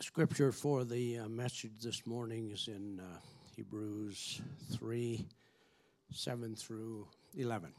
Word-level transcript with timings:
Scripture 0.00 0.52
for 0.52 0.84
the 0.84 1.20
uh, 1.20 1.28
message 1.28 1.80
this 1.80 2.06
morning 2.06 2.50
is 2.50 2.68
in 2.68 3.00
uh, 3.00 3.18
Hebrews 3.56 4.42
3 4.74 5.24
7 6.12 6.54
through 6.54 7.08
11. 7.34 7.72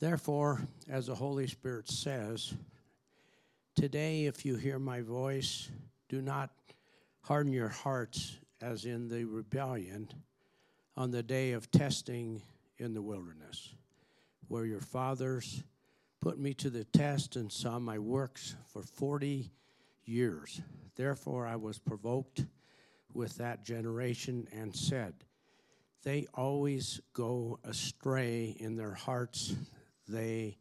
Therefore, 0.00 0.62
as 0.88 1.08
the 1.08 1.14
Holy 1.14 1.46
Spirit 1.46 1.90
says, 1.90 2.54
Today, 3.74 4.24
if 4.24 4.46
you 4.46 4.56
hear 4.56 4.78
my 4.78 5.02
voice, 5.02 5.68
do 6.08 6.22
not 6.22 6.48
harden 7.20 7.52
your 7.52 7.68
hearts 7.68 8.38
as 8.62 8.86
in 8.86 9.08
the 9.08 9.24
rebellion 9.24 10.08
on 10.96 11.10
the 11.10 11.22
day 11.22 11.52
of 11.52 11.70
testing 11.70 12.40
in 12.78 12.94
the 12.94 13.02
wilderness, 13.02 13.74
where 14.48 14.64
your 14.64 14.80
fathers 14.80 15.62
put 16.22 16.38
me 16.38 16.54
to 16.54 16.70
the 16.70 16.84
test 16.84 17.36
and 17.36 17.52
saw 17.52 17.78
my 17.78 17.98
works 17.98 18.56
for 18.72 18.82
40 18.82 19.26
years. 19.26 19.50
Therefore, 20.96 21.46
I 21.46 21.56
was 21.56 21.78
provoked 21.78 22.44
with 23.12 23.36
that 23.36 23.64
generation 23.64 24.46
and 24.52 24.74
said, 24.74 25.14
They 26.04 26.26
always 26.34 27.00
go 27.12 27.58
astray 27.64 28.56
in 28.58 28.76
their 28.76 28.94
hearts. 28.94 29.54
They 30.08 30.58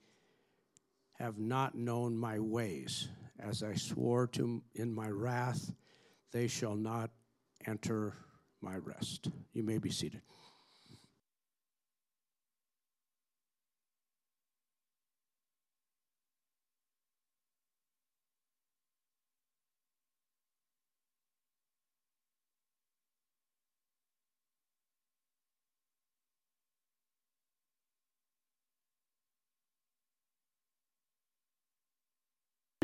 have 1.20 1.38
not 1.38 1.76
known 1.76 2.18
my 2.18 2.40
ways. 2.40 3.08
As 3.40 3.64
I 3.64 3.76
swore 3.76 4.28
to 4.28 4.64
in 4.74 4.94
my 4.94 5.10
wrath, 5.10 5.74
they 6.32 6.48
shall 6.48 6.76
not 6.76 7.12
enter 7.66 8.14
my 8.62 8.78
rest. 8.78 9.30
You 9.54 9.64
may 9.64 9.78
be 9.78 9.92
seated. 9.92 10.22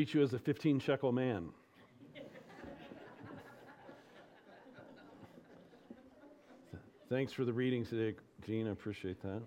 Treat 0.02 0.16
you 0.16 0.24
as 0.24 0.34
a 0.34 0.40
15 0.40 0.80
shekel 0.80 1.12
man. 1.12 1.50
Thanks 7.08 7.32
for 7.32 7.46
the 7.46 7.54
reading 7.54 7.86
today, 7.86 8.18
Gene. 8.44 8.68
I 8.68 8.72
appreciate 8.72 9.22
that. 9.22 9.44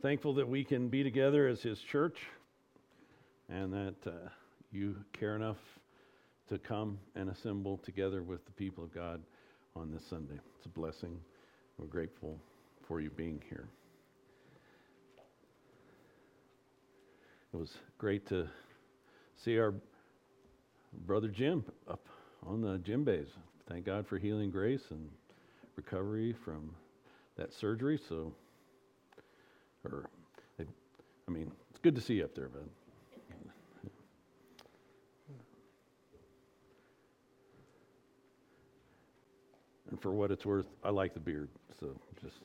Thankful 0.00 0.34
that 0.34 0.48
we 0.48 0.62
can 0.62 0.86
be 0.86 1.02
together 1.02 1.48
as 1.48 1.60
his 1.60 1.80
church 1.80 2.20
and 3.48 3.72
that 3.72 3.96
uh, 4.06 4.28
you 4.70 4.94
care 5.12 5.34
enough 5.34 5.58
to 6.50 6.58
come 6.58 7.00
and 7.16 7.28
assemble 7.30 7.78
together 7.78 8.22
with 8.22 8.44
the 8.46 8.52
people 8.52 8.84
of 8.84 8.94
God 8.94 9.20
on 9.74 9.90
this 9.90 10.04
Sunday. 10.08 10.38
It's 10.56 10.66
a 10.66 10.68
blessing. 10.68 11.18
We're 11.78 11.86
grateful 11.86 12.38
for 12.92 13.00
you 13.00 13.08
being 13.08 13.42
here. 13.48 13.70
It 17.54 17.56
was 17.56 17.72
great 17.96 18.26
to 18.26 18.46
see 19.42 19.58
our 19.58 19.72
brother 21.06 21.28
Jim 21.28 21.64
up 21.88 22.06
on 22.46 22.60
the 22.60 22.76
gym 22.76 23.02
bays. 23.02 23.28
Thank 23.66 23.86
God 23.86 24.06
for 24.06 24.18
healing 24.18 24.50
grace 24.50 24.82
and 24.90 25.08
recovery 25.74 26.34
from 26.44 26.74
that 27.38 27.54
surgery. 27.54 27.98
So, 28.10 28.34
or, 29.86 30.04
I 30.60 31.30
mean, 31.30 31.50
it's 31.70 31.80
good 31.80 31.94
to 31.94 32.02
see 32.02 32.16
you 32.16 32.24
up 32.24 32.34
there, 32.34 32.50
man. 32.50 32.68
And 39.88 39.98
for 39.98 40.12
what 40.12 40.30
it's 40.30 40.44
worth, 40.44 40.66
I 40.84 40.90
like 40.90 41.14
the 41.14 41.20
beard. 41.20 41.48
So 41.80 41.98
just 42.22 42.36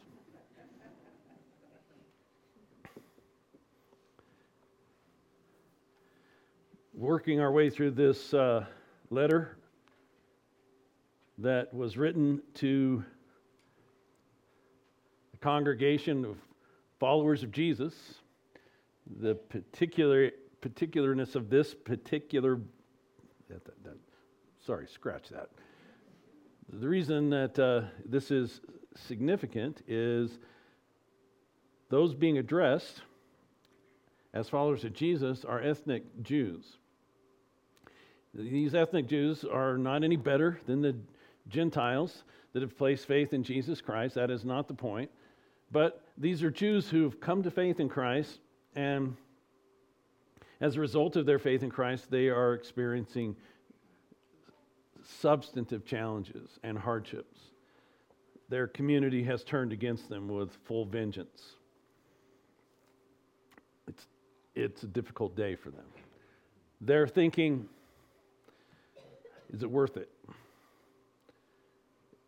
working 6.97 7.39
our 7.39 7.51
way 7.51 7.69
through 7.69 7.91
this 7.91 8.33
uh, 8.33 8.65
letter 9.11 9.55
that 11.37 11.71
was 11.71 11.95
written 11.95 12.41
to 12.55 13.03
a 15.35 15.37
congregation 15.37 16.25
of 16.25 16.37
followers 16.99 17.43
of 17.43 17.51
Jesus. 17.51 17.93
The 19.19 19.35
particular 19.35 20.31
particularness 20.59 21.35
of 21.35 21.51
this 21.51 21.75
particular 21.75 22.59
that, 23.47 23.63
that, 23.63 23.83
that, 23.83 23.97
sorry, 24.65 24.87
scratch 24.87 25.29
that. 25.29 25.49
The 26.67 26.87
reason 26.87 27.29
that 27.29 27.59
uh, 27.59 27.81
this 28.05 28.31
is 28.31 28.59
significant 28.95 29.83
is 29.87 30.39
those 31.89 32.15
being 32.15 32.39
addressed 32.39 33.03
as 34.33 34.49
followers 34.49 34.83
of 34.83 34.93
Jesus 34.93 35.45
are 35.45 35.61
ethnic 35.61 36.03
Jews. 36.23 36.79
These 38.37 38.75
ethnic 38.75 39.07
Jews 39.07 39.43
are 39.43 39.79
not 39.79 40.03
any 40.03 40.15
better 40.15 40.59
than 40.67 40.81
the 40.81 40.95
Gentiles 41.49 42.23
that 42.53 42.61
have 42.61 42.77
placed 42.77 43.07
faith 43.07 43.33
in 43.33 43.41
Jesus 43.41 43.81
Christ. 43.81 44.13
That 44.15 44.29
is 44.29 44.45
not 44.45 44.67
the 44.67 44.75
point. 44.75 45.09
But 45.71 46.03
these 46.17 46.43
are 46.43 46.51
Jews 46.51 46.87
who've 46.87 47.19
come 47.19 47.41
to 47.43 47.51
faith 47.51 47.79
in 47.79 47.89
Christ, 47.89 48.39
and 48.75 49.17
as 50.61 50.75
a 50.75 50.79
result 50.79 51.15
of 51.15 51.25
their 51.25 51.39
faith 51.39 51.63
in 51.63 51.69
Christ, 51.69 52.09
they 52.11 52.29
are 52.29 52.53
experiencing 52.53 53.35
substantive 55.03 55.83
challenges 55.85 56.59
and 56.63 56.77
hardships. 56.77 57.39
Their 58.49 58.67
community 58.67 59.23
has 59.23 59.43
turned 59.43 59.73
against 59.73 60.09
them 60.09 60.27
with 60.27 60.51
full 60.65 60.85
vengeance. 60.85 61.41
It's, 63.87 64.05
it's 64.55 64.83
a 64.83 64.87
difficult 64.87 65.35
day 65.35 65.55
for 65.55 65.69
them. 65.69 65.85
They're 66.79 67.07
thinking, 67.07 67.67
is 69.53 69.63
it 69.63 69.69
worth 69.69 69.97
it? 69.97 70.09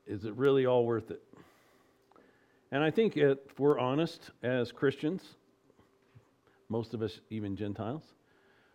Is 0.08 0.26
it 0.26 0.34
really 0.36 0.66
all 0.66 0.86
worth 0.86 1.12
it? 1.12 1.22
And 2.72 2.84
I 2.84 2.92
think 2.92 3.18
if 3.18 3.38
we're 3.58 3.80
honest 3.80 4.32
as 4.44 4.72
Christians, 4.72 5.24
most 6.70 6.94
of 6.94 7.02
us, 7.02 7.20
even 7.30 7.56
Gentiles, 7.56 8.04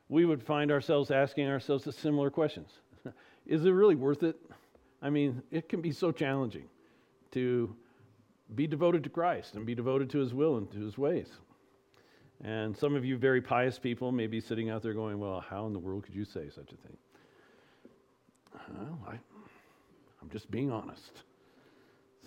we 0.08 0.24
would 0.24 0.42
find 0.42 0.70
ourselves 0.70 1.10
asking 1.10 1.48
ourselves 1.48 1.88
similar 1.96 2.30
questions. 2.30 2.70
Is 3.46 3.64
it 3.64 3.70
really 3.70 3.94
worth 3.94 4.22
it? 4.22 4.36
I 5.00 5.10
mean, 5.10 5.42
it 5.50 5.68
can 5.68 5.80
be 5.80 5.92
so 5.92 6.12
challenging 6.12 6.64
to 7.32 7.74
be 8.54 8.66
devoted 8.66 9.04
to 9.04 9.10
Christ 9.10 9.54
and 9.54 9.64
be 9.64 9.74
devoted 9.74 10.10
to 10.10 10.18
His 10.18 10.34
will 10.34 10.56
and 10.56 10.70
to 10.72 10.78
His 10.78 10.98
ways. 10.98 11.28
And 12.42 12.76
some 12.76 12.94
of 12.94 13.04
you 13.04 13.16
very 13.16 13.40
pious 13.40 13.78
people 13.78 14.12
may 14.12 14.26
be 14.26 14.40
sitting 14.40 14.70
out 14.70 14.82
there 14.82 14.92
going, 14.92 15.18
Well, 15.18 15.40
how 15.40 15.66
in 15.66 15.72
the 15.72 15.78
world 15.78 16.04
could 16.04 16.14
you 16.14 16.24
say 16.24 16.48
such 16.48 16.72
a 16.72 16.76
thing? 16.76 16.96
Well, 18.54 18.98
I, 19.08 19.12
I'm 20.22 20.30
just 20.30 20.50
being 20.50 20.70
honest. 20.70 21.22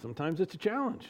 Sometimes 0.01 0.39
it's 0.39 0.53
a 0.53 0.57
challenge. 0.57 1.07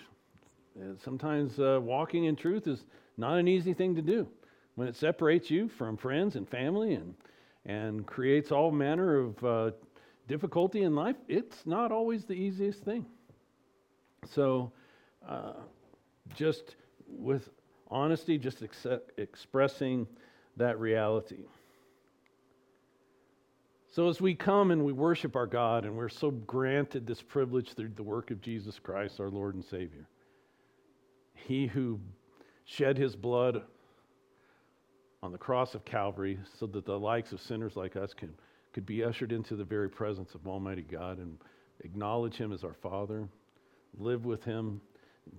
Sometimes 1.03 1.59
uh, 1.59 1.79
walking 1.81 2.25
in 2.25 2.35
truth 2.35 2.67
is 2.67 2.85
not 3.17 3.37
an 3.37 3.47
easy 3.47 3.73
thing 3.73 3.95
to 3.95 4.01
do. 4.01 4.27
When 4.75 4.87
it 4.87 4.95
separates 4.95 5.49
you 5.49 5.67
from 5.69 5.97
friends 5.97 6.35
and 6.35 6.47
family 6.47 6.93
and, 6.93 7.15
and 7.65 8.05
creates 8.05 8.51
all 8.51 8.71
manner 8.71 9.17
of 9.17 9.43
uh, 9.43 9.71
difficulty 10.27 10.83
in 10.83 10.95
life, 10.95 11.15
it's 11.27 11.65
not 11.65 11.91
always 11.91 12.25
the 12.25 12.33
easiest 12.33 12.83
thing. 12.83 13.05
So, 14.25 14.71
uh, 15.27 15.53
just 16.35 16.75
with 17.07 17.49
honesty, 17.89 18.37
just 18.37 18.63
expressing 19.17 20.07
that 20.57 20.79
reality. 20.79 21.45
So, 23.97 24.09
as 24.09 24.21
we 24.21 24.35
come 24.35 24.69
and 24.69 24.85
we 24.85 24.93
worship 24.93 25.35
our 25.35 25.47
God, 25.47 25.83
and 25.83 25.97
we're 25.97 26.07
so 26.07 26.29
granted 26.29 27.07
this 27.07 27.23
privilege 27.23 27.73
through 27.73 27.93
the 27.95 28.03
work 28.03 28.29
of 28.29 28.41
Jesus 28.41 28.77
Christ, 28.77 29.19
our 29.19 29.31
Lord 29.31 29.55
and 29.55 29.65
Savior, 29.65 30.07
He 31.33 31.65
who 31.65 31.99
shed 32.65 32.95
His 32.95 33.15
blood 33.15 33.63
on 35.23 35.31
the 35.31 35.37
cross 35.39 35.73
of 35.73 35.83
Calvary 35.83 36.37
so 36.59 36.67
that 36.67 36.85
the 36.85 36.99
likes 36.99 37.31
of 37.31 37.41
sinners 37.41 37.75
like 37.75 37.95
us 37.95 38.13
can, 38.13 38.29
could 38.71 38.85
be 38.85 39.03
ushered 39.03 39.31
into 39.31 39.55
the 39.55 39.65
very 39.65 39.89
presence 39.89 40.35
of 40.35 40.45
Almighty 40.45 40.83
God 40.83 41.17
and 41.17 41.35
acknowledge 41.79 42.35
Him 42.35 42.53
as 42.53 42.63
our 42.63 42.75
Father, 42.75 43.27
live 43.97 44.25
with 44.25 44.43
Him, 44.43 44.79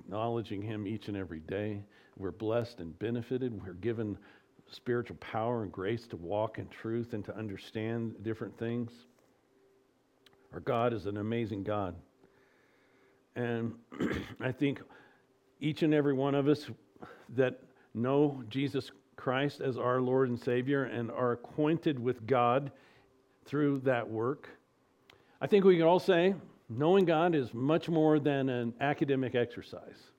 acknowledging 0.00 0.62
Him 0.62 0.84
each 0.84 1.06
and 1.06 1.16
every 1.16 1.38
day. 1.38 1.80
We're 2.16 2.32
blessed 2.32 2.80
and 2.80 2.98
benefited. 2.98 3.64
We're 3.64 3.74
given 3.74 4.18
spiritual 4.70 5.16
power 5.16 5.62
and 5.62 5.72
grace 5.72 6.06
to 6.08 6.16
walk 6.16 6.58
in 6.58 6.68
truth 6.68 7.12
and 7.12 7.24
to 7.24 7.36
understand 7.36 8.14
different 8.22 8.56
things. 8.58 8.92
Our 10.52 10.60
God 10.60 10.92
is 10.92 11.06
an 11.06 11.16
amazing 11.16 11.62
God. 11.62 11.94
And 13.36 13.74
I 14.40 14.52
think 14.52 14.80
each 15.60 15.82
and 15.82 15.92
every 15.92 16.12
one 16.12 16.34
of 16.34 16.48
us 16.48 16.66
that 17.36 17.60
know 17.94 18.42
Jesus 18.48 18.90
Christ 19.16 19.60
as 19.60 19.76
our 19.76 20.00
Lord 20.00 20.28
and 20.28 20.38
Savior 20.38 20.84
and 20.84 21.10
are 21.10 21.32
acquainted 21.32 21.98
with 21.98 22.26
God 22.26 22.70
through 23.44 23.80
that 23.80 24.08
work. 24.08 24.48
I 25.40 25.46
think 25.46 25.64
we 25.64 25.76
can 25.76 25.86
all 25.86 25.98
say 25.98 26.34
knowing 26.68 27.04
God 27.04 27.34
is 27.34 27.52
much 27.54 27.88
more 27.88 28.18
than 28.18 28.48
an 28.48 28.74
academic 28.80 29.34
exercise. 29.34 30.10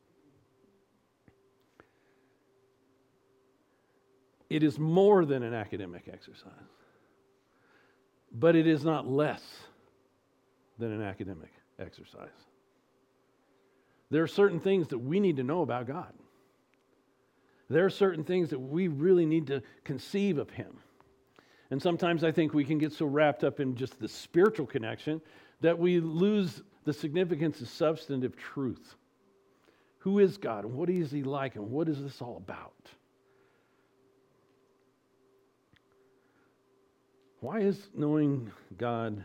It 4.50 4.64
is 4.64 4.80
more 4.80 5.26
than 5.26 5.44
an 5.44 5.54
academic 5.54 6.10
exercise, 6.12 6.52
but 8.32 8.56
it 8.56 8.66
is 8.66 8.84
not 8.84 9.08
less 9.08 9.44
than 10.80 10.92
an 10.92 11.02
academic 11.02 11.52
exercise. 11.78 12.28
There 14.10 14.24
are 14.24 14.28
certain 14.28 14.60
things 14.60 14.88
that 14.88 14.98
we 14.98 15.20
need 15.20 15.38
to 15.38 15.44
know 15.44 15.62
about 15.62 15.86
God. 15.86 16.14
There 17.70 17.86
are 17.86 17.92
certain 17.92 18.24
things 18.24 18.50
that 18.50 18.60
we 18.60 18.88
really 18.88 19.26
need 19.26 19.48
to 19.48 19.62
conceive 19.84 20.40
of 20.40 20.50
Him. 20.50 20.78
And 21.70 21.80
sometimes 21.80 22.24
I 22.24 22.32
think 22.32 22.54
we 22.54 22.66
can 22.66 22.80
get 22.80 22.92
so 22.92 23.06
wrapped 23.06 23.44
up 23.44 23.60
in 23.60 23.76
just 23.76 24.00
the 24.00 24.08
spiritual 24.08 24.66
connection 24.66 25.22
that 25.62 25.78
we 25.78 26.00
lose 26.00 26.64
the 26.86 26.94
significance 26.94 27.62
of 27.62 27.70
substantive 27.70 28.36
truth. 28.36 28.96
Who 30.00 30.18
is 30.18 30.38
God? 30.38 30.66
And 30.66 30.74
what 30.74 30.90
is 30.90 31.12
He 31.12 31.22
like? 31.22 31.56
And 31.56 31.70
what 31.70 31.88
is 31.88 32.02
this 32.02 32.22
all 32.22 32.38
about? 32.38 32.74
Why 37.42 37.62
is 37.62 37.90
knowing 37.96 38.52
God 38.78 39.24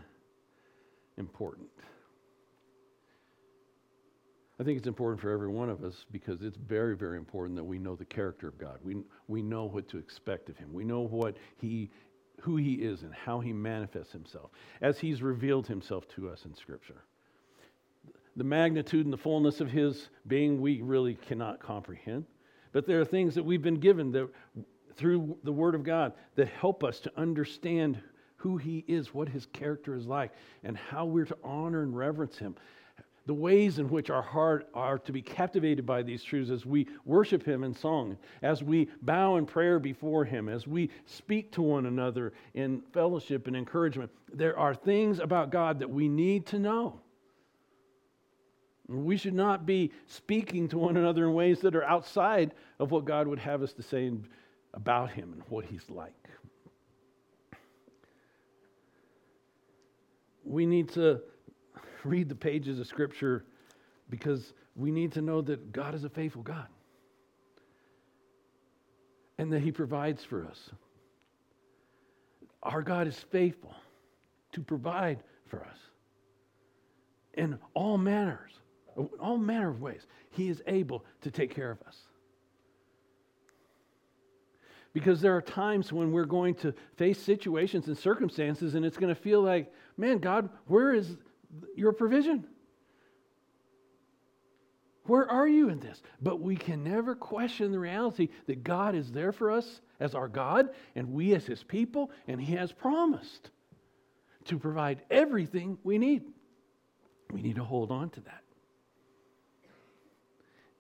important? 1.18 1.68
I 4.60 4.62
think 4.62 4.78
it's 4.78 4.86
important 4.86 5.20
for 5.20 5.30
every 5.30 5.48
one 5.48 5.68
of 5.68 5.82
us 5.82 6.06
because 6.12 6.42
it's 6.42 6.56
very, 6.56 6.96
very 6.96 7.18
important 7.18 7.56
that 7.56 7.64
we 7.64 7.78
know 7.78 7.96
the 7.96 8.04
character 8.04 8.46
of 8.46 8.56
God. 8.56 8.78
We, 8.84 8.98
we 9.26 9.42
know 9.42 9.64
what 9.64 9.88
to 9.88 9.98
expect 9.98 10.48
of 10.48 10.56
Him. 10.56 10.72
We 10.72 10.84
know 10.84 11.00
what 11.00 11.36
He, 11.60 11.90
who 12.40 12.56
He 12.56 12.74
is 12.74 13.02
and 13.02 13.12
how 13.12 13.40
He 13.40 13.52
manifests 13.52 14.12
Himself 14.12 14.50
as 14.80 14.98
He's 14.98 15.22
revealed 15.22 15.66
Himself 15.66 16.06
to 16.14 16.28
us 16.28 16.44
in 16.44 16.54
Scripture. 16.54 17.02
The 18.36 18.44
magnitude 18.44 19.06
and 19.06 19.12
the 19.12 19.18
fullness 19.18 19.60
of 19.60 19.70
His 19.70 20.08
being 20.28 20.60
we 20.60 20.82
really 20.82 21.14
cannot 21.14 21.58
comprehend. 21.58 22.26
But 22.70 22.86
there 22.86 23.00
are 23.00 23.04
things 23.04 23.34
that 23.34 23.44
we've 23.44 23.62
been 23.62 23.80
given 23.80 24.12
that 24.12 24.28
through 24.96 25.36
the 25.44 25.52
Word 25.52 25.74
of 25.74 25.82
God 25.82 26.12
that 26.36 26.48
help 26.48 26.84
us 26.84 27.00
to 27.00 27.12
understand 27.16 28.00
who 28.36 28.56
He 28.56 28.84
is, 28.86 29.14
what 29.14 29.28
His 29.28 29.46
character 29.46 29.94
is 29.94 30.06
like, 30.06 30.32
and 30.62 30.76
how 30.76 31.04
we're 31.04 31.24
to 31.24 31.36
honor 31.42 31.82
and 31.82 31.96
reverence 31.96 32.38
Him 32.38 32.54
the 33.26 33.34
ways 33.34 33.78
in 33.78 33.88
which 33.88 34.10
our 34.10 34.22
heart 34.22 34.68
are 34.74 34.98
to 34.98 35.12
be 35.12 35.22
captivated 35.22 35.86
by 35.86 36.02
these 36.02 36.22
truths 36.22 36.50
as 36.50 36.66
we 36.66 36.86
worship 37.04 37.42
Him 37.42 37.64
in 37.64 37.74
song, 37.74 38.18
as 38.42 38.62
we 38.62 38.88
bow 39.02 39.36
in 39.36 39.46
prayer 39.46 39.78
before 39.78 40.24
Him, 40.24 40.48
as 40.48 40.66
we 40.66 40.90
speak 41.06 41.50
to 41.52 41.62
one 41.62 41.86
another 41.86 42.32
in 42.52 42.82
fellowship 42.92 43.46
and 43.46 43.56
encouragement. 43.56 44.10
There 44.32 44.58
are 44.58 44.74
things 44.74 45.20
about 45.20 45.50
God 45.50 45.78
that 45.78 45.88
we 45.88 46.08
need 46.08 46.46
to 46.46 46.58
know. 46.58 47.00
We 48.86 49.16
should 49.16 49.34
not 49.34 49.64
be 49.64 49.92
speaking 50.06 50.68
to 50.68 50.78
one 50.78 50.98
another 50.98 51.24
in 51.24 51.32
ways 51.32 51.60
that 51.60 51.74
are 51.74 51.84
outside 51.84 52.52
of 52.78 52.90
what 52.90 53.06
God 53.06 53.26
would 53.26 53.38
have 53.38 53.62
us 53.62 53.72
to 53.74 53.82
say 53.82 54.12
about 54.74 55.10
Him 55.10 55.32
and 55.32 55.42
what 55.48 55.64
He's 55.64 55.88
like. 55.88 56.12
We 60.44 60.66
need 60.66 60.90
to 60.90 61.20
read 62.04 62.28
the 62.28 62.34
pages 62.34 62.78
of 62.78 62.86
Scripture 62.86 63.44
because 64.10 64.52
we 64.76 64.90
need 64.90 65.12
to 65.12 65.22
know 65.22 65.40
that 65.40 65.72
God 65.72 65.94
is 65.94 66.04
a 66.04 66.10
faithful 66.10 66.42
God 66.42 66.66
and 69.38 69.52
that 69.52 69.60
He 69.60 69.72
provides 69.72 70.22
for 70.22 70.44
us. 70.44 70.70
Our 72.62 72.82
God 72.82 73.06
is 73.06 73.16
faithful 73.30 73.74
to 74.52 74.60
provide 74.60 75.22
for 75.46 75.64
us 75.64 75.78
in 77.34 77.58
all 77.74 77.98
manners, 77.98 78.52
all 79.20 79.38
manner 79.38 79.70
of 79.70 79.80
ways. 79.80 80.06
He 80.30 80.48
is 80.48 80.62
able 80.66 81.04
to 81.22 81.30
take 81.30 81.54
care 81.54 81.70
of 81.70 81.80
us. 81.86 81.96
Because 84.94 85.20
there 85.20 85.36
are 85.36 85.42
times 85.42 85.92
when 85.92 86.12
we're 86.12 86.24
going 86.24 86.54
to 86.54 86.72
face 86.96 87.18
situations 87.18 87.88
and 87.88 87.98
circumstances, 87.98 88.76
and 88.76 88.86
it's 88.86 88.96
going 88.96 89.14
to 89.14 89.20
feel 89.20 89.42
like, 89.42 89.70
man, 89.98 90.18
God, 90.18 90.48
where 90.66 90.94
is 90.94 91.16
your 91.76 91.92
provision. 91.92 92.46
Where 95.06 95.30
are 95.30 95.46
you 95.46 95.68
in 95.68 95.80
this? 95.80 96.00
But 96.22 96.40
we 96.40 96.56
can 96.56 96.82
never 96.82 97.14
question 97.14 97.72
the 97.72 97.78
reality 97.78 98.28
that 98.46 98.64
God 98.64 98.94
is 98.94 99.12
there 99.12 99.32
for 99.32 99.50
us 99.50 99.80
as 100.00 100.14
our 100.14 100.28
God 100.28 100.70
and 100.94 101.12
we 101.12 101.34
as 101.34 101.44
His 101.44 101.62
people, 101.62 102.10
and 102.26 102.40
He 102.40 102.54
has 102.54 102.72
promised 102.72 103.50
to 104.46 104.58
provide 104.58 105.02
everything 105.10 105.76
we 105.82 105.98
need. 105.98 106.22
We 107.32 107.42
need 107.42 107.56
to 107.56 107.64
hold 107.64 107.90
on 107.90 108.10
to 108.10 108.20
that. 108.22 108.42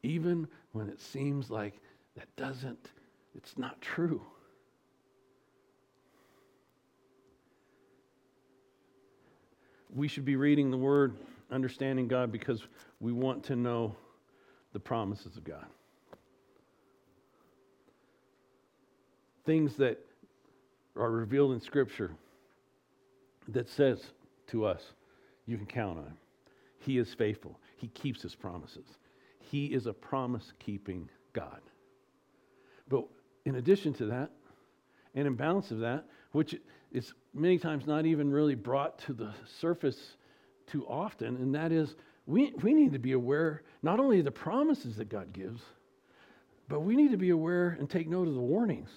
Even 0.04 0.46
when 0.72 0.88
it 0.88 1.00
seems 1.00 1.50
like 1.50 1.74
that 2.16 2.34
doesn't, 2.36 2.90
it's 3.36 3.58
not 3.58 3.80
true. 3.80 4.22
we 9.94 10.08
should 10.08 10.24
be 10.24 10.36
reading 10.36 10.70
the 10.70 10.76
Word, 10.76 11.16
understanding 11.50 12.08
God, 12.08 12.32
because 12.32 12.62
we 13.00 13.12
want 13.12 13.44
to 13.44 13.56
know 13.56 13.94
the 14.72 14.80
promises 14.80 15.36
of 15.36 15.44
God. 15.44 15.66
Things 19.46 19.76
that 19.76 19.98
are 20.96 21.10
revealed 21.10 21.52
in 21.52 21.60
Scripture 21.60 22.10
that 23.48 23.68
says 23.68 24.02
to 24.48 24.64
us, 24.64 24.82
you 25.46 25.56
can 25.56 25.66
count 25.66 25.98
on 25.98 26.04
Him. 26.04 26.16
He 26.80 26.98
is 26.98 27.14
faithful, 27.14 27.58
He 27.76 27.88
keeps 27.88 28.22
His 28.22 28.34
promises. 28.34 28.86
He 29.38 29.66
is 29.66 29.86
a 29.86 29.92
promise 29.92 30.52
keeping 30.58 31.08
God. 31.34 31.60
But 32.88 33.04
in 33.44 33.56
addition 33.56 33.92
to 33.94 34.06
that, 34.06 34.30
and 35.14 35.26
in 35.26 35.34
balance 35.34 35.70
of 35.70 35.80
that, 35.80 36.04
which 36.32 36.56
is 36.92 37.12
many 37.32 37.58
times 37.58 37.86
not 37.86 38.06
even 38.06 38.30
really 38.30 38.54
brought 38.54 38.98
to 39.00 39.12
the 39.12 39.32
surface 39.60 40.16
too 40.66 40.86
often, 40.86 41.36
and 41.36 41.54
that 41.54 41.72
is 41.72 41.94
we, 42.26 42.52
we 42.62 42.72
need 42.72 42.92
to 42.92 42.98
be 42.98 43.12
aware 43.12 43.62
not 43.82 44.00
only 44.00 44.18
of 44.20 44.24
the 44.24 44.30
promises 44.30 44.96
that 44.96 45.08
God 45.08 45.32
gives, 45.32 45.60
but 46.68 46.80
we 46.80 46.96
need 46.96 47.10
to 47.10 47.18
be 47.18 47.30
aware 47.30 47.76
and 47.78 47.88
take 47.88 48.08
note 48.08 48.26
of 48.28 48.34
the 48.34 48.40
warnings. 48.40 48.90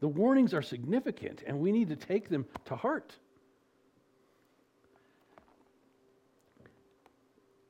The 0.00 0.08
warnings 0.08 0.52
are 0.52 0.60
significant, 0.60 1.42
and 1.46 1.58
we 1.58 1.72
need 1.72 1.88
to 1.88 1.96
take 1.96 2.28
them 2.28 2.44
to 2.66 2.76
heart. 2.76 3.14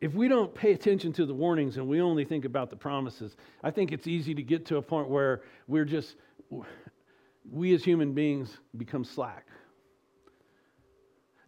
If 0.04 0.12
we 0.12 0.28
don't 0.28 0.54
pay 0.54 0.72
attention 0.72 1.14
to 1.14 1.24
the 1.24 1.32
warnings 1.32 1.78
and 1.78 1.88
we 1.88 2.02
only 2.02 2.26
think 2.26 2.44
about 2.44 2.68
the 2.68 2.76
promises, 2.76 3.38
I 3.62 3.70
think 3.70 3.90
it's 3.90 4.06
easy 4.06 4.34
to 4.34 4.42
get 4.42 4.66
to 4.66 4.76
a 4.76 4.82
point 4.82 5.08
where 5.08 5.40
we're 5.66 5.86
just 5.86 6.16
we 7.50 7.72
as 7.72 7.82
human 7.82 8.12
beings 8.12 8.58
become 8.76 9.02
slack. 9.02 9.46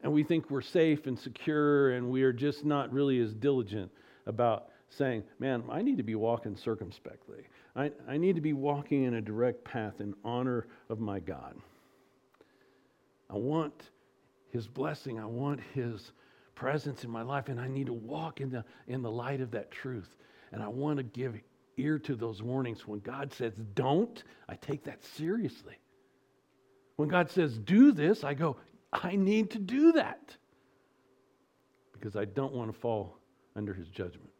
And 0.02 0.10
we 0.10 0.24
think 0.24 0.48
we're 0.48 0.62
safe 0.62 1.06
and 1.06 1.18
secure, 1.18 1.90
and 1.90 2.08
we 2.08 2.22
are 2.22 2.32
just 2.32 2.64
not 2.64 2.90
really 2.90 3.20
as 3.20 3.34
diligent 3.34 3.90
about 4.24 4.70
saying, 4.88 5.24
Man, 5.38 5.62
I 5.70 5.82
need 5.82 5.98
to 5.98 6.02
be 6.02 6.14
walking 6.14 6.56
circumspectly. 6.56 7.42
I, 7.76 7.92
I 8.08 8.16
need 8.16 8.36
to 8.36 8.40
be 8.40 8.54
walking 8.54 9.04
in 9.04 9.16
a 9.16 9.20
direct 9.20 9.64
path 9.64 10.00
in 10.00 10.14
honor 10.24 10.66
of 10.88 10.98
my 10.98 11.20
God. 11.20 11.56
I 13.28 13.34
want 13.34 13.90
His 14.50 14.66
blessing, 14.66 15.20
I 15.20 15.26
want 15.26 15.60
His 15.74 16.12
presence 16.56 17.04
in 17.04 17.10
my 17.10 17.22
life, 17.22 17.48
and 17.48 17.60
I 17.60 17.68
need 17.68 17.86
to 17.86 17.92
walk 17.92 18.40
in 18.40 18.50
the, 18.50 18.64
in 18.88 19.02
the 19.02 19.10
light 19.10 19.40
of 19.40 19.52
that 19.52 19.70
truth. 19.70 20.16
And 20.50 20.60
I 20.60 20.66
want 20.66 20.96
to 20.96 21.04
give 21.04 21.36
ear 21.76 22.00
to 22.00 22.16
those 22.16 22.42
warnings. 22.42 22.86
When 22.86 22.98
God 23.00 23.32
says, 23.32 23.52
Don't, 23.74 24.24
I 24.48 24.56
take 24.56 24.84
that 24.84 25.04
seriously. 25.04 25.78
When 26.96 27.08
God 27.08 27.30
says, 27.30 27.58
do 27.58 27.92
this, 27.92 28.24
I 28.24 28.34
go, 28.34 28.56
I 28.92 29.16
need 29.16 29.50
to 29.52 29.58
do 29.58 29.92
that 29.92 30.36
because 31.92 32.16
I 32.16 32.24
don't 32.24 32.54
want 32.54 32.72
to 32.72 32.78
fall 32.78 33.18
under 33.54 33.74
his 33.74 33.88
judgment. 33.88 34.30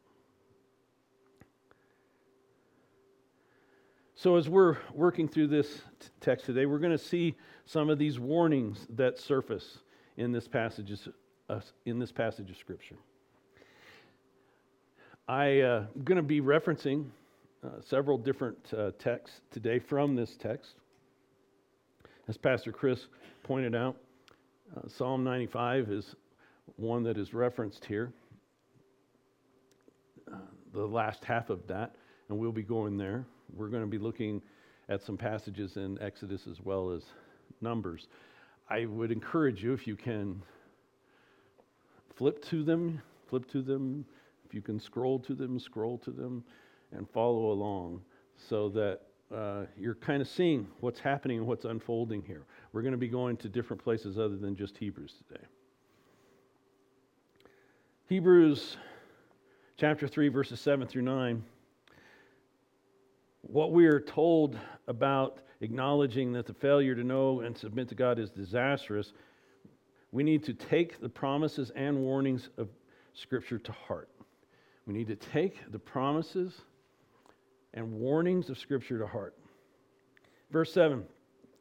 So, 4.14 4.36
as 4.36 4.48
we're 4.48 4.78
working 4.94 5.28
through 5.28 5.48
this 5.48 5.68
t- 6.00 6.08
text 6.22 6.46
today, 6.46 6.64
we're 6.64 6.78
going 6.78 6.96
to 6.96 6.98
see 6.98 7.34
some 7.66 7.90
of 7.90 7.98
these 7.98 8.18
warnings 8.18 8.86
that 8.90 9.18
surface 9.18 9.80
in 10.16 10.32
this 10.32 10.48
passage, 10.48 10.90
in 11.84 11.98
this 11.98 12.12
passage 12.12 12.50
of 12.50 12.56
Scripture. 12.56 12.96
I'm 15.28 15.64
uh, 15.64 15.80
going 16.04 16.16
to 16.16 16.22
be 16.22 16.40
referencing 16.40 17.06
uh, 17.64 17.80
several 17.88 18.16
different 18.16 18.58
uh, 18.76 18.92
texts 18.98 19.40
today 19.50 19.78
from 19.78 20.14
this 20.14 20.36
text. 20.40 20.74
As 22.28 22.36
Pastor 22.36 22.72
Chris 22.72 23.06
pointed 23.42 23.74
out, 23.74 23.96
uh, 24.76 24.88
Psalm 24.88 25.24
95 25.24 25.90
is 25.90 26.14
one 26.76 27.02
that 27.04 27.16
is 27.16 27.34
referenced 27.34 27.84
here. 27.84 28.12
Uh, 30.32 30.38
the 30.72 30.86
last 30.86 31.24
half 31.24 31.50
of 31.50 31.66
that 31.66 31.94
and 32.28 32.38
we'll 32.38 32.52
be 32.52 32.62
going 32.62 32.96
there. 32.96 33.24
We're 33.54 33.68
going 33.68 33.82
to 33.82 33.88
be 33.88 33.98
looking 33.98 34.42
at 34.88 35.02
some 35.02 35.16
passages 35.16 35.76
in 35.76 36.00
Exodus 36.00 36.46
as 36.50 36.60
well 36.62 36.90
as 36.90 37.02
Numbers. 37.60 38.08
I 38.68 38.86
would 38.86 39.12
encourage 39.12 39.62
you, 39.62 39.72
if 39.72 39.86
you 39.86 39.96
can, 39.96 40.42
flip 42.16 42.42
to 42.46 42.64
them, 42.64 43.00
flip 43.28 43.48
to 43.52 43.62
them. 43.62 44.04
If 44.44 44.54
you 44.54 44.62
can 44.62 44.80
scroll 44.80 45.18
to 45.20 45.34
them, 45.34 45.58
scroll 45.60 45.98
to 45.98 46.10
them, 46.10 46.42
and 46.92 47.08
follow 47.10 47.52
along 47.52 48.00
so 48.36 48.68
that 48.70 49.00
uh, 49.34 49.66
you're 49.76 49.96
kind 49.96 50.22
of 50.22 50.28
seeing 50.28 50.66
what's 50.80 51.00
happening 51.00 51.38
and 51.38 51.46
what's 51.46 51.64
unfolding 51.64 52.22
here. 52.22 52.44
We're 52.72 52.82
going 52.82 52.92
to 52.92 52.98
be 52.98 53.08
going 53.08 53.36
to 53.38 53.48
different 53.48 53.82
places 53.82 54.18
other 54.18 54.36
than 54.36 54.56
just 54.56 54.76
Hebrews 54.78 55.14
today. 55.26 55.44
Hebrews 58.08 58.76
chapter 59.76 60.06
3, 60.06 60.28
verses 60.28 60.60
7 60.60 60.86
through 60.86 61.02
9. 61.02 61.42
What 63.42 63.72
we 63.72 63.86
are 63.86 64.00
told 64.00 64.56
about 64.86 65.38
acknowledging 65.60 66.32
that 66.32 66.46
the 66.46 66.54
failure 66.54 66.94
to 66.94 67.02
know 67.02 67.40
and 67.40 67.56
submit 67.56 67.88
to 67.88 67.94
God 67.94 68.18
is 68.18 68.30
disastrous, 68.30 69.12
we 70.16 70.22
need 70.22 70.42
to 70.44 70.54
take 70.54 70.98
the 70.98 71.10
promises 71.10 71.70
and 71.76 71.98
warnings 71.98 72.48
of 72.56 72.70
Scripture 73.12 73.58
to 73.58 73.72
heart. 73.72 74.08
We 74.86 74.94
need 74.94 75.08
to 75.08 75.14
take 75.14 75.70
the 75.70 75.78
promises 75.78 76.54
and 77.74 77.92
warnings 77.92 78.48
of 78.48 78.56
Scripture 78.56 78.98
to 78.98 79.06
heart. 79.06 79.36
Verse 80.50 80.72
7 80.72 81.04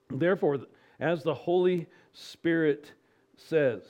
Therefore, 0.09 0.59
as 1.01 1.21
the 1.21 1.33
Holy 1.33 1.85
Spirit 2.13 2.93
says, 3.35 3.81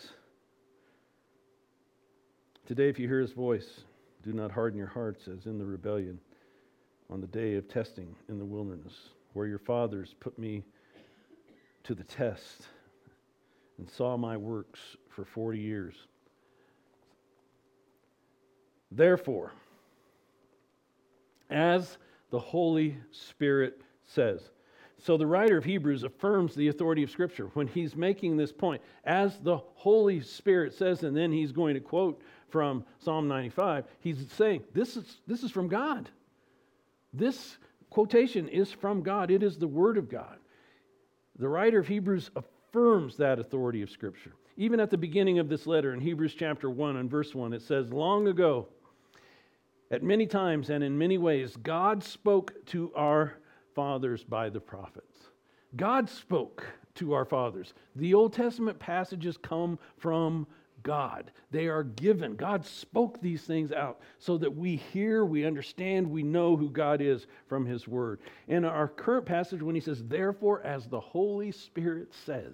Today, 2.66 2.90
if 2.90 2.98
you 2.98 3.08
hear 3.08 3.22
his 3.22 3.34
voice, 3.34 3.82
do 4.24 4.34
not 4.34 4.50
harden 4.50 4.80
your 4.80 4.88
hearts 4.88 5.28
as 5.28 5.46
in 5.46 5.60
the 5.60 5.66
rebellion 5.66 6.20
on 7.12 7.22
the 7.22 7.28
day 7.28 7.54
of 7.54 7.68
testing 7.68 8.16
in 8.30 8.40
the 8.40 8.46
wilderness, 8.46 8.96
where 9.34 9.46
your 9.46 9.60
fathers 9.60 10.16
put 10.20 10.40
me 10.40 10.64
to 11.84 11.94
the 11.94 12.04
test 12.04 12.70
and 13.78 13.90
saw 13.90 14.18
my 14.18 14.38
works 14.38 14.80
for 15.10 15.26
40 15.26 15.60
years. 15.60 15.96
Therefore, 18.92 19.52
as 21.50 21.98
the 22.32 22.40
Holy 22.40 22.98
Spirit 23.12 23.82
says. 24.04 24.42
So 24.98 25.18
the 25.18 25.28
writer 25.28 25.58
of 25.58 25.66
Hebrews 25.66 26.04
affirms 26.04 26.56
the 26.56 26.70
authority 26.70 27.04
of 27.04 27.12
Scripture 27.12 27.50
when 27.54 27.68
he's 27.68 27.96
making 27.96 28.38
this 28.38 28.52
point, 28.52 28.82
as 29.04 29.38
the 29.40 29.58
Holy 29.58 30.22
Spirit 30.22 30.74
says, 30.74 31.04
and 31.04 31.16
then 31.16 31.32
he's 31.32 31.52
going 31.52 31.74
to 31.76 31.80
quote 31.80 32.22
from 32.50 32.86
Psalm 33.00 33.28
95. 33.28 33.86
He's 34.00 34.26
saying, 34.32 34.64
This 34.74 34.98
is, 34.98 35.20
this 35.28 35.44
is 35.44 35.52
from 35.52 35.68
God. 35.68 36.10
This 37.14 37.58
quotation 37.90 38.48
is 38.48 38.72
from 38.72 39.02
God, 39.02 39.32
it 39.32 39.44
is 39.44 39.58
the 39.58 39.68
Word 39.68 39.98
of 39.98 40.10
God. 40.10 40.38
The 41.38 41.50
writer 41.50 41.80
of 41.80 41.88
Hebrews 41.88 42.32
affirms 42.36 42.55
that 42.76 43.40
authority 43.40 43.82
of 43.82 43.90
Scripture. 43.90 44.34
Even 44.58 44.82
at 44.82 44.90
the 44.90 44.98
beginning 44.98 45.40
of 45.40 45.48
this 45.48 45.66
letter 45.66 45.94
in 45.94 46.02
Hebrews 46.02 46.36
chapter 46.38 46.70
1 46.70 46.98
and 46.98 47.10
verse 47.10 47.34
1, 47.34 47.54
it 47.54 47.62
says, 47.62 47.94
Long 47.94 48.28
ago, 48.28 48.68
at 49.92 50.04
many 50.04 50.26
times 50.26 50.70
and 50.70 50.84
in 50.84 50.98
many 50.98 51.18
ways, 51.18 51.56
God 51.56 52.04
spoke 52.04 52.54
to 52.68 52.92
our 52.94 53.38
fathers 53.76 54.26
by 54.26 54.50
the 54.50 54.60
prophets. 54.60 55.30
God 55.78 56.10
spoke 56.10 56.66
to 56.96 57.14
our 57.14 57.24
fathers. 57.24 57.74
The 57.96 58.14
Old 58.14 58.34
Testament 58.34 58.78
passages 58.78 59.38
come 59.38 59.80
from 59.98 60.46
God. 60.86 61.32
They 61.50 61.66
are 61.68 61.84
given. 61.84 62.36
God 62.36 62.64
spoke 62.64 63.20
these 63.20 63.42
things 63.42 63.72
out 63.72 64.00
so 64.20 64.38
that 64.38 64.56
we 64.56 64.76
hear, 64.76 65.26
we 65.26 65.44
understand, 65.44 66.10
we 66.10 66.22
know 66.22 66.56
who 66.56 66.70
God 66.70 67.02
is 67.02 67.26
from 67.48 67.66
His 67.66 67.88
Word. 67.88 68.20
In 68.48 68.64
our 68.64 68.88
current 68.88 69.26
passage, 69.26 69.62
when 69.64 69.74
He 69.76 69.82
says, 69.82 70.04
therefore, 70.04 70.62
as 70.62 70.88
the 70.88 71.00
Holy 71.00 71.52
Spirit 71.52 72.14
says, 72.26 72.54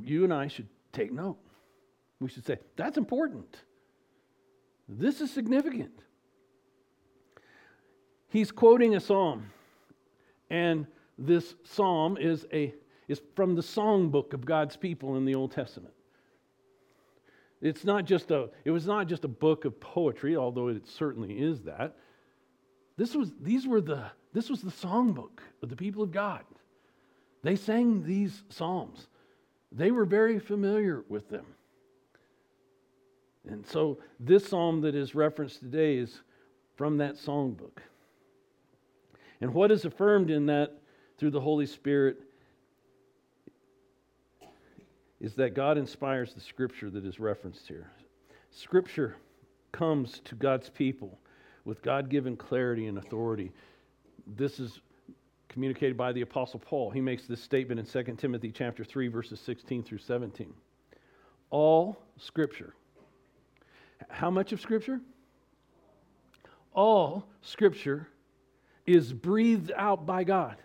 you 0.00 0.24
and 0.24 0.32
I 0.32 0.48
should 0.48 0.68
take 0.92 1.12
note. 1.12 1.38
We 2.20 2.30
should 2.30 2.46
say, 2.46 2.58
that's 2.76 2.96
important. 2.96 3.58
This 4.88 5.20
is 5.20 5.30
significant. 5.30 5.92
He's 8.28 8.50
quoting 8.50 8.96
a 8.96 9.00
psalm, 9.00 9.50
and 10.48 10.86
this 11.18 11.54
psalm 11.64 12.16
is, 12.18 12.46
a, 12.50 12.74
is 13.08 13.20
from 13.34 13.54
the 13.54 13.62
songbook 13.62 14.32
of 14.32 14.44
God's 14.44 14.76
people 14.76 15.16
in 15.16 15.24
the 15.24 15.34
Old 15.34 15.52
Testament. 15.52 15.94
It's 17.60 17.84
not 17.84 18.04
just 18.04 18.30
a, 18.30 18.50
it 18.64 18.70
was 18.70 18.86
not 18.86 19.08
just 19.08 19.24
a 19.24 19.28
book 19.28 19.64
of 19.64 19.80
poetry, 19.80 20.36
although 20.36 20.68
it 20.68 20.86
certainly 20.86 21.32
is 21.38 21.62
that. 21.62 21.96
This 22.96 23.14
was, 23.14 23.32
these 23.40 23.66
were 23.66 23.80
the, 23.80 24.04
this 24.32 24.50
was 24.50 24.62
the 24.62 24.70
songbook 24.70 25.40
of 25.62 25.68
the 25.68 25.76
people 25.76 26.02
of 26.02 26.12
God. 26.12 26.44
They 27.42 27.56
sang 27.56 28.02
these 28.02 28.42
psalms. 28.48 29.06
They 29.72 29.90
were 29.90 30.04
very 30.04 30.38
familiar 30.38 31.04
with 31.08 31.28
them. 31.28 31.46
And 33.48 33.66
so 33.66 33.98
this 34.18 34.48
psalm 34.48 34.80
that 34.80 34.94
is 34.94 35.14
referenced 35.14 35.60
today 35.60 35.96
is 35.96 36.20
from 36.76 36.98
that 36.98 37.16
songbook. 37.16 37.78
And 39.40 39.54
what 39.54 39.70
is 39.70 39.84
affirmed 39.84 40.30
in 40.30 40.46
that 40.46 40.72
through 41.18 41.30
the 41.30 41.40
Holy 41.40 41.66
Spirit 41.66 42.18
is 45.20 45.34
that 45.34 45.54
God 45.54 45.78
inspires 45.78 46.34
the 46.34 46.40
scripture 46.40 46.90
that 46.90 47.04
is 47.04 47.18
referenced 47.18 47.66
here. 47.66 47.90
Scripture 48.50 49.16
comes 49.72 50.20
to 50.24 50.34
God's 50.34 50.68
people 50.70 51.18
with 51.64 51.82
God 51.82 52.08
given 52.08 52.36
clarity 52.36 52.86
and 52.86 52.98
authority. 52.98 53.52
This 54.26 54.60
is 54.60 54.80
communicated 55.48 55.96
by 55.96 56.12
the 56.12 56.20
apostle 56.20 56.60
Paul. 56.60 56.90
He 56.90 57.00
makes 57.00 57.26
this 57.26 57.42
statement 57.42 57.80
in 57.80 58.04
2 58.04 58.14
Timothy 58.16 58.52
chapter 58.52 58.84
3 58.84 59.08
verses 59.08 59.40
16 59.40 59.82
through 59.82 59.98
17. 59.98 60.52
All 61.50 61.96
scripture 62.18 62.74
how 64.08 64.30
much 64.30 64.52
of 64.52 64.60
Scripture? 64.60 65.00
All 66.72 67.24
Scripture 67.42 68.08
is 68.86 69.12
breathed 69.12 69.72
out 69.76 70.06
by 70.06 70.24
God. 70.24 70.56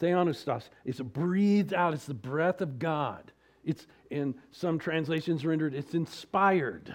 Theopneustos. 0.00 0.68
It's 0.84 1.00
breathed 1.00 1.72
out. 1.72 1.94
It's 1.94 2.06
the 2.06 2.14
breath 2.14 2.60
of 2.60 2.78
God. 2.78 3.32
It's 3.64 3.86
in 4.10 4.34
some 4.52 4.78
translations 4.78 5.44
rendered, 5.44 5.74
it's 5.74 5.94
inspired. 5.94 6.94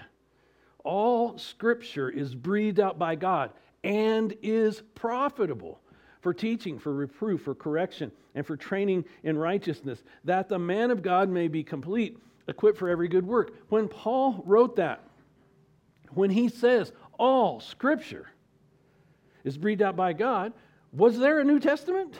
All 0.84 1.36
scripture 1.38 2.08
is 2.08 2.34
breathed 2.34 2.80
out 2.80 2.98
by 2.98 3.14
God 3.14 3.50
and 3.84 4.34
is 4.42 4.82
profitable 4.94 5.80
for 6.20 6.32
teaching, 6.32 6.78
for 6.78 6.92
reproof, 6.92 7.42
for 7.42 7.54
correction, 7.54 8.10
and 8.34 8.46
for 8.46 8.56
training 8.56 9.04
in 9.22 9.36
righteousness, 9.36 10.02
that 10.24 10.48
the 10.48 10.58
man 10.58 10.90
of 10.90 11.02
God 11.02 11.28
may 11.28 11.48
be 11.48 11.62
complete, 11.62 12.16
equipped 12.48 12.78
for 12.78 12.88
every 12.88 13.08
good 13.08 13.26
work. 13.26 13.52
When 13.68 13.88
Paul 13.88 14.42
wrote 14.46 14.76
that, 14.76 15.02
when 16.14 16.30
he 16.30 16.48
says 16.48 16.92
all 17.18 17.60
scripture 17.60 18.30
is 19.44 19.58
breathed 19.58 19.82
out 19.82 19.96
by 19.96 20.12
God, 20.12 20.52
was 20.92 21.18
there 21.18 21.40
a 21.40 21.44
New 21.44 21.58
Testament? 21.58 22.18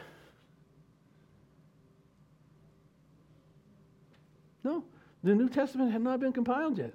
No, 4.65 4.85
the 5.23 5.35
New 5.35 5.49
Testament 5.49 5.93
had 5.93 6.03
not 6.03 6.21
been 6.21 6.33
compiled 6.33 6.79
yet. 6.79 6.95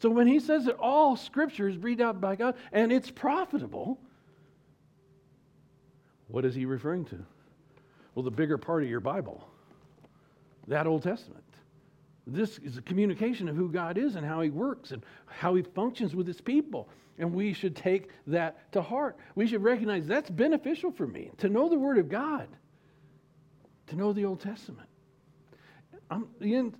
So 0.00 0.10
when 0.10 0.26
he 0.26 0.40
says 0.40 0.64
that 0.64 0.76
all 0.76 1.16
scripture 1.16 1.68
is 1.68 1.76
breathed 1.76 2.00
out 2.00 2.20
by 2.20 2.34
God 2.34 2.56
and 2.72 2.92
it's 2.92 3.10
profitable, 3.10 4.00
what 6.26 6.44
is 6.44 6.54
he 6.54 6.64
referring 6.64 7.04
to? 7.06 7.24
Well, 8.14 8.24
the 8.24 8.30
bigger 8.30 8.58
part 8.58 8.82
of 8.82 8.88
your 8.88 9.00
Bible, 9.00 9.46
that 10.66 10.86
Old 10.86 11.02
Testament. 11.02 11.44
This 12.26 12.58
is 12.58 12.76
a 12.76 12.82
communication 12.82 13.48
of 13.48 13.56
who 13.56 13.68
God 13.68 13.98
is 13.98 14.14
and 14.14 14.24
how 14.24 14.40
He 14.40 14.50
works 14.50 14.92
and 14.92 15.04
how 15.26 15.54
He 15.54 15.62
functions 15.62 16.14
with 16.14 16.26
His 16.26 16.40
people. 16.40 16.88
And 17.18 17.34
we 17.34 17.52
should 17.52 17.74
take 17.76 18.10
that 18.28 18.72
to 18.72 18.82
heart. 18.82 19.16
We 19.34 19.46
should 19.46 19.62
recognize 19.62 20.06
that's 20.06 20.30
beneficial 20.30 20.90
for 20.90 21.06
me 21.06 21.30
to 21.38 21.48
know 21.48 21.68
the 21.68 21.78
Word 21.78 21.98
of 21.98 22.08
God, 22.08 22.48
to 23.88 23.96
know 23.96 24.12
the 24.12 24.24
Old 24.24 24.40
Testament. 24.40 24.88
I'm, 26.12 26.28
the, 26.40 26.72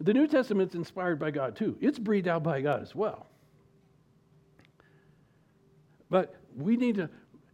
the 0.00 0.12
New 0.12 0.26
Testament's 0.26 0.74
inspired 0.74 1.18
by 1.18 1.30
God 1.30 1.56
too, 1.56 1.76
it's 1.80 1.98
breathed 1.98 2.26
out 2.26 2.42
by 2.42 2.60
God 2.60 2.82
as 2.82 2.94
well. 2.94 3.26
But 6.10 6.34
we 6.56 6.76
need 6.76 6.96
to 6.96 7.08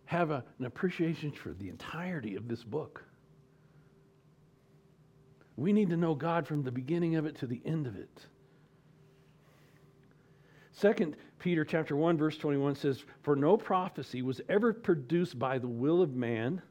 have 0.07 0.31
a, 0.31 0.43
an 0.59 0.65
appreciation 0.65 1.33
for 1.33 1.53
the 1.53 1.69
entirety 1.69 2.37
of 2.37 2.49
this 2.49 2.65
book. 2.65 3.05
We 5.57 5.73
need 5.73 5.91
to 5.91 5.97
know 5.97 6.15
God 6.15 6.47
from 6.47 6.63
the 6.63 6.71
beginning 6.71 7.17
of 7.17 7.27
it 7.27 7.37
to 7.37 7.47
the 7.47 7.61
end 7.67 7.87
of 7.87 7.97
it. 7.97 8.27
Second 10.73 11.17
Peter 11.39 11.65
chapter 11.65 11.97
1 11.97 12.17
verse 12.17 12.39
21 12.39 12.77
says, 12.77 13.05
"For 13.23 13.37
no 13.37 13.57
prophecy 13.57 14.23
was 14.23 14.41
ever 14.49 14.73
produced 14.73 15.39
by 15.39 15.59
the 15.59 15.69
will 15.69 16.01
of 16.01 16.15
man, 16.15 16.63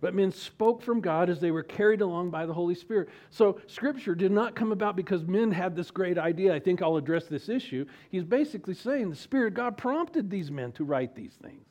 but 0.00 0.14
men 0.14 0.32
spoke 0.32 0.82
from 0.82 1.00
God 1.00 1.28
as 1.28 1.40
they 1.40 1.50
were 1.50 1.62
carried 1.62 2.00
along 2.00 2.30
by 2.30 2.46
the 2.46 2.54
Holy 2.54 2.74
Spirit. 2.74 3.08
So, 3.30 3.60
Scripture 3.66 4.14
did 4.14 4.32
not 4.32 4.54
come 4.54 4.72
about 4.72 4.96
because 4.96 5.24
men 5.24 5.50
had 5.50 5.76
this 5.76 5.90
great 5.90 6.18
idea. 6.18 6.54
I 6.54 6.60
think 6.60 6.80
I'll 6.80 6.96
address 6.96 7.26
this 7.26 7.48
issue. 7.48 7.84
He's 8.10 8.24
basically 8.24 8.74
saying 8.74 9.10
the 9.10 9.16
Spirit 9.16 9.54
God 9.54 9.76
prompted 9.76 10.30
these 10.30 10.50
men 10.50 10.72
to 10.72 10.84
write 10.84 11.14
these 11.14 11.34
things. 11.42 11.66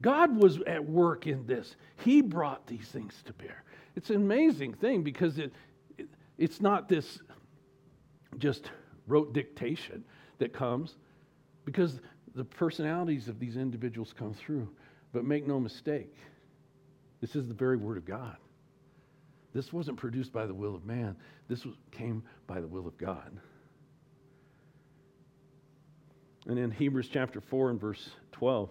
God 0.00 0.36
was 0.36 0.60
at 0.66 0.84
work 0.88 1.26
in 1.26 1.46
this, 1.46 1.76
He 2.04 2.20
brought 2.20 2.66
these 2.66 2.86
things 2.88 3.22
to 3.26 3.32
bear. 3.32 3.64
It's 3.96 4.10
an 4.10 4.16
amazing 4.16 4.74
thing 4.74 5.02
because 5.02 5.38
it, 5.38 5.52
it 5.96 6.08
it's 6.36 6.60
not 6.60 6.88
this 6.88 7.18
just 8.36 8.70
rote 9.08 9.32
dictation 9.32 10.04
that 10.38 10.52
comes, 10.52 10.96
because 11.64 12.00
the 12.34 12.44
personalities 12.44 13.26
of 13.26 13.40
these 13.40 13.56
individuals 13.56 14.14
come 14.16 14.32
through. 14.32 14.68
But 15.12 15.24
make 15.24 15.46
no 15.46 15.58
mistake, 15.58 16.14
this 17.20 17.34
is 17.34 17.48
the 17.48 17.54
very 17.54 17.76
Word 17.76 17.96
of 17.96 18.04
God. 18.04 18.36
This 19.54 19.72
wasn't 19.72 19.96
produced 19.96 20.32
by 20.32 20.46
the 20.46 20.54
will 20.54 20.74
of 20.74 20.84
man, 20.84 21.16
this 21.48 21.64
was, 21.64 21.74
came 21.90 22.22
by 22.46 22.60
the 22.60 22.68
will 22.68 22.86
of 22.86 22.96
God. 22.98 23.38
And 26.46 26.58
in 26.58 26.70
Hebrews 26.70 27.08
chapter 27.12 27.40
4 27.40 27.70
and 27.70 27.80
verse 27.80 28.10
12, 28.32 28.70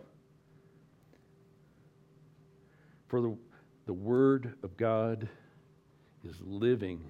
for 3.07 3.21
the, 3.21 3.37
the 3.85 3.93
Word 3.93 4.53
of 4.63 4.75
God 4.77 5.29
is 6.23 6.35
living 6.41 7.03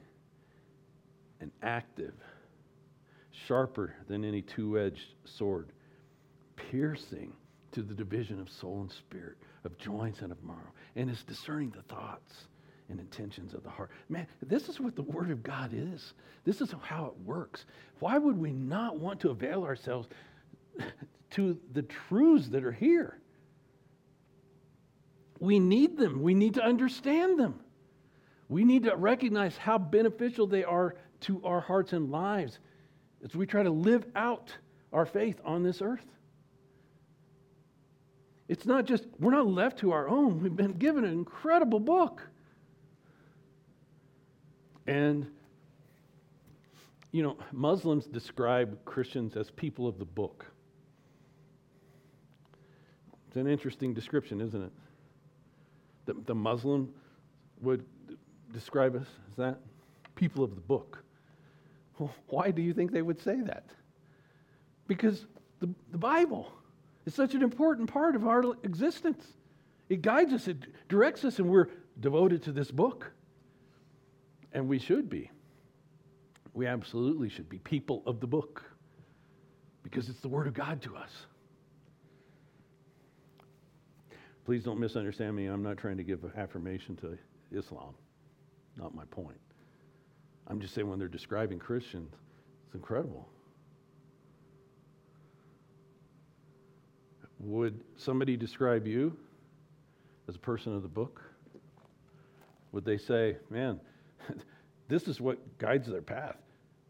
and 1.40 1.52
active, 1.62 2.14
sharper 3.48 3.94
than 4.08 4.26
any 4.26 4.42
two 4.42 4.80
edged 4.80 5.14
sword, 5.24 5.72
piercing 6.56 7.34
to 7.72 7.82
the 7.82 7.94
division 7.94 8.40
of 8.40 8.50
soul 8.50 8.82
and 8.82 8.92
spirit, 8.92 9.38
of 9.64 9.78
joints 9.78 10.22
and 10.22 10.32
of 10.32 10.44
marrow, 10.44 10.74
and 10.98 11.10
is 11.10 11.24
discerning 11.24 11.70
the 11.70 11.84
thoughts 11.84 12.34
and 12.90 13.00
intentions 13.00 13.54
of 13.54 13.64
the 13.64 13.70
heart. 13.70 13.92
Man, 14.10 14.28
this 14.42 14.68
is 14.68 14.80
what 14.80 14.96
the 14.96 15.04
Word 15.04 15.30
of 15.30 15.44
God 15.44 15.72
is. 15.74 16.14
This 16.44 16.60
is 16.60 16.74
how 16.82 17.06
it 17.06 17.26
works. 17.26 17.66
Why 18.00 18.18
would 18.18 18.38
we 18.38 18.52
not 18.52 18.98
want 18.98 19.20
to 19.22 19.30
avail 19.30 19.64
ourselves 19.64 20.10
to 21.32 21.58
the 21.74 21.84
truths 21.84 22.50
that 22.50 22.66
are 22.66 22.72
here? 22.72 23.20
We 25.40 25.60
need 25.60 25.98
them, 25.98 26.22
we 26.22 26.34
need 26.34 26.56
to 26.56 26.64
understand 26.64 27.40
them. 27.40 27.60
We 28.50 28.64
need 28.64 28.84
to 28.84 28.96
recognize 28.96 29.58
how 29.58 29.78
beneficial 29.78 30.48
they 30.48 30.64
are 30.64 30.96
to 31.22 31.44
our 31.44 31.60
hearts 31.60 31.94
and 31.94 32.10
lives 32.10 32.60
as 33.24 33.36
we 33.36 33.46
try 33.46 33.62
to 33.62 33.70
live 33.70 34.06
out 34.16 34.56
our 34.94 35.06
faith 35.06 35.40
on 35.44 35.64
this 35.64 35.82
earth. 35.82 36.06
It's 38.48 38.66
not 38.66 38.86
just, 38.86 39.06
we're 39.20 39.32
not 39.32 39.48
left 39.48 39.80
to 39.80 39.92
our 39.92 40.08
own. 40.08 40.42
We've 40.42 40.56
been 40.56 40.74
given 40.74 41.04
an 41.04 41.12
incredible 41.12 41.80
book. 41.80 42.22
And, 44.86 45.28
you 47.12 47.24
know, 47.24 47.38
Muslims 47.52 48.06
describe 48.06 48.78
Christians 48.86 49.36
as 49.36 49.52
people 49.52 49.88
of 49.88 50.00
the 50.00 50.06
book. 50.06 50.46
It's 53.28 53.36
an 53.36 53.48
interesting 53.48 53.94
description, 53.94 54.40
isn't 54.40 54.64
it? 54.64 54.72
The, 56.06 56.14
the 56.26 56.36
Muslim 56.36 56.94
would 57.62 57.86
describe 58.54 58.96
us 58.96 59.08
as 59.30 59.36
that 59.36 59.60
people 60.16 60.44
of 60.44 60.56
the 60.56 60.62
book. 60.62 61.04
Well, 62.00 62.14
why 62.28 62.52
do 62.52 62.62
you 62.62 62.74
think 62.74 62.92
they 62.92 63.02
would 63.02 63.22
say 63.22 63.42
that? 63.42 63.66
Because 64.88 65.26
the, 65.60 65.70
the 65.92 65.98
Bible. 65.98 66.52
It's 67.08 67.16
such 67.16 67.36
an 67.36 67.42
important 67.42 67.90
part 67.90 68.18
of 68.18 68.28
our 68.28 68.44
existence. 68.64 69.26
It 69.88 70.02
guides 70.02 70.34
us, 70.34 70.50
it 70.50 70.58
directs 70.90 71.24
us, 71.24 71.40
and 71.40 71.50
we're 71.50 71.68
devoted 72.02 72.44
to 72.44 72.52
this 72.52 72.70
book. 72.70 73.14
And 74.52 74.68
we 74.68 74.78
should 74.78 75.10
be. 75.10 75.32
We 76.54 76.68
absolutely 76.68 77.30
should 77.30 77.48
be 77.48 77.60
people 77.60 78.04
of 78.06 78.20
the 78.20 78.28
book 78.28 78.62
because 79.84 80.10
it's 80.10 80.20
the 80.20 80.28
Word 80.28 80.48
of 80.48 80.54
God 80.54 80.82
to 80.82 80.98
us. 80.98 81.12
Please 84.44 84.66
don't 84.66 84.80
misunderstand 84.80 85.34
me. 85.34 85.46
I'm 85.46 85.64
not 85.64 85.78
trying 85.78 85.96
to 85.96 86.04
give 86.04 86.26
affirmation 86.36 86.98
to 86.98 87.18
Islam. 87.58 87.94
Not 88.76 88.94
my 88.94 89.06
point. 89.06 89.40
I'm 90.48 90.60
just 90.60 90.74
saying 90.74 90.90
when 90.90 91.00
they're 91.00 91.08
describing 91.08 91.58
Christians, 91.58 92.12
it's 92.66 92.76
incredible. 92.76 93.30
Would 97.40 97.80
somebody 97.96 98.36
describe 98.36 98.88
you 98.88 99.16
as 100.28 100.36
a 100.36 100.40
person 100.40 100.76
of 100.76 100.82
the 100.82 100.88
book? 100.88 101.22
Would 102.72 102.84
they 102.84 102.98
say, 102.98 103.38
man, 103.50 103.80
this 104.88 105.08
is 105.08 105.22
what 105.22 105.58
guides 105.58 105.88
their 105.88 106.02
path? 106.02 106.38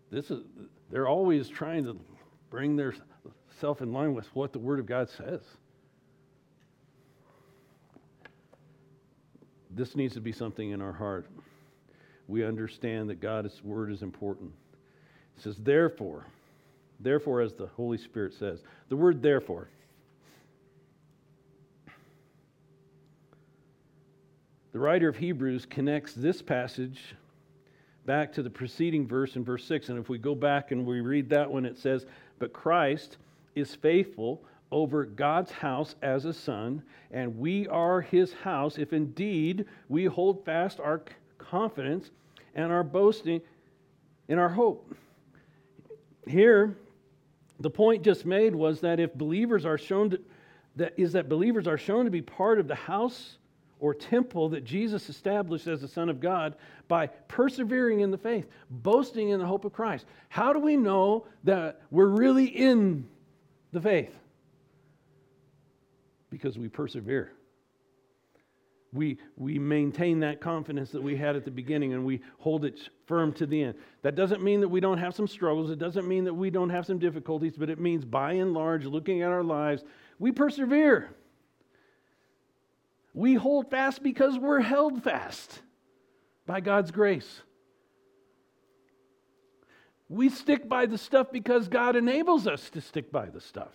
This 0.09 0.31
is, 0.31 0.41
they're 0.89 1.07
always 1.07 1.49
trying 1.49 1.83
to 1.83 1.99
bring 2.49 2.75
their 2.75 2.95
self 3.59 3.81
in 3.81 3.91
line 3.91 4.13
with 4.13 4.33
what 4.35 4.53
the 4.53 4.59
Word 4.59 4.79
of 4.79 4.85
God 4.85 5.09
says. 5.09 5.41
This 9.69 9.95
needs 9.95 10.13
to 10.13 10.21
be 10.21 10.31
something 10.31 10.71
in 10.71 10.81
our 10.81 10.93
heart. 10.93 11.27
We 12.27 12.43
understand 12.43 13.09
that 13.09 13.19
God's 13.19 13.63
Word 13.63 13.91
is 13.91 14.01
important. 14.01 14.51
It 15.37 15.43
says, 15.43 15.57
therefore, 15.57 16.25
therefore, 16.99 17.41
as 17.41 17.53
the 17.53 17.67
Holy 17.67 17.97
Spirit 17.97 18.33
says, 18.33 18.63
the 18.89 18.95
word 18.95 19.21
therefore 19.21 19.69
The 24.77 24.83
writer 24.83 25.09
of 25.09 25.17
Hebrews 25.17 25.65
connects 25.65 26.13
this 26.13 26.39
passage 26.39 27.15
back 28.05 28.31
to 28.33 28.43
the 28.43 28.49
preceding 28.51 29.07
verse 29.07 29.35
in 29.35 29.43
verse 29.43 29.65
6. 29.65 29.89
And 29.89 29.97
if 29.97 30.07
we 30.07 30.19
go 30.19 30.35
back 30.35 30.69
and 30.69 30.85
we 30.85 31.01
read 31.01 31.31
that 31.31 31.49
one, 31.49 31.65
it 31.65 31.79
says, 31.79 32.05
But 32.37 32.53
Christ 32.53 33.17
is 33.55 33.73
faithful 33.73 34.43
over 34.71 35.03
God's 35.03 35.49
house 35.49 35.95
as 36.03 36.25
a 36.25 36.31
son, 36.31 36.83
and 37.09 37.39
we 37.39 37.67
are 37.69 38.01
his 38.01 38.33
house 38.33 38.77
if 38.77 38.93
indeed 38.93 39.65
we 39.89 40.05
hold 40.05 40.45
fast 40.45 40.79
our 40.79 41.01
confidence 41.39 42.11
and 42.53 42.71
our 42.71 42.83
boasting 42.83 43.41
in 44.27 44.37
our 44.37 44.49
hope. 44.49 44.95
Here, 46.27 46.77
the 47.61 47.71
point 47.71 48.03
just 48.03 48.27
made 48.27 48.53
was 48.53 48.81
that 48.81 48.99
if 48.99 49.15
believers 49.15 49.65
are 49.65 49.79
shown 49.79 50.11
to, 50.11 50.19
that 50.75 50.93
is 50.97 51.13
that 51.13 51.27
believers 51.27 51.65
are 51.65 51.79
shown 51.79 52.05
to 52.05 52.11
be 52.11 52.21
part 52.21 52.59
of 52.59 52.67
the 52.67 52.75
house 52.75 53.39
or 53.79 53.93
temple 53.93 54.49
that 54.49 54.63
Jesus 54.63 55.09
established 55.09 55.67
as 55.67 55.81
the 55.81 55.87
Son 55.87 56.09
of 56.09 56.19
God 56.19 56.55
by 56.87 57.07
persevering 57.07 57.99
in 57.99 58.11
the 58.11 58.17
faith, 58.17 58.47
boasting 58.69 59.29
in 59.29 59.39
the 59.39 59.45
hope 59.45 59.65
of 59.65 59.73
Christ. 59.73 60.05
How 60.29 60.53
do 60.53 60.59
we 60.59 60.75
know 60.75 61.27
that 61.43 61.81
we're 61.91 62.07
really 62.07 62.45
in 62.45 63.07
the 63.71 63.81
faith? 63.81 64.13
Because 66.29 66.57
we 66.57 66.69
persevere. 66.69 67.31
We, 68.93 69.17
we 69.35 69.59
maintain 69.59 70.21
that 70.21 70.39
confidence 70.39 70.91
that 70.91 71.03
we 71.03 71.15
had 71.15 71.35
at 71.35 71.45
the 71.45 71.51
beginning 71.51 71.93
and 71.93 72.05
we 72.05 72.21
hold 72.39 72.65
it 72.65 72.89
firm 73.05 73.33
to 73.33 73.45
the 73.45 73.61
end. 73.61 73.75
That 74.01 74.15
doesn't 74.15 74.41
mean 74.41 74.61
that 74.61 74.69
we 74.69 74.79
don't 74.79 74.97
have 74.97 75.13
some 75.13 75.27
struggles. 75.27 75.69
It 75.69 75.77
doesn't 75.77 76.07
mean 76.07 76.23
that 76.23 76.33
we 76.33 76.49
don't 76.49 76.69
have 76.69 76.85
some 76.85 76.97
difficulties, 76.97 77.53
but 77.57 77.69
it 77.69 77.79
means 77.79 78.05
by 78.05 78.33
and 78.33 78.53
large, 78.53 78.85
looking 78.85 79.21
at 79.21 79.29
our 79.29 79.43
lives, 79.43 79.83
we 80.19 80.31
persevere. 80.31 81.11
We 83.17 83.33
hold 83.33 83.71
fast 83.71 84.03
because 84.03 84.37
we're 84.37 84.59
held 84.59 85.01
fast 85.01 85.63
by 86.45 86.59
God's 86.59 86.91
grace. 86.91 87.41
We 90.07 90.29
stick 90.29 90.69
by 90.69 90.85
the 90.85 90.99
stuff 90.99 91.31
because 91.31 91.67
God 91.67 91.95
enables 91.95 92.45
us 92.45 92.69
to 92.69 92.79
stick 92.79 93.11
by 93.11 93.25
the 93.25 93.41
stuff. 93.41 93.73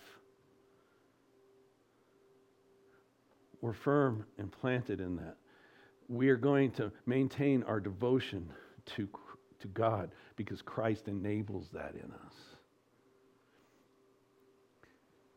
We're 3.59 3.73
firm 3.73 4.25
and 4.37 4.49
planted 4.49 5.01
in 5.01 5.17
that. 5.17 5.35
We 6.07 6.29
are 6.29 6.37
going 6.37 6.71
to 6.71 6.93
maintain 7.05 7.63
our 7.63 7.81
devotion 7.81 8.49
to, 8.95 9.09
to 9.59 9.67
God 9.67 10.11
because 10.37 10.61
Christ 10.61 11.09
enables 11.09 11.67
that 11.73 11.95
in 11.95 12.09
us. 12.25 12.33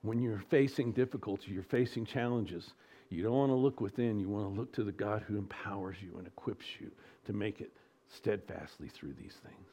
When 0.03 0.23
you're 0.23 0.45
facing 0.49 0.93
difficulty, 0.93 1.51
you're 1.51 1.65
facing 1.65 2.05
challenges, 2.05 2.73
you 3.11 3.23
don't 3.23 3.33
want 3.33 3.51
to 3.51 3.57
look 3.57 3.81
within, 3.81 4.19
you 4.19 4.29
want 4.29 4.53
to 4.53 4.61
look 4.61 4.73
to 4.75 4.85
the 4.85 4.93
God 4.93 5.23
who 5.27 5.37
empowers 5.37 5.97
you 6.03 6.19
and 6.19 6.27
equips 6.27 6.67
you 6.81 6.91
to 7.27 7.33
make 7.33 7.61
it 7.61 7.73
steadfastly 8.09 8.89
through 8.89 9.15
these 9.15 9.35
things. 9.45 9.69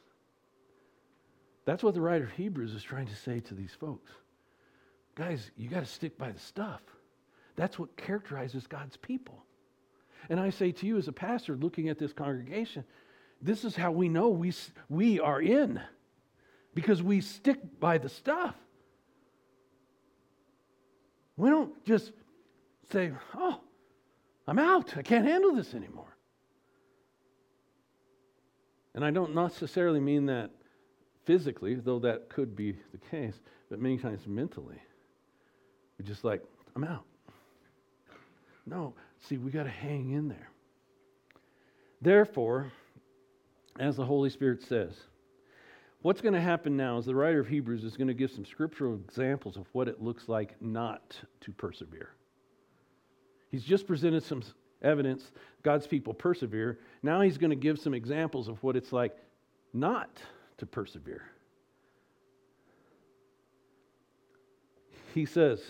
That's 1.65 1.83
what 1.83 1.93
the 1.93 2.01
writer 2.01 2.25
of 2.25 2.31
Hebrews 2.31 2.73
is 2.73 2.83
trying 2.83 3.07
to 3.07 3.15
say 3.15 3.39
to 3.41 3.53
these 3.53 3.73
folks. 3.79 4.11
Guys, 5.15 5.51
you 5.55 5.69
got 5.69 5.81
to 5.81 5.85
stick 5.85 6.17
by 6.17 6.31
the 6.31 6.39
stuff. 6.39 6.81
That's 7.55 7.77
what 7.77 7.95
characterizes 7.95 8.67
God's 8.67 8.97
people. 8.97 9.43
And 10.29 10.39
I 10.39 10.49
say 10.49 10.71
to 10.71 10.85
you, 10.85 10.97
as 10.97 11.07
a 11.07 11.13
pastor 11.13 11.55
looking 11.55 11.89
at 11.89 11.99
this 11.99 12.13
congregation, 12.13 12.83
this 13.41 13.63
is 13.63 13.75
how 13.75 13.91
we 13.91 14.09
know 14.09 14.29
we, 14.29 14.53
we 14.89 15.19
are 15.19 15.41
in 15.41 15.79
because 16.73 17.03
we 17.03 17.21
stick 17.21 17.79
by 17.79 17.97
the 17.97 18.09
stuff. 18.09 18.55
We 21.35 21.49
don't 21.49 21.83
just 21.85 22.11
say, 22.93 23.11
oh, 23.35 23.59
I'm 24.47 24.59
out. 24.59 24.95
I 24.95 25.01
can't 25.01 25.25
handle 25.25 25.53
this 25.53 25.73
anymore. 25.73 26.15
And 28.95 29.03
I 29.03 29.11
don't 29.11 29.33
necessarily 29.33 29.99
mean 29.99 30.27
that 30.27 30.51
physically, 31.25 31.75
though 31.75 31.99
that 31.99 32.29
could 32.29 32.55
be 32.55 32.77
the 32.91 32.97
case, 33.09 33.39
but 33.69 33.79
many 33.79 33.97
times 33.97 34.27
mentally. 34.27 34.81
We're 35.97 36.05
just 36.05 36.23
like, 36.23 36.43
I'm 36.75 36.83
out. 36.83 37.05
No, 38.65 38.93
see, 39.19 39.37
we 39.37 39.51
got 39.51 39.63
to 39.63 39.69
hang 39.69 40.11
in 40.11 40.29
there. 40.29 40.49
Therefore, 42.01 42.71
as 43.79 43.95
the 43.95 44.05
Holy 44.05 44.29
Spirit 44.29 44.61
says, 44.61 44.93
what's 46.01 46.21
going 46.21 46.33
to 46.33 46.41
happen 46.41 46.77
now 46.77 46.97
is 46.97 47.05
the 47.05 47.15
writer 47.15 47.39
of 47.39 47.47
Hebrews 47.47 47.83
is 47.83 47.97
going 47.97 48.07
to 48.07 48.13
give 48.13 48.31
some 48.31 48.45
scriptural 48.45 48.95
examples 48.95 49.57
of 49.57 49.65
what 49.73 49.87
it 49.87 50.01
looks 50.01 50.29
like 50.29 50.61
not 50.61 51.17
to 51.41 51.51
persevere. 51.51 52.09
He's 53.53 53.63
just 53.63 53.85
presented 53.85 54.23
some 54.23 54.41
evidence 54.81 55.31
God's 55.61 55.85
people 55.85 56.11
persevere. 56.15 56.79
Now 57.03 57.21
he's 57.21 57.37
going 57.37 57.51
to 57.51 57.55
give 57.55 57.77
some 57.77 57.93
examples 57.93 58.47
of 58.47 58.61
what 58.63 58.75
it's 58.75 58.91
like 58.91 59.15
not 59.73 60.09
to 60.57 60.65
persevere. 60.65 61.21
He 65.13 65.27
says, 65.27 65.61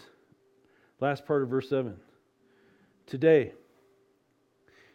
last 1.02 1.26
part 1.26 1.44
of 1.44 1.50
verse 1.50 1.68
7 1.70 1.98
Today, 3.06 3.52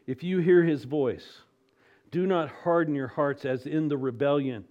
if 0.07 0.23
you 0.23 0.39
hear 0.39 0.65
his 0.65 0.85
voice, 0.85 1.43
do 2.11 2.27
not 2.27 2.49
harden 2.49 2.95
your 2.95 3.09
hearts 3.09 3.45
as 3.45 3.67
in 3.67 3.89
the 3.89 3.99
rebellion 3.99 4.65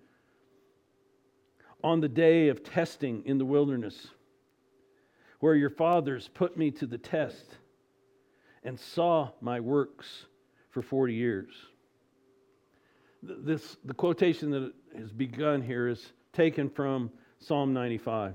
on 1.84 2.01
the 2.01 2.10
day 2.10 2.47
of 2.47 2.63
testing 2.63 3.21
in 3.27 3.38
the 3.38 3.45
wilderness, 3.45 4.08
where 5.39 5.53
your 5.53 5.69
fathers 5.69 6.32
put 6.34 6.58
me 6.58 6.71
to 6.71 6.88
the 6.88 6.97
test 6.97 7.58
and 8.67 8.77
saw 8.77 9.30
my 9.39 9.62
works 9.62 10.25
for 10.71 10.82
40 10.82 11.13
years. 11.13 11.53
This, 13.23 13.77
the 13.86 13.93
quotation 13.93 14.51
that 14.51 14.73
has 14.97 15.10
begun 15.13 15.62
here 15.62 15.88
is 15.88 16.12
taken 16.34 16.69
from 16.69 17.10
Psalm 17.39 17.73
95. 17.73 18.34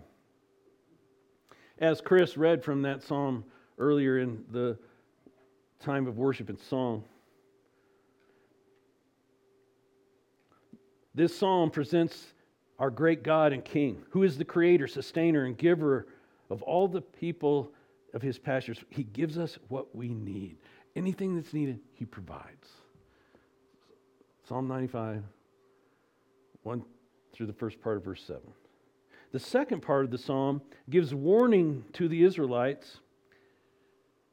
As 1.80 2.00
Chris 2.00 2.38
read 2.38 2.64
from 2.64 2.80
that 2.80 3.02
psalm 3.02 3.44
earlier 3.76 4.20
in 4.20 4.42
the 4.50 4.78
time 5.80 6.06
of 6.06 6.16
worship 6.16 6.48
and 6.48 6.58
song, 6.58 7.04
this 11.14 11.36
psalm 11.36 11.70
presents 11.70 12.32
our 12.78 12.90
great 12.90 13.22
God 13.22 13.52
and 13.52 13.62
King, 13.62 14.02
who 14.08 14.22
is 14.22 14.38
the 14.38 14.46
creator, 14.46 14.88
sustainer, 14.88 15.44
and 15.44 15.58
giver 15.58 16.06
of 16.48 16.62
all 16.62 16.88
the 16.88 17.02
people 17.02 17.70
of 18.14 18.22
his 18.22 18.38
pastures. 18.38 18.78
He 18.90 19.04
gives 19.04 19.38
us 19.38 19.58
what 19.68 19.94
we 19.94 20.08
need. 20.08 20.56
Anything 20.94 21.36
that's 21.36 21.54
needed, 21.54 21.80
he 21.94 22.04
provides. 22.04 22.68
Psalm 24.48 24.68
95, 24.68 25.22
1 26.62 26.84
through 27.32 27.46
the 27.46 27.52
first 27.52 27.80
part 27.80 27.96
of 27.96 28.04
verse 28.04 28.22
7. 28.26 28.40
The 29.32 29.40
second 29.40 29.80
part 29.80 30.04
of 30.04 30.10
the 30.10 30.18
psalm 30.18 30.60
gives 30.90 31.14
warning 31.14 31.84
to 31.94 32.06
the 32.06 32.22
Israelites. 32.22 32.98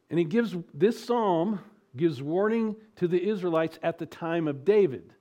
And 0.09 0.19
he 0.19 0.25
gives 0.25 0.55
this 0.73 1.01
psalm 1.03 1.59
gives 1.95 2.21
warning 2.21 2.75
to 2.97 3.07
the 3.07 3.29
Israelites 3.29 3.79
at 3.81 3.97
the 3.97 4.05
time 4.05 4.47
of 4.47 4.65
David. 4.65 5.13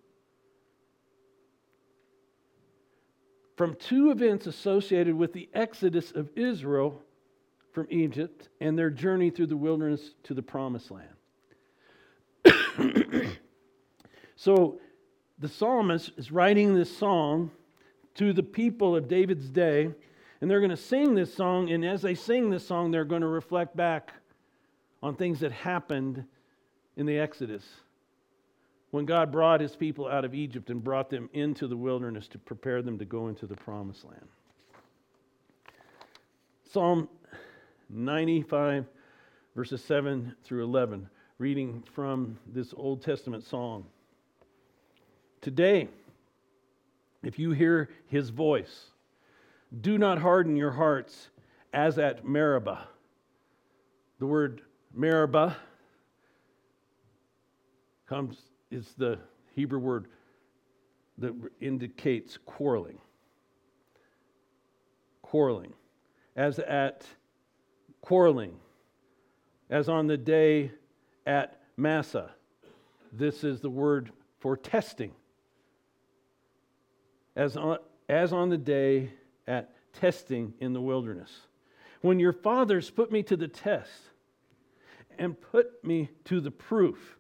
From 3.57 3.75
two 3.75 4.11
events 4.11 4.47
associated 4.47 5.15
with 5.15 5.33
the 5.33 5.49
exodus 5.55 6.13
of 6.13 6.31
Israel 6.37 7.03
from 7.79 7.87
Egypt 7.91 8.49
and 8.61 8.77
their 8.77 8.91
journey 8.91 9.31
through 9.31 9.47
the 9.47 9.57
wilderness 9.57 10.17
to 10.25 10.35
the 10.35 10.43
promised 10.43 10.91
land. 10.91 11.07
so 14.35 14.81
the 15.39 15.47
psalmist 15.49 16.11
is 16.17 16.33
writing 16.33 16.75
this 16.75 16.99
song 16.99 17.53
to 18.17 18.33
the 18.33 18.43
people 18.43 18.97
of 18.97 19.07
David's 19.07 19.49
day, 19.49 19.89
and 20.41 20.51
they're 20.51 20.59
going 20.59 20.71
to 20.71 20.77
sing 20.77 21.15
this 21.15 21.33
song, 21.33 21.71
and 21.71 21.85
as 21.85 22.03
they 22.03 22.17
sing 22.17 22.51
this 22.51 22.67
song, 22.67 22.91
they're 22.91 23.05
going 23.05 23.23
to 23.23 23.29
reflect 23.29 23.77
back 23.77 24.13
on 25.01 25.15
things 25.15 25.39
that 25.39 25.53
happened 25.53 26.25
in 26.97 27.07
the 27.07 27.17
Exodus 27.17 27.63
when 28.91 29.05
God 29.05 29.31
brought 29.31 29.61
his 29.61 29.77
people 29.77 30.09
out 30.09 30.25
of 30.25 30.35
Egypt 30.35 30.69
and 30.71 30.83
brought 30.83 31.11
them 31.11 31.31
into 31.33 31.69
the 31.69 31.77
wilderness 31.77 32.27
to 32.27 32.39
prepare 32.39 32.83
them 32.83 32.99
to 32.99 33.05
go 33.05 33.29
into 33.29 33.47
the 33.47 33.55
promised 33.55 34.05
land. 34.05 34.27
Psalm 36.73 37.09
95, 37.89 38.87
verses 39.57 39.83
7 39.83 40.35
through 40.45 40.65
11, 40.65 41.09
reading 41.39 41.83
from 41.95 42.39
this 42.47 42.75
Old 42.77 43.03
Testament 43.03 43.45
song. 43.45 43.87
Today, 45.41 45.89
if 47.23 47.39
you 47.39 47.53
hear 47.53 47.89
his 48.07 48.31
voice, 48.31 48.91
do 49.81 49.99
not 49.99 50.19
harden 50.19 50.57
your 50.57 50.71
hearts 50.71 51.29
as 51.73 51.99
at 51.99 52.25
Meribah. 52.25 52.89
The 54.19 54.27
word 54.27 54.63
Meribah 54.95 55.57
comes 58.09 58.39
is 58.71 58.95
the 58.99 59.19
Hebrew 59.55 59.79
word 59.79 60.09
that 61.19 61.35
indicates 61.61 62.39
quarreling. 62.45 62.99
Quarreling. 65.23 65.73
As 66.37 66.59
at 66.59 67.07
quarreling, 68.09 68.57
as 69.69 69.87
on 69.87 70.07
the 70.07 70.17
day 70.17 70.73
at 71.27 71.61
Massah. 71.77 72.31
This 73.13 73.45
is 73.45 73.61
the 73.61 73.69
word 73.69 74.13
for 74.39 74.57
testing. 74.57 75.13
As 77.37 77.55
on, 77.55 77.77
as 78.09 78.33
on 78.33 78.49
the 78.49 78.57
day 78.57 79.11
at 79.47 79.75
testing 79.93 80.55
in 80.59 80.73
the 80.73 80.81
wilderness. 80.81 81.31
When 82.01 82.19
your 82.19 82.33
fathers 82.33 82.89
put 82.89 83.13
me 83.13 83.23
to 83.25 83.37
the 83.37 83.47
test 83.47 83.91
and 85.19 85.39
put 85.39 85.85
me 85.85 86.09
to 86.25 86.41
the 86.41 86.51
proof, 86.51 87.19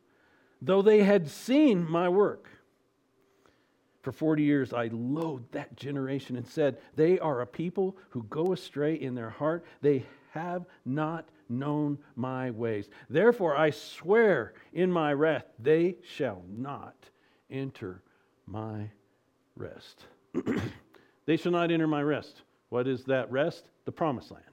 though 0.63 0.81
they 0.81 1.03
had 1.03 1.29
seen 1.29 1.87
my 1.87 2.09
work. 2.09 2.49
For 4.01 4.13
40 4.13 4.43
years, 4.43 4.73
I 4.73 4.89
loathed 4.91 5.53
that 5.53 5.77
generation 5.77 6.35
and 6.37 6.47
said, 6.47 6.79
They 6.97 7.19
are 7.19 7.43
a 7.43 7.47
people 7.47 7.99
who 8.11 8.23
go 8.23 8.55
astray 8.55 8.95
in 8.95 9.15
their 9.15 9.29
heart. 9.29 9.67
They 9.83 10.07
have 10.39 10.65
not 10.85 11.29
known 11.49 11.99
my 12.17 12.51
ways. 12.51 12.89
Therefore, 13.11 13.57
I 13.57 13.71
swear 13.71 14.55
in 14.73 14.91
my 14.91 15.13
wrath, 15.13 15.45
they 15.59 15.97
shall 16.03 16.43
not 16.49 16.95
enter 17.51 18.03
my 18.47 18.91
rest. 19.57 20.05
they 21.27 21.37
shall 21.37 21.53
not 21.53 21.71
enter 21.71 21.87
my 21.87 22.03
rest. 22.03 22.43
What 22.69 22.87
is 22.87 23.05
that 23.05 23.31
rest? 23.31 23.69
The 23.85 23.93
promised 23.93 24.31
land. 24.31 24.45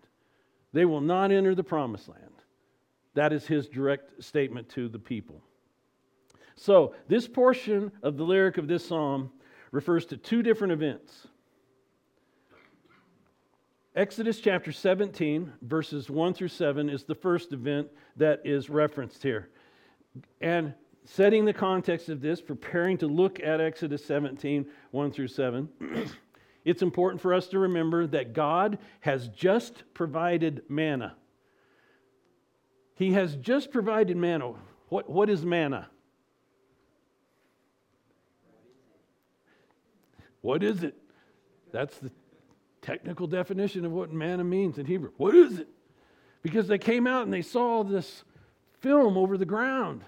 They 0.73 0.85
will 0.85 1.01
not 1.01 1.31
enter 1.31 1.55
the 1.55 1.63
promised 1.63 2.09
land. 2.09 2.21
That 3.13 3.31
is 3.31 3.47
his 3.47 3.67
direct 3.67 4.23
statement 4.23 4.67
to 4.69 4.89
the 4.89 4.99
people. 4.99 5.41
So, 6.55 6.95
this 7.07 7.27
portion 7.27 7.91
of 8.01 8.17
the 8.17 8.23
lyric 8.23 8.57
of 8.57 8.67
this 8.67 8.85
psalm 8.85 9.31
refers 9.71 10.05
to 10.07 10.17
two 10.17 10.41
different 10.41 10.73
events. 10.73 11.27
Exodus 13.95 14.41
chapter 14.41 14.73
17, 14.73 15.53
verses 15.61 16.09
1 16.09 16.33
through 16.33 16.49
7, 16.49 16.89
is 16.89 17.05
the 17.05 17.15
first 17.15 17.53
event 17.53 17.87
that 18.17 18.41
is 18.43 18.69
referenced 18.69 19.23
here. 19.23 19.47
And 20.41 20.73
setting 21.05 21.45
the 21.45 21.53
context 21.53 22.09
of 22.09 22.19
this, 22.19 22.41
preparing 22.41 22.97
to 22.97 23.07
look 23.07 23.39
at 23.41 23.61
Exodus 23.61 24.03
17, 24.03 24.65
1 24.91 25.11
through 25.13 25.29
7, 25.29 25.69
it's 26.65 26.81
important 26.81 27.21
for 27.21 27.33
us 27.33 27.47
to 27.47 27.59
remember 27.59 28.05
that 28.07 28.33
God 28.33 28.79
has 28.99 29.29
just 29.29 29.85
provided 29.93 30.63
manna. 30.67 31.15
He 32.95 33.13
has 33.13 33.37
just 33.37 33.71
provided 33.71 34.17
manna. 34.17 34.55
What, 34.89 35.09
what 35.09 35.29
is 35.29 35.45
manna? 35.45 35.87
What 40.41 40.63
is 40.63 40.83
it? 40.83 40.97
That's 41.71 41.97
the 41.97 42.11
technical 42.85 43.25
definition 43.25 43.83
of 43.83 43.91
what 43.91 44.11
manna 44.13 44.43
means 44.43 44.77
in 44.77 44.85
Hebrew. 44.85 45.11
What 45.17 45.33
is 45.33 45.59
it? 45.59 45.67
Because 46.43 46.67
they 46.67 46.77
came 46.77 47.07
out 47.07 47.23
and 47.23 47.33
they 47.33 47.41
saw 47.41 47.83
this 47.83 48.23
film 48.81 49.17
over 49.17 49.37
the 49.37 49.45
ground. 49.45 50.03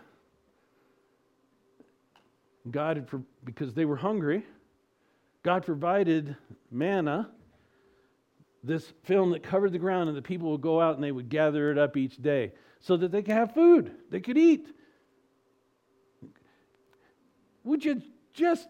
God 2.69 2.97
had, 2.97 3.09
because 3.43 3.73
they 3.73 3.85
were 3.85 3.95
hungry, 3.95 4.45
God 5.41 5.65
provided 5.65 6.35
manna, 6.69 7.31
this 8.63 8.93
film 9.03 9.31
that 9.31 9.41
covered 9.41 9.71
the 9.71 9.79
ground, 9.79 10.09
and 10.09 10.17
the 10.17 10.21
people 10.21 10.51
would 10.51 10.61
go 10.61 10.79
out 10.79 10.95
and 10.95 11.03
they 11.03 11.11
would 11.11 11.29
gather 11.29 11.71
it 11.71 11.77
up 11.77 11.97
each 11.97 12.17
day 12.17 12.51
so 12.79 12.97
that 12.97 13.11
they 13.11 13.23
could 13.23 13.33
have 13.33 13.53
food, 13.53 13.91
they 14.11 14.19
could 14.19 14.37
eat. 14.37 14.67
Would 17.63 17.83
you 17.83 18.01
just 18.33 18.67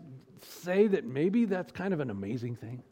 say 0.63 0.87
that 0.87 1.05
maybe 1.05 1.45
that's 1.45 1.71
kind 1.71 1.93
of 1.93 1.99
an 1.99 2.09
amazing 2.09 2.55
thing? 2.55 2.83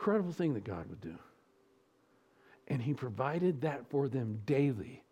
Incredible 0.00 0.32
thing 0.32 0.54
that 0.54 0.64
God 0.64 0.88
would 0.88 1.02
do. 1.02 1.14
And 2.68 2.80
He 2.80 2.94
provided 2.94 3.60
that 3.60 3.90
for 3.90 4.08
them 4.08 4.40
daily 4.46 5.04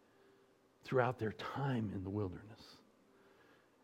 throughout 0.83 1.19
their 1.19 1.33
time 1.33 1.91
in 1.95 2.03
the 2.05 2.09
wilderness. 2.09 2.63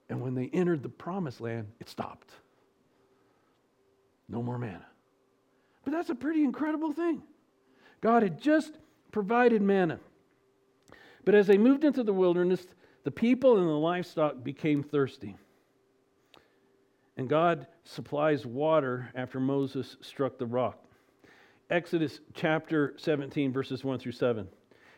And 0.09 0.23
when 0.23 0.35
they 0.35 0.49
entered 0.55 0.83
the 0.83 0.89
promised 0.89 1.43
land, 1.43 1.67
it 1.79 1.91
stopped. 1.91 2.31
No 4.31 4.43
more 4.43 4.59
manna. 4.59 4.87
But 5.85 5.93
that's 5.93 6.09
a 6.09 6.15
pretty 6.15 6.43
incredible 6.43 6.93
thing. 6.93 7.23
God 8.01 8.23
had 8.23 8.41
just 8.41 8.79
provided 9.13 9.61
manna. 9.61 10.01
But 11.27 11.35
as 11.35 11.47
they 11.47 11.59
moved 11.59 11.85
into 11.85 12.03
the 12.03 12.15
wilderness, 12.15 12.67
the 13.03 13.11
people 13.11 13.59
and 13.59 13.69
the 13.69 13.73
livestock 13.73 14.43
became 14.43 14.83
thirsty. 14.83 15.37
And 17.19 17.29
God 17.29 17.67
supplies 17.83 18.47
water 18.47 19.11
after 19.15 19.39
Moses 19.39 19.99
struck 20.01 20.39
the 20.39 20.47
rock. 20.47 20.84
Exodus 21.75 22.21
chapter 22.35 22.95
17, 22.99 23.53
verses 23.53 23.83
1 23.83 23.99
through 23.99 24.13
7. 24.13 24.47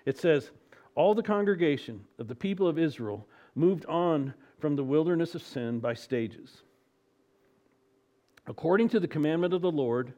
It 0.05 0.19
says, 0.19 0.51
All 0.95 1.15
the 1.15 1.23
congregation 1.23 2.05
of 2.19 2.29
the 2.29 2.35
people 2.35 2.69
of 2.69 2.79
Israel 2.79 3.27
moved 3.55 3.87
on 3.87 4.35
from 4.59 4.77
the 4.77 4.85
wilderness 4.85 5.35
of 5.35 5.41
Sin 5.41 5.81
by 5.81 5.95
stages, 5.95 6.61
according 8.47 8.91
to 8.91 9.01
the 9.01 9.09
commandment 9.09 9.55
of 9.55 9.63
the 9.63 9.71
Lord, 9.71 10.13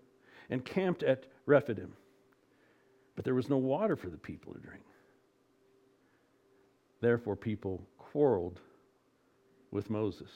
and 0.51 0.65
camped 0.65 1.05
at 1.05 1.27
Rephidim. 1.47 1.93
But 3.15 3.25
there 3.25 3.37
was 3.37 3.49
no 3.49 3.59
water 3.59 3.95
for 3.95 4.09
the 4.09 4.17
people 4.17 4.53
to 4.53 4.59
drink. 4.59 4.83
Therefore, 7.01 7.37
people 7.37 7.87
quarreled 7.99 8.59
with 9.71 9.91
Moses 9.91 10.31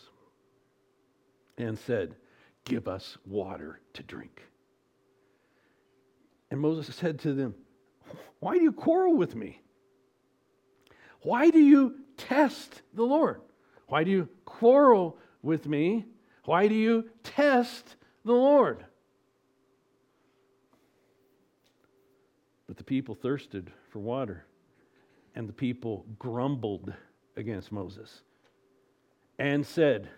and 1.58 1.76
said, 1.76 2.14
Give 2.64 2.86
us 2.86 3.18
water 3.26 3.80
to 3.94 4.04
drink. 4.04 4.42
Moses 6.62 6.94
said 6.94 7.18
to 7.20 7.34
them, 7.34 7.54
Why 8.40 8.56
do 8.56 8.62
you 8.62 8.72
quarrel 8.72 9.14
with 9.14 9.34
me? 9.34 9.60
Why 11.22 11.50
do 11.50 11.58
you 11.58 11.96
test 12.16 12.82
the 12.94 13.04
Lord? 13.04 13.40
Why 13.88 14.04
do 14.04 14.10
you 14.10 14.28
quarrel 14.44 15.18
with 15.42 15.66
me? 15.66 16.06
Why 16.44 16.68
do 16.68 16.74
you 16.74 17.10
test 17.22 17.96
the 18.24 18.32
Lord? 18.32 18.84
But 22.66 22.76
the 22.76 22.84
people 22.84 23.14
thirsted 23.14 23.70
for 23.90 23.98
water, 23.98 24.46
and 25.34 25.48
the 25.48 25.52
people 25.52 26.06
grumbled 26.18 26.92
against 27.36 27.70
Moses 27.70 28.22
and 29.38 29.66
said, 29.66 30.08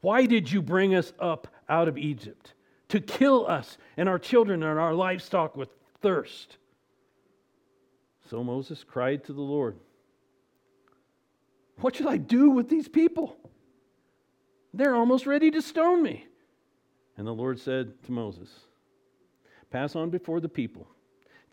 Why 0.00 0.26
did 0.26 0.52
you 0.52 0.62
bring 0.62 0.94
us 0.94 1.12
up 1.18 1.48
out 1.68 1.88
of 1.88 1.98
Egypt 1.98 2.54
to 2.88 3.00
kill 3.00 3.46
us 3.46 3.78
and 3.96 4.08
our 4.08 4.18
children 4.18 4.62
and 4.62 4.78
our 4.78 4.94
livestock 4.94 5.56
with 5.56 5.70
thirst? 6.04 6.58
So 8.30 8.44
Moses 8.44 8.84
cried 8.84 9.24
to 9.24 9.32
the 9.32 9.40
Lord, 9.40 9.76
What 11.80 11.96
should 11.96 12.06
I 12.06 12.18
do 12.18 12.50
with 12.50 12.68
these 12.68 12.88
people? 12.88 13.36
They're 14.72 14.94
almost 14.94 15.26
ready 15.26 15.50
to 15.50 15.62
stone 15.62 16.02
me. 16.02 16.26
And 17.16 17.26
the 17.26 17.34
Lord 17.34 17.58
said 17.58 18.02
to 18.04 18.12
Moses, 18.12 18.50
Pass 19.70 19.96
on 19.96 20.10
before 20.10 20.40
the 20.40 20.48
people 20.48 20.86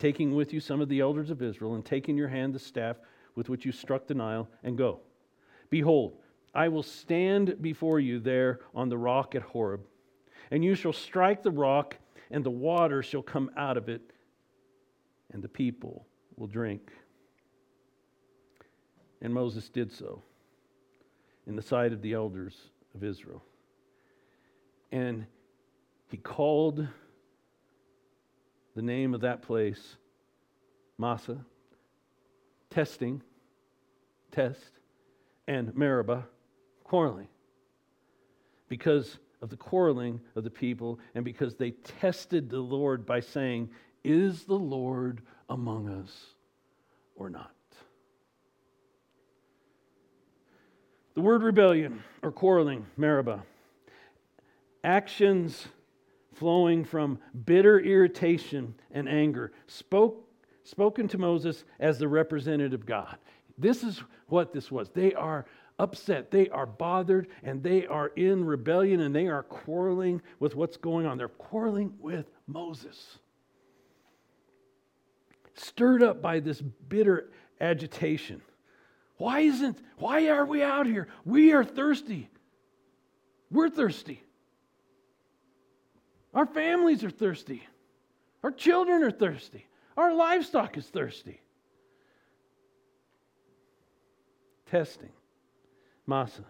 taking 0.02 0.34
with 0.34 0.52
you 0.52 0.58
some 0.58 0.80
of 0.80 0.88
the 0.88 0.98
elders 0.98 1.30
of 1.30 1.40
Israel, 1.40 1.76
and 1.76 1.84
taking 1.84 2.14
in 2.14 2.18
your 2.18 2.26
hand 2.26 2.52
the 2.52 2.58
staff 2.58 2.96
with 3.36 3.48
which 3.48 3.64
you 3.64 3.70
struck 3.70 4.08
the 4.08 4.14
Nile, 4.14 4.48
and 4.64 4.76
go. 4.76 4.98
Behold, 5.70 6.18
I 6.52 6.66
will 6.66 6.82
stand 6.82 7.62
before 7.62 8.00
you 8.00 8.18
there 8.18 8.58
on 8.74 8.88
the 8.88 8.98
rock 8.98 9.36
at 9.36 9.42
Horeb, 9.42 9.82
and 10.50 10.64
you 10.64 10.74
shall 10.74 10.92
strike 10.92 11.44
the 11.44 11.52
rock, 11.52 11.96
and 12.32 12.42
the 12.44 12.50
water 12.50 13.00
shall 13.00 13.22
come 13.22 13.48
out 13.56 13.76
of 13.76 13.88
it, 13.88 14.12
and 15.32 15.42
the 15.42 15.48
people 15.48 16.06
will 16.36 16.46
drink. 16.46 16.90
And 19.20 19.32
Moses 19.32 19.68
did 19.68 19.92
so 19.92 20.22
in 21.46 21.56
the 21.56 21.62
sight 21.62 21.92
of 21.92 22.02
the 22.02 22.12
elders 22.12 22.56
of 22.94 23.04
Israel. 23.04 23.42
And 24.90 25.26
he 26.10 26.16
called 26.16 26.86
the 28.74 28.82
name 28.82 29.14
of 29.14 29.22
that 29.22 29.42
place 29.42 29.96
Massah, 30.98 31.44
testing, 32.70 33.22
test, 34.30 34.78
and 35.48 35.74
Meribah, 35.74 36.26
quarreling. 36.84 37.28
Because 38.68 39.18
of 39.40 39.50
the 39.50 39.56
quarreling 39.56 40.20
of 40.36 40.44
the 40.44 40.50
people 40.50 41.00
and 41.14 41.24
because 41.24 41.56
they 41.56 41.72
tested 41.72 42.48
the 42.48 42.60
Lord 42.60 43.04
by 43.04 43.20
saying, 43.20 43.68
Is 44.04 44.44
the 44.44 44.58
Lord 44.58 45.22
among 45.48 45.88
us 45.88 46.10
or 47.14 47.30
not? 47.30 47.52
The 51.14 51.20
word 51.20 51.42
rebellion 51.42 52.02
or 52.22 52.32
quarreling, 52.32 52.86
Meribah, 52.96 53.42
actions 54.82 55.68
flowing 56.32 56.84
from 56.84 57.18
bitter 57.44 57.78
irritation 57.78 58.74
and 58.90 59.08
anger, 59.08 59.52
spoke, 59.66 60.26
spoken 60.64 61.06
to 61.08 61.18
Moses 61.18 61.64
as 61.78 61.98
the 61.98 62.08
representative 62.08 62.86
God. 62.86 63.18
This 63.58 63.84
is 63.84 64.02
what 64.28 64.52
this 64.52 64.72
was. 64.72 64.88
They 64.88 65.12
are 65.12 65.44
upset, 65.78 66.30
they 66.30 66.48
are 66.48 66.66
bothered, 66.66 67.28
and 67.42 67.62
they 67.62 67.86
are 67.86 68.08
in 68.16 68.44
rebellion, 68.44 69.00
and 69.00 69.14
they 69.14 69.28
are 69.28 69.42
quarreling 69.42 70.22
with 70.40 70.54
what's 70.54 70.76
going 70.76 71.06
on. 71.06 71.18
They're 71.18 71.28
quarreling 71.28 71.92
with 71.98 72.30
Moses. 72.46 73.18
Stirred 75.54 76.02
up 76.02 76.22
by 76.22 76.40
this 76.40 76.60
bitter 76.60 77.30
agitation. 77.60 78.40
Why 79.16 79.40
isn't, 79.40 79.78
why 79.98 80.28
are 80.28 80.44
we 80.44 80.62
out 80.62 80.86
here? 80.86 81.08
We 81.24 81.52
are 81.52 81.64
thirsty. 81.64 82.28
We're 83.50 83.70
thirsty. 83.70 84.22
Our 86.34 86.46
families 86.46 87.04
are 87.04 87.10
thirsty. 87.10 87.62
Our 88.42 88.50
children 88.50 89.02
are 89.02 89.10
thirsty. 89.10 89.66
Our 89.96 90.14
livestock 90.14 90.76
is 90.78 90.86
thirsty. 90.86 91.40
Testing. 94.70 95.10
Massah. 96.06 96.44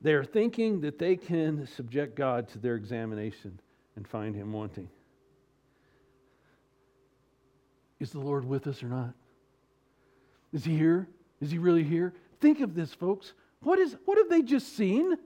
They 0.00 0.14
are 0.14 0.24
thinking 0.24 0.80
that 0.82 0.98
they 0.98 1.16
can 1.16 1.66
subject 1.66 2.14
God 2.14 2.48
to 2.50 2.58
their 2.58 2.76
examination 2.76 3.58
and 3.96 4.06
find 4.06 4.34
him 4.34 4.52
wanting. 4.52 4.88
Is 8.00 8.10
the 8.10 8.20
Lord 8.20 8.44
with 8.44 8.66
us 8.66 8.82
or 8.82 8.88
not? 8.88 9.14
Is 10.52 10.64
he 10.64 10.76
here? 10.76 11.08
Is 11.40 11.50
he 11.50 11.58
really 11.58 11.84
here? 11.84 12.12
Think 12.40 12.60
of 12.60 12.74
this, 12.74 12.92
folks. 12.94 13.32
What, 13.60 13.78
is, 13.78 13.96
what 14.04 14.18
have 14.18 14.28
they 14.28 14.42
just 14.42 14.76
seen? 14.76 15.16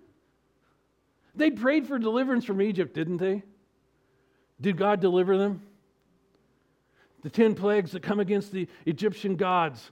They 1.34 1.50
prayed 1.50 1.86
for 1.86 1.98
deliverance 1.98 2.44
from 2.44 2.62
Egypt, 2.62 2.94
didn't 2.94 3.18
they? 3.18 3.42
Did 4.60 4.76
God 4.76 5.00
deliver 5.00 5.36
them? 5.36 5.62
The 7.22 7.30
10 7.30 7.54
plagues 7.54 7.92
that 7.92 8.02
come 8.02 8.20
against 8.20 8.52
the 8.52 8.68
Egyptian 8.86 9.36
gods. 9.36 9.90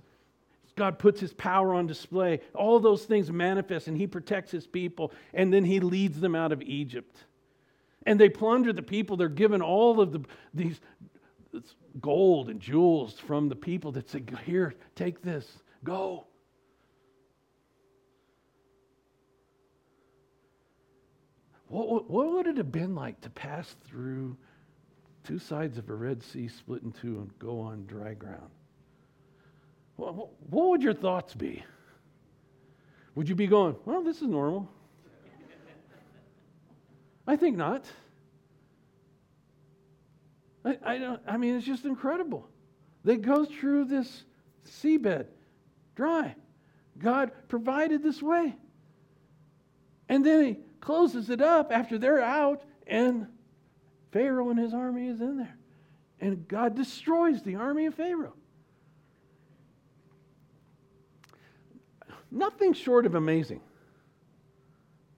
God 0.77 0.99
puts 0.99 1.21
his 1.21 1.33
power 1.35 1.75
on 1.75 1.87
display. 1.87 2.41
All 2.55 2.79
those 2.79 3.05
things 3.05 3.31
manifest, 3.31 3.89
and 3.89 3.97
he 3.97 4.07
protects 4.07 4.51
his 4.51 4.67
people, 4.67 5.13
and 5.35 5.53
then 5.53 5.65
he 5.65 5.81
leads 5.81 6.21
them 6.21 6.35
out 6.35 6.53
of 6.53 6.63
Egypt. 6.63 7.17
And 8.07 8.19
they 8.19 8.29
plunder 8.29 8.73
the 8.73 8.83
people. 8.83 9.17
They're 9.17 9.29
given 9.29 9.61
all 9.61 10.01
of 10.01 10.13
the, 10.13 10.21
these 10.55 10.81
gold 12.01 12.49
and 12.49 12.61
jewels 12.61 13.19
from 13.19 13.49
the 13.49 13.57
people 13.57 13.93
that 13.93 14.09
say, 14.09 14.23
Here, 14.45 14.75
take 14.95 15.23
this, 15.23 15.47
go. 15.85 16.27
What, 21.69 22.11
what 22.11 22.33
would 22.33 22.47
it 22.47 22.57
have 22.57 22.73
been 22.73 22.95
like 22.95 23.21
to 23.23 23.31
pass 23.31 23.77
through 23.87 24.37
two 25.25 25.39
sides 25.39 25.77
of 25.77 25.91
a 25.91 25.95
Red 25.95 26.23
Sea 26.23 26.49
split 26.49 26.83
in 26.83 26.93
two 26.93 27.19
and 27.19 27.39
go 27.39 27.61
on 27.61 27.85
dry 27.87 28.15
ground? 28.15 28.51
What, 29.97 30.15
what 30.49 30.69
would 30.71 30.83
your 30.83 30.95
thoughts 30.95 31.35
be? 31.35 31.63
Would 33.15 33.29
you 33.29 33.35
be 33.35 33.47
going, 33.47 33.77
well, 33.85 34.03
this 34.03 34.23
is 34.23 34.29
normal? 34.29 34.71
I 37.27 37.37
think 37.37 37.57
not. 37.57 37.85
I, 40.69 40.95
I, 40.95 40.99
don't, 40.99 41.21
I 41.27 41.37
mean, 41.37 41.57
it's 41.57 41.67
just 41.67 41.85
incredible. 41.85 42.49
They 43.05 43.17
go 43.17 43.45
through 43.45 43.87
this 43.87 44.25
seabed 44.67 45.27
dry. 45.95 46.35
God 46.99 47.31
provided 47.49 48.03
this 48.03 48.21
way. 48.21 48.55
And 50.09 50.25
then 50.25 50.45
he 50.45 50.57
closes 50.81 51.31
it 51.31 51.41
up 51.41 51.71
after 51.73 51.99
they're 51.99 52.21
out, 52.21 52.63
and 52.87 53.27
Pharaoh 54.13 54.51
and 54.51 54.59
his 54.59 54.75
army 54.75 55.07
is 55.09 55.21
in 55.21 55.37
there. 55.37 55.57
And 56.21 56.49
God 56.49 56.75
destroys 56.75 57.43
the 57.43 57.57
army 57.57 57.87
of 57.87 57.95
Pharaoh. 57.95 58.35
Nothing 62.31 62.75
short 62.75 63.07
of 63.07 63.15
amazing. 63.15 63.61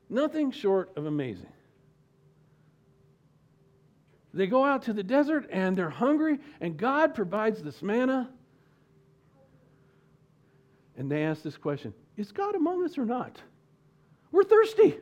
Nothing 0.08 0.50
short 0.52 0.92
of 0.96 1.06
amazing. 1.06 1.52
They 4.32 4.46
go 4.46 4.64
out 4.64 4.82
to 4.82 4.92
the 4.92 5.02
desert 5.02 5.48
and 5.50 5.76
they're 5.76 5.90
hungry, 5.90 6.38
and 6.60 6.76
God 6.76 7.14
provides 7.14 7.62
this 7.62 7.82
manna. 7.82 8.30
And 10.96 11.10
they 11.10 11.24
ask 11.24 11.42
this 11.42 11.56
question 11.56 11.92
Is 12.16 12.30
God 12.30 12.54
among 12.54 12.84
us 12.84 12.98
or 12.98 13.04
not? 13.04 13.40
We're 14.30 14.44
thirsty. 14.44 14.98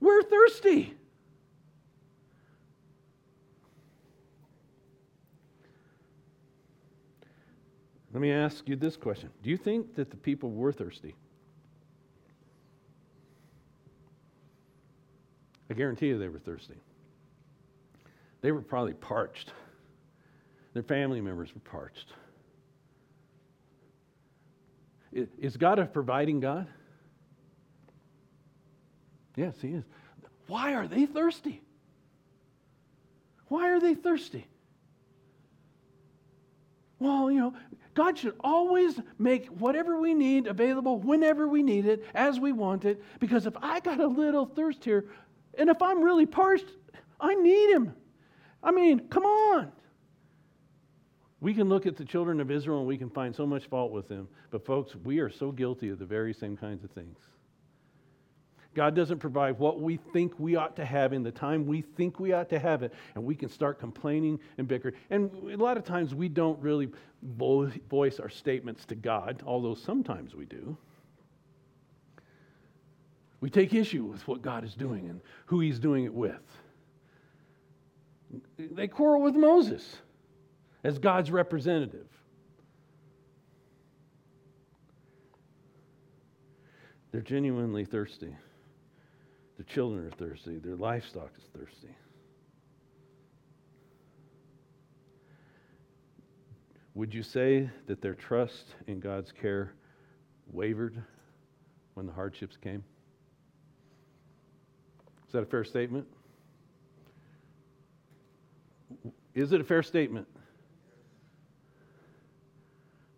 We're 0.00 0.22
thirsty. 0.22 0.94
Let 8.12 8.20
me 8.20 8.30
ask 8.30 8.68
you 8.68 8.76
this 8.76 8.96
question 8.96 9.30
Do 9.42 9.50
you 9.50 9.56
think 9.56 9.94
that 9.96 10.10
the 10.10 10.16
people 10.16 10.50
were 10.50 10.72
thirsty? 10.72 11.14
I 15.70 15.74
guarantee 15.74 16.08
you 16.08 16.18
they 16.18 16.28
were 16.28 16.38
thirsty. 16.38 16.74
They 18.44 18.52
were 18.52 18.60
probably 18.60 18.92
parched. 18.92 19.54
Their 20.74 20.82
family 20.82 21.22
members 21.22 21.54
were 21.54 21.62
parched. 21.62 22.12
Is 25.12 25.56
God 25.56 25.78
a 25.78 25.86
providing 25.86 26.40
God? 26.40 26.66
Yes, 29.34 29.54
He 29.62 29.68
is. 29.68 29.84
Why 30.46 30.74
are 30.74 30.86
they 30.86 31.06
thirsty? 31.06 31.62
Why 33.48 33.70
are 33.70 33.80
they 33.80 33.94
thirsty? 33.94 34.46
Well, 36.98 37.30
you 37.30 37.40
know, 37.40 37.54
God 37.94 38.18
should 38.18 38.36
always 38.40 39.00
make 39.18 39.46
whatever 39.46 39.98
we 39.98 40.12
need 40.12 40.48
available 40.48 40.98
whenever 40.98 41.48
we 41.48 41.62
need 41.62 41.86
it, 41.86 42.04
as 42.14 42.38
we 42.38 42.52
want 42.52 42.84
it, 42.84 43.02
because 43.20 43.46
if 43.46 43.54
I 43.62 43.80
got 43.80 44.00
a 44.00 44.06
little 44.06 44.44
thirst 44.44 44.84
here, 44.84 45.06
and 45.56 45.70
if 45.70 45.80
I'm 45.80 46.02
really 46.02 46.26
parched, 46.26 46.66
I 47.18 47.34
need 47.36 47.70
Him. 47.70 47.94
I 48.64 48.72
mean, 48.72 49.08
come 49.08 49.24
on. 49.24 49.70
We 51.40 51.52
can 51.52 51.68
look 51.68 51.84
at 51.84 51.96
the 51.96 52.04
children 52.04 52.40
of 52.40 52.50
Israel 52.50 52.78
and 52.78 52.88
we 52.88 52.96
can 52.96 53.10
find 53.10 53.36
so 53.36 53.46
much 53.46 53.66
fault 53.66 53.92
with 53.92 54.08
them. 54.08 54.26
But, 54.50 54.64
folks, 54.64 54.96
we 54.96 55.18
are 55.18 55.28
so 55.28 55.52
guilty 55.52 55.90
of 55.90 55.98
the 55.98 56.06
very 56.06 56.32
same 56.32 56.56
kinds 56.56 56.82
of 56.82 56.90
things. 56.90 57.18
God 58.74 58.94
doesn't 58.96 59.18
provide 59.18 59.58
what 59.58 59.80
we 59.80 59.98
think 60.12 60.38
we 60.38 60.56
ought 60.56 60.74
to 60.76 60.84
have 60.84 61.12
in 61.12 61.22
the 61.22 61.30
time 61.30 61.66
we 61.66 61.82
think 61.82 62.18
we 62.18 62.32
ought 62.32 62.48
to 62.48 62.58
have 62.58 62.82
it, 62.82 62.92
and 63.14 63.22
we 63.22 63.36
can 63.36 63.48
start 63.48 63.78
complaining 63.78 64.40
and 64.58 64.66
bickering. 64.66 64.94
And 65.10 65.30
a 65.52 65.56
lot 65.56 65.76
of 65.76 65.84
times 65.84 66.14
we 66.14 66.28
don't 66.28 66.58
really 66.60 66.88
voice 67.22 68.18
our 68.18 68.28
statements 68.28 68.84
to 68.86 68.94
God, 68.94 69.42
although 69.46 69.74
sometimes 69.74 70.34
we 70.34 70.46
do. 70.46 70.76
We 73.40 73.50
take 73.50 73.74
issue 73.74 74.04
with 74.04 74.26
what 74.26 74.42
God 74.42 74.64
is 74.64 74.74
doing 74.74 75.08
and 75.08 75.20
who 75.46 75.60
He's 75.60 75.78
doing 75.78 76.04
it 76.04 76.14
with. 76.14 76.42
They 78.58 78.88
quarrel 78.88 79.22
with 79.22 79.34
Moses 79.34 79.96
as 80.82 80.98
God's 80.98 81.30
representative. 81.30 82.08
They're 87.12 87.20
genuinely 87.20 87.84
thirsty. 87.84 88.34
Their 89.56 89.64
children 89.66 90.06
are 90.06 90.10
thirsty. 90.10 90.58
Their 90.58 90.76
livestock 90.76 91.30
is 91.38 91.44
thirsty. 91.56 91.94
Would 96.94 97.14
you 97.14 97.22
say 97.22 97.70
that 97.86 98.00
their 98.00 98.14
trust 98.14 98.74
in 98.86 99.00
God's 99.00 99.32
care 99.32 99.74
wavered 100.50 101.02
when 101.94 102.06
the 102.06 102.12
hardships 102.12 102.56
came? 102.56 102.84
Is 105.26 105.32
that 105.32 105.42
a 105.42 105.46
fair 105.46 105.64
statement? 105.64 106.06
Is 109.34 109.52
it 109.52 109.60
a 109.60 109.64
fair 109.64 109.82
statement? 109.82 110.28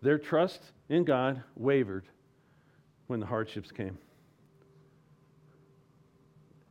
Their 0.03 0.19
trust 0.19 0.61
in 0.89 1.05
God 1.05 1.43
wavered 1.57 2.05
when 3.07 3.21
the 3.21 3.27
hardships 3.27 3.71
came. 3.71 3.99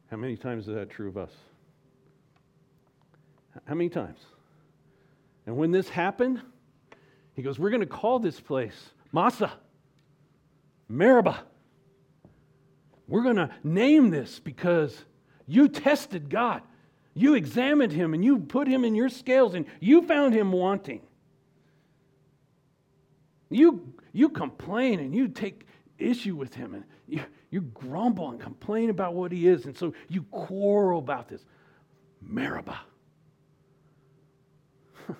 How 0.10 0.18
many 0.18 0.38
times 0.38 0.68
is 0.68 0.76
that 0.76 0.90
true 0.90 1.10
of 1.10 1.18
us? 1.18 1.32
How 3.66 3.74
many 3.74 3.90
times? 3.90 4.20
And 5.46 5.58
when 5.58 5.72
this 5.72 5.90
happened, 5.90 6.42
he 7.34 7.42
goes, 7.42 7.60
We're 7.60 7.70
going 7.70 7.82
to 7.82 7.88
call 7.88 8.20
this 8.20 8.40
place 8.40 8.92
Massah, 9.12 9.54
Meribah. 10.88 11.44
We're 13.08 13.24
going 13.24 13.36
to 13.36 13.52
name 13.64 14.10
this 14.10 14.40
because 14.40 14.98
you 15.46 15.68
tested 15.68 16.30
God. 16.30 16.62
You 17.16 17.34
examined 17.34 17.94
him 17.94 18.14
and 18.14 18.24
you 18.24 18.40
put 18.40 18.68
him 18.68 18.84
in 18.84 18.94
your 18.94 19.08
scales 19.10 19.56
and 19.56 19.66
you 19.80 20.02
found 20.02 20.36
him 20.36 20.52
wanting. 20.52 21.02
You, 23.50 23.94
you 24.12 24.28
complain 24.30 25.00
and 25.00 25.16
you 25.16 25.30
take 25.30 25.66
issue 25.98 26.36
with 26.36 26.54
him 26.54 26.74
and 26.74 26.84
you, 27.08 27.22
you 27.52 27.62
grumble 27.62 28.32
and 28.32 28.40
complain 28.40 28.90
about 28.90 29.14
what 29.14 29.32
he 29.32 29.48
is. 29.48 29.66
And 29.66 29.78
so 29.78 29.94
you 30.10 30.24
quarrel 30.24 31.00
about 31.00 31.30
this. 31.30 31.46
Meribah. 32.22 32.80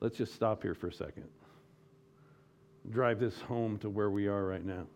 Let's 0.00 0.18
just 0.18 0.34
stop 0.34 0.62
here 0.62 0.74
for 0.74 0.88
a 0.88 0.92
second. 0.92 1.24
Drive 2.90 3.20
this 3.20 3.40
home 3.40 3.78
to 3.78 3.88
where 3.88 4.10
we 4.10 4.28
are 4.28 4.44
right 4.44 4.64
now. 4.64 4.86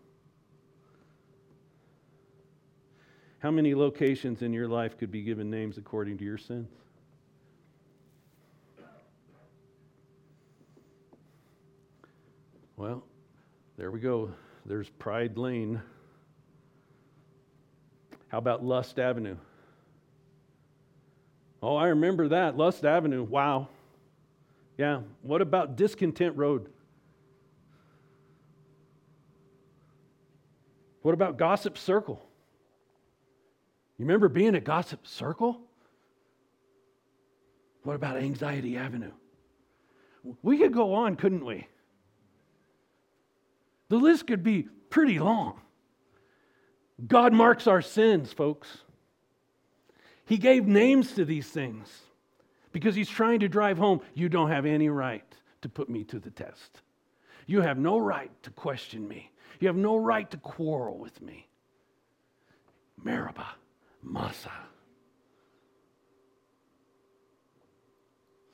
How 3.43 3.51
many 3.51 3.75
locations 3.75 4.41
in 4.41 4.53
your 4.53 4.69
life 4.69 4.97
could 4.97 5.11
be 5.11 5.21
given 5.21 5.49
names 5.49 5.77
according 5.77 6.17
to 6.19 6.23
your 6.23 6.37
sins? 6.37 6.69
Well, 12.77 13.03
there 13.75 13.91
we 13.91 13.99
go. 13.99 14.31
There's 14.65 14.87
Pride 14.87 15.37
Lane. 15.37 15.81
How 18.29 18.37
about 18.37 18.63
Lust 18.63 18.97
Avenue? 18.97 19.35
Oh, 21.61 21.75
I 21.75 21.87
remember 21.87 22.29
that. 22.29 22.55
Lust 22.55 22.85
Avenue. 22.85 23.23
Wow. 23.23 23.67
Yeah. 24.77 25.01
What 25.21 25.41
about 25.41 25.75
Discontent 25.75 26.37
Road? 26.37 26.69
What 31.01 31.13
about 31.13 31.35
Gossip 31.35 31.77
Circle? 31.77 32.25
You 33.97 34.05
remember 34.05 34.29
being 34.29 34.55
at 34.55 34.63
Gossip 34.63 35.05
Circle? 35.05 35.61
What 37.83 37.95
about 37.95 38.17
Anxiety 38.17 38.77
Avenue? 38.77 39.11
We 40.41 40.57
could 40.57 40.73
go 40.73 40.93
on, 40.93 41.15
couldn't 41.15 41.45
we? 41.45 41.67
The 43.89 43.97
list 43.97 44.25
could 44.25 44.43
be 44.43 44.63
pretty 44.89 45.19
long. 45.19 45.59
God 47.05 47.33
marks 47.33 47.67
our 47.67 47.81
sins, 47.81 48.31
folks. 48.31 48.79
He 50.25 50.37
gave 50.37 50.65
names 50.65 51.11
to 51.13 51.25
these 51.25 51.47
things 51.47 51.89
because 52.71 52.95
He's 52.95 53.09
trying 53.09 53.41
to 53.41 53.49
drive 53.49 53.77
home 53.77 54.01
you 54.13 54.29
don't 54.29 54.49
have 54.49 54.65
any 54.65 54.89
right 54.89 55.25
to 55.61 55.69
put 55.69 55.89
me 55.89 56.03
to 56.05 56.19
the 56.19 56.31
test. 56.31 56.81
You 57.45 57.61
have 57.61 57.77
no 57.77 57.97
right 57.97 58.31
to 58.43 58.49
question 58.51 59.07
me. 59.07 59.31
You 59.59 59.67
have 59.67 59.75
no 59.75 59.97
right 59.97 60.29
to 60.31 60.37
quarrel 60.37 60.97
with 60.97 61.21
me. 61.21 61.47
Meribah. 63.03 63.55
Massah. 64.03 64.51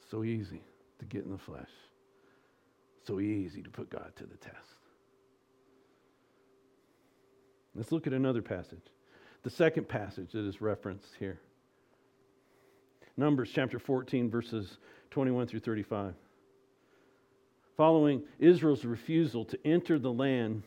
So 0.10 0.24
easy 0.24 0.62
to 1.00 1.06
get 1.06 1.26
in 1.26 1.32
the 1.32 1.38
flesh. 1.38 1.70
So 3.06 3.20
easy 3.20 3.62
to 3.62 3.70
put 3.70 3.90
God 3.90 4.12
to 4.18 4.26
the 4.26 4.38
test. 4.38 4.56
Let's 7.76 7.92
look 7.92 8.08
at 8.08 8.14
another 8.14 8.42
passage. 8.42 8.84
The 9.44 9.50
second 9.50 9.88
passage 9.88 10.32
that 10.34 10.46
is 10.46 10.62
referenced 10.62 11.16
here. 11.18 11.40
Numbers 13.16 13.50
chapter 13.54 13.80
14, 13.80 14.30
verses 14.30 14.78
21 15.12 15.48
through 15.48 15.60
35. 15.60 16.14
Following 17.78 18.24
Israel's 18.40 18.84
refusal 18.84 19.46
to 19.46 19.58
enter 19.66 19.98
the 19.98 20.12
land 20.12 20.64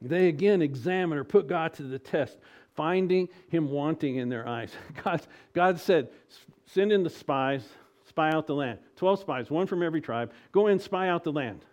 they 0.00 0.28
again 0.28 0.62
examine 0.62 1.18
or 1.18 1.24
put 1.24 1.46
God 1.46 1.74
to 1.74 1.82
the 1.82 1.98
test, 1.98 2.38
finding 2.74 3.28
him 3.48 3.70
wanting 3.70 4.16
in 4.16 4.28
their 4.28 4.48
eyes. 4.48 4.72
God, 5.04 5.22
God 5.52 5.80
said, 5.80 6.08
Send 6.66 6.92
in 6.92 7.02
the 7.02 7.10
spies, 7.10 7.68
spy 8.08 8.30
out 8.30 8.46
the 8.46 8.54
land. 8.54 8.78
12 8.96 9.20
spies, 9.20 9.50
one 9.50 9.66
from 9.66 9.82
every 9.82 10.00
tribe. 10.00 10.32
Go 10.52 10.68
in, 10.68 10.78
spy 10.78 11.08
out 11.08 11.24
the 11.24 11.32
land. 11.32 11.64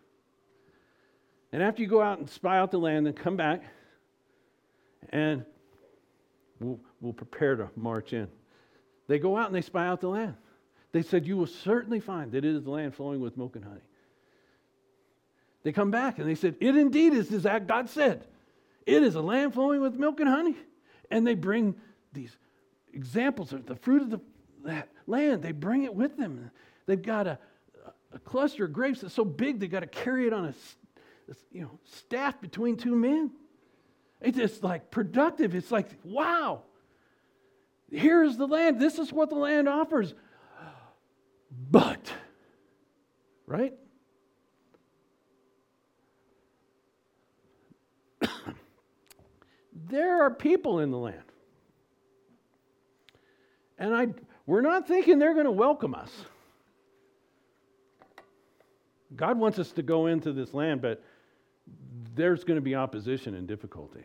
And 1.52 1.62
after 1.62 1.82
you 1.82 1.88
go 1.88 2.02
out 2.02 2.20
and 2.20 2.30
spy 2.30 2.58
out 2.58 2.72
the 2.72 2.80
land, 2.80 3.06
then 3.06 3.14
come 3.14 3.38
back 3.38 3.62
and 5.10 5.46
we'll, 6.60 6.80
we'll 7.00 7.14
prepare 7.14 7.56
to 7.56 7.70
march 7.76 8.14
in. 8.14 8.28
They 9.08 9.20
go 9.20 9.38
out 9.38 9.48
and 9.48 9.56
they 9.56 9.62
spy 9.62 9.88
out 9.88 10.02
the 10.02 10.10
land. 10.10 10.36
They 10.92 11.02
said, 11.02 11.26
You 11.26 11.38
will 11.38 11.48
certainly 11.48 12.00
find 12.00 12.32
that 12.32 12.44
it 12.44 12.56
is 12.56 12.64
the 12.64 12.72
land 12.72 12.96
flowing 12.96 13.22
with 13.22 13.38
milk 13.38 13.56
and 13.56 13.64
honey. 13.64 13.82
They 15.68 15.74
come 15.74 15.92
back 15.92 16.18
and 16.18 16.26
they 16.26 16.36
said, 16.36 16.56
It 16.62 16.78
indeed 16.78 17.12
is 17.12 17.30
as 17.46 17.62
God 17.68 17.90
said. 17.90 18.26
It 18.86 19.04
is 19.04 19.16
a 19.16 19.22
land 19.22 19.54
flowing 19.54 19.82
with 19.82 19.96
milk 19.96 20.22
and 20.22 20.30
honey. 20.30 20.56
And 21.12 21.28
they 21.28 21.36
bring 21.36 21.76
these 22.14 22.38
examples 22.94 23.52
of 23.52 23.66
the 23.66 23.76
fruit 23.76 24.02
of 24.02 24.10
the, 24.10 24.22
that 24.64 24.88
land. 25.08 25.44
They 25.44 25.52
bring 25.52 25.84
it 25.84 25.94
with 25.94 26.16
them. 26.16 26.52
They've 26.86 27.02
got 27.02 27.28
a, 27.28 27.38
a 28.14 28.20
cluster 28.20 28.64
of 28.64 28.72
grapes 28.72 29.02
that's 29.02 29.14
so 29.14 29.26
big 29.26 29.60
they've 29.60 29.70
got 29.70 29.82
to 29.82 29.88
carry 29.88 30.26
it 30.26 30.32
on 30.32 30.46
a 30.46 30.54
you 31.52 31.64
know, 31.64 31.80
staff 31.84 32.40
between 32.40 32.78
two 32.78 32.96
men. 32.96 33.32
It's 34.22 34.38
just 34.38 34.64
like 34.64 34.90
productive. 34.90 35.54
It's 35.54 35.70
like, 35.70 35.90
wow, 36.06 36.62
here's 37.92 38.38
the 38.38 38.48
land. 38.48 38.80
This 38.80 39.00
is 39.00 39.12
what 39.12 39.30
the 39.30 39.36
land 39.36 39.68
offers. 39.68 40.14
But, 41.70 42.10
right? 43.46 43.74
There 49.90 50.24
are 50.24 50.32
people 50.32 50.80
in 50.80 50.92
the 50.92 50.98
land. 50.98 51.22
And 53.80 53.96
I, 53.96 54.08
we're 54.46 54.62
not 54.62 54.88
thinking 54.88 55.20
they're 55.20 55.34
going 55.34 55.46
to 55.46 55.52
welcome 55.52 55.94
us. 55.94 56.12
God 59.16 59.38
wants 59.38 59.60
us 59.60 59.72
to 59.74 59.84
go 59.84 60.08
into 60.08 60.34
this 60.34 60.54
land, 60.54 60.82
but 60.82 61.02
there's 62.16 62.44
going 62.44 62.58
to 62.58 62.62
be 62.62 62.76
opposition 62.76 63.36
and 63.36 63.48
difficulty. 63.48 64.04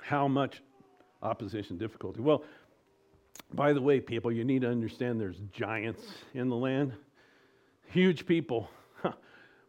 How 0.00 0.28
much 0.28 0.62
opposition, 1.22 1.76
difficulty? 1.76 2.20
Well, 2.20 2.44
by 3.54 3.72
the 3.72 3.80
way, 3.80 4.00
people, 4.00 4.32
you 4.32 4.44
need 4.44 4.62
to 4.62 4.68
understand 4.68 5.20
there's 5.20 5.40
giants 5.52 6.02
in 6.34 6.48
the 6.48 6.56
land. 6.56 6.92
Huge 7.88 8.26
people. 8.26 8.70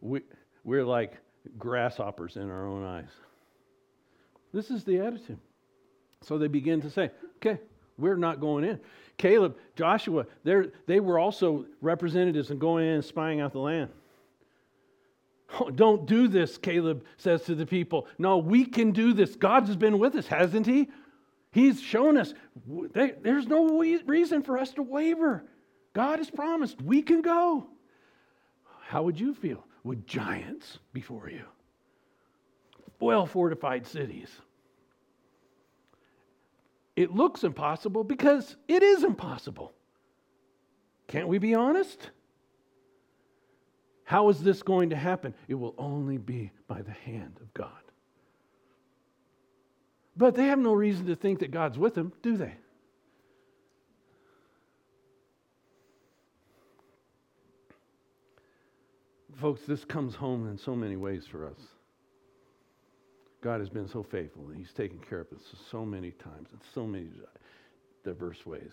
we, 0.00 0.22
we're 0.64 0.84
like 0.84 1.18
grasshoppers 1.58 2.36
in 2.36 2.50
our 2.50 2.66
own 2.66 2.84
eyes. 2.84 3.10
This 4.52 4.70
is 4.70 4.84
the 4.84 5.00
attitude. 5.00 5.38
So 6.22 6.38
they 6.38 6.48
begin 6.48 6.80
to 6.82 6.90
say, 6.90 7.10
okay, 7.36 7.60
we're 7.98 8.16
not 8.16 8.40
going 8.40 8.64
in. 8.64 8.80
Caleb, 9.18 9.56
Joshua, 9.76 10.26
they 10.44 11.00
were 11.00 11.18
also 11.18 11.66
representatives 11.80 12.50
and 12.50 12.60
going 12.60 12.86
in 12.86 12.94
and 12.94 13.04
spying 13.04 13.40
out 13.40 13.52
the 13.52 13.58
land. 13.58 13.90
Oh, 15.60 15.70
don't 15.70 16.06
do 16.06 16.26
this, 16.26 16.56
Caleb 16.56 17.04
says 17.16 17.42
to 17.44 17.54
the 17.54 17.66
people. 17.66 18.08
No, 18.18 18.38
we 18.38 18.64
can 18.64 18.90
do 18.90 19.12
this. 19.12 19.36
God 19.36 19.66
has 19.66 19.76
been 19.76 19.98
with 19.98 20.16
us, 20.16 20.26
hasn't 20.26 20.66
He? 20.66 20.88
He's 21.52 21.80
shown 21.80 22.16
us 22.16 22.34
there's 22.94 23.46
no 23.46 23.78
reason 24.06 24.42
for 24.42 24.58
us 24.58 24.72
to 24.72 24.82
waver. 24.82 25.44
God 25.92 26.18
has 26.18 26.28
promised 26.28 26.82
we 26.82 27.02
can 27.02 27.22
go. 27.22 27.68
How 28.80 29.04
would 29.04 29.20
you 29.20 29.34
feel 29.34 29.64
with 29.84 30.06
giants 30.06 30.78
before 30.92 31.30
you? 31.30 31.44
Well 32.98 33.26
fortified 33.26 33.86
cities. 33.86 34.30
It 36.96 37.14
looks 37.14 37.44
impossible 37.44 38.04
because 38.04 38.56
it 38.66 38.82
is 38.82 39.04
impossible. 39.04 39.72
Can't 41.08 41.28
we 41.28 41.38
be 41.38 41.54
honest? 41.54 42.10
How 44.04 44.28
is 44.28 44.42
this 44.42 44.62
going 44.62 44.90
to 44.90 44.96
happen? 44.96 45.34
It 45.48 45.54
will 45.54 45.74
only 45.76 46.18
be 46.18 46.50
by 46.66 46.82
the 46.82 46.92
hand 46.92 47.38
of 47.40 47.52
God. 47.54 47.70
But 50.16 50.34
they 50.34 50.46
have 50.46 50.58
no 50.58 50.72
reason 50.72 51.06
to 51.06 51.16
think 51.16 51.40
that 51.40 51.50
God's 51.50 51.78
with 51.78 51.94
them, 51.94 52.12
do 52.22 52.36
they? 52.36 52.54
Folks, 59.40 59.62
this 59.66 59.84
comes 59.84 60.14
home 60.14 60.48
in 60.48 60.56
so 60.56 60.76
many 60.76 60.96
ways 60.96 61.26
for 61.26 61.46
us. 61.46 61.58
God 63.40 63.60
has 63.60 63.68
been 63.68 63.88
so 63.88 64.02
faithful, 64.02 64.48
and 64.48 64.56
He's 64.56 64.72
taken 64.72 64.98
care 64.98 65.20
of 65.20 65.26
us 65.32 65.42
so 65.70 65.84
many 65.84 66.12
times 66.12 66.48
in 66.52 66.60
so 66.72 66.86
many 66.86 67.08
diverse 68.04 68.46
ways. 68.46 68.72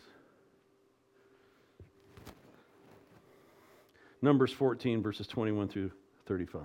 Numbers 4.21 4.53
14, 4.53 5.01
verses 5.01 5.27
21 5.27 5.67
through 5.67 5.91
35. 6.27 6.61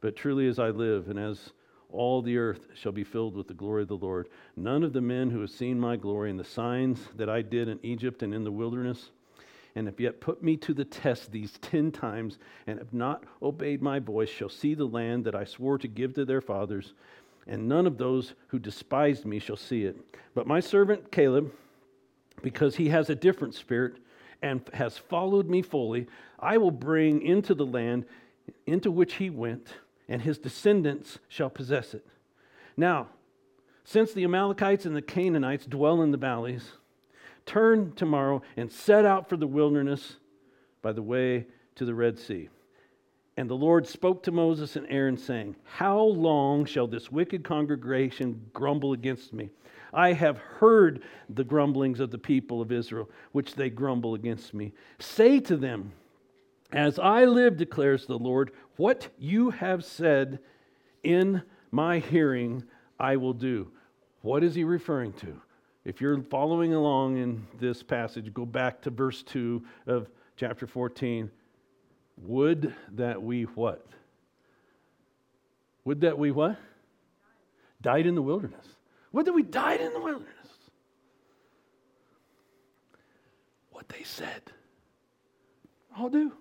But 0.00 0.14
truly 0.14 0.46
as 0.46 0.60
I 0.60 0.68
live, 0.68 1.08
and 1.08 1.18
as 1.18 1.50
all 1.90 2.22
the 2.22 2.38
earth 2.38 2.68
shall 2.74 2.92
be 2.92 3.02
filled 3.02 3.34
with 3.34 3.48
the 3.48 3.54
glory 3.54 3.82
of 3.82 3.88
the 3.88 3.96
Lord, 3.96 4.28
none 4.56 4.84
of 4.84 4.92
the 4.92 5.00
men 5.00 5.30
who 5.30 5.40
have 5.40 5.50
seen 5.50 5.80
my 5.80 5.96
glory 5.96 6.30
and 6.30 6.38
the 6.38 6.44
signs 6.44 7.00
that 7.16 7.28
I 7.28 7.42
did 7.42 7.68
in 7.68 7.80
Egypt 7.82 8.22
and 8.22 8.32
in 8.32 8.44
the 8.44 8.52
wilderness, 8.52 9.10
and 9.74 9.86
have 9.86 10.00
yet 10.00 10.20
put 10.20 10.42
me 10.42 10.56
to 10.56 10.74
the 10.74 10.84
test 10.84 11.30
these 11.30 11.58
ten 11.60 11.90
times, 11.92 12.38
and 12.66 12.78
have 12.78 12.92
not 12.92 13.24
obeyed 13.42 13.82
my 13.82 13.98
voice, 13.98 14.28
shall 14.28 14.48
see 14.48 14.74
the 14.74 14.84
land 14.84 15.24
that 15.24 15.34
I 15.34 15.44
swore 15.44 15.78
to 15.78 15.88
give 15.88 16.14
to 16.14 16.24
their 16.24 16.40
fathers, 16.40 16.94
and 17.46 17.68
none 17.68 17.86
of 17.86 17.98
those 17.98 18.34
who 18.48 18.58
despised 18.58 19.24
me 19.24 19.38
shall 19.38 19.56
see 19.56 19.84
it. 19.84 19.96
But 20.34 20.46
my 20.46 20.60
servant 20.60 21.10
Caleb, 21.12 21.52
because 22.42 22.76
he 22.76 22.88
has 22.88 23.10
a 23.10 23.14
different 23.14 23.54
spirit, 23.54 23.96
and 24.42 24.60
has 24.72 24.96
followed 24.96 25.48
me 25.48 25.62
fully, 25.62 26.06
I 26.38 26.58
will 26.58 26.70
bring 26.70 27.22
into 27.22 27.54
the 27.54 27.66
land 27.66 28.04
into 28.66 28.90
which 28.90 29.14
he 29.14 29.30
went, 29.30 29.68
and 30.08 30.22
his 30.22 30.38
descendants 30.38 31.18
shall 31.28 31.50
possess 31.50 31.94
it. 31.94 32.06
Now, 32.76 33.08
since 33.84 34.12
the 34.12 34.24
Amalekites 34.24 34.86
and 34.86 34.94
the 34.94 35.02
Canaanites 35.02 35.66
dwell 35.66 36.02
in 36.02 36.10
the 36.10 36.16
valleys, 36.16 36.72
turn 37.48 37.92
tomorrow 37.96 38.42
and 38.56 38.70
set 38.70 39.04
out 39.04 39.28
for 39.28 39.36
the 39.36 39.46
wilderness 39.46 40.16
by 40.82 40.92
the 40.92 41.02
way 41.02 41.46
to 41.74 41.84
the 41.84 41.94
Red 41.94 42.18
Sea. 42.18 42.48
And 43.36 43.48
the 43.48 43.54
Lord 43.54 43.86
spoke 43.86 44.24
to 44.24 44.32
Moses 44.32 44.76
and 44.76 44.86
Aaron, 44.90 45.16
saying, 45.16 45.56
How 45.62 46.00
long 46.00 46.64
shall 46.64 46.86
this 46.86 47.10
wicked 47.10 47.44
congregation 47.44 48.44
grumble 48.52 48.92
against 48.92 49.32
me? 49.32 49.50
I 49.92 50.12
have 50.12 50.38
heard 50.38 51.02
the 51.30 51.44
grumblings 51.44 52.00
of 52.00 52.10
the 52.10 52.18
people 52.18 52.60
of 52.60 52.72
Israel, 52.72 53.08
which 53.32 53.54
they 53.54 53.70
grumble 53.70 54.14
against 54.14 54.54
me. 54.54 54.72
Say 54.98 55.40
to 55.40 55.56
them, 55.56 55.92
As 56.72 56.98
I 56.98 57.24
live, 57.24 57.56
declares 57.56 58.06
the 58.06 58.18
Lord, 58.18 58.50
what 58.76 59.08
you 59.18 59.50
have 59.50 59.84
said 59.84 60.40
in 61.02 61.42
my 61.70 62.00
hearing, 62.00 62.64
I 62.98 63.16
will 63.16 63.32
do. 63.32 63.70
What 64.22 64.42
is 64.42 64.56
he 64.56 64.64
referring 64.64 65.12
to? 65.14 65.40
If 65.88 66.02
you're 66.02 66.20
following 66.20 66.74
along 66.74 67.16
in 67.16 67.46
this 67.58 67.82
passage, 67.82 68.34
go 68.34 68.44
back 68.44 68.82
to 68.82 68.90
verse 68.90 69.22
2 69.22 69.64
of 69.86 70.10
chapter 70.36 70.66
14. 70.66 71.30
Would 72.24 72.74
that 72.92 73.22
we 73.22 73.44
what? 73.44 73.86
Would 75.86 76.02
that 76.02 76.18
we 76.18 76.30
what? 76.30 76.58
Died 77.80 78.06
in 78.06 78.14
the 78.14 78.20
wilderness. 78.20 78.66
Would 79.12 79.24
that 79.24 79.32
we 79.32 79.42
died 79.42 79.80
in 79.80 79.94
the 79.94 80.00
wilderness. 80.00 80.28
What 83.70 83.88
they 83.88 84.02
said, 84.02 84.42
I'll 85.96 86.10
do. 86.10 86.34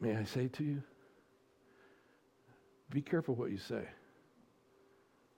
May 0.00 0.16
I 0.16 0.24
say 0.24 0.48
to 0.48 0.64
you, 0.64 0.82
be 2.88 3.02
careful 3.02 3.34
what 3.34 3.50
you 3.50 3.58
say 3.58 3.84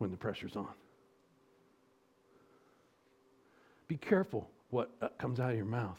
when 0.01 0.11
the 0.11 0.16
pressure's 0.16 0.57
on. 0.57 0.74
Be 3.86 3.96
careful 3.96 4.51
what 4.70 4.90
uh, 5.01 5.09
comes 5.18 5.40
out 5.40 5.51
of 5.51 5.57
your 5.57 5.64
mouth 5.64 5.98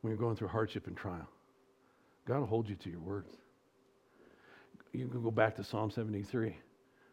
when 0.00 0.10
you're 0.10 0.18
going 0.18 0.36
through 0.36 0.48
hardship 0.48 0.86
and 0.86 0.96
trial. 0.96 1.28
God 2.26 2.40
will 2.40 2.46
hold 2.46 2.68
you 2.68 2.74
to 2.76 2.90
your 2.90 3.00
words 3.00 3.36
you 4.96 5.06
can 5.08 5.22
go 5.22 5.30
back 5.30 5.54
to 5.56 5.64
Psalm 5.64 5.90
73. 5.90 6.56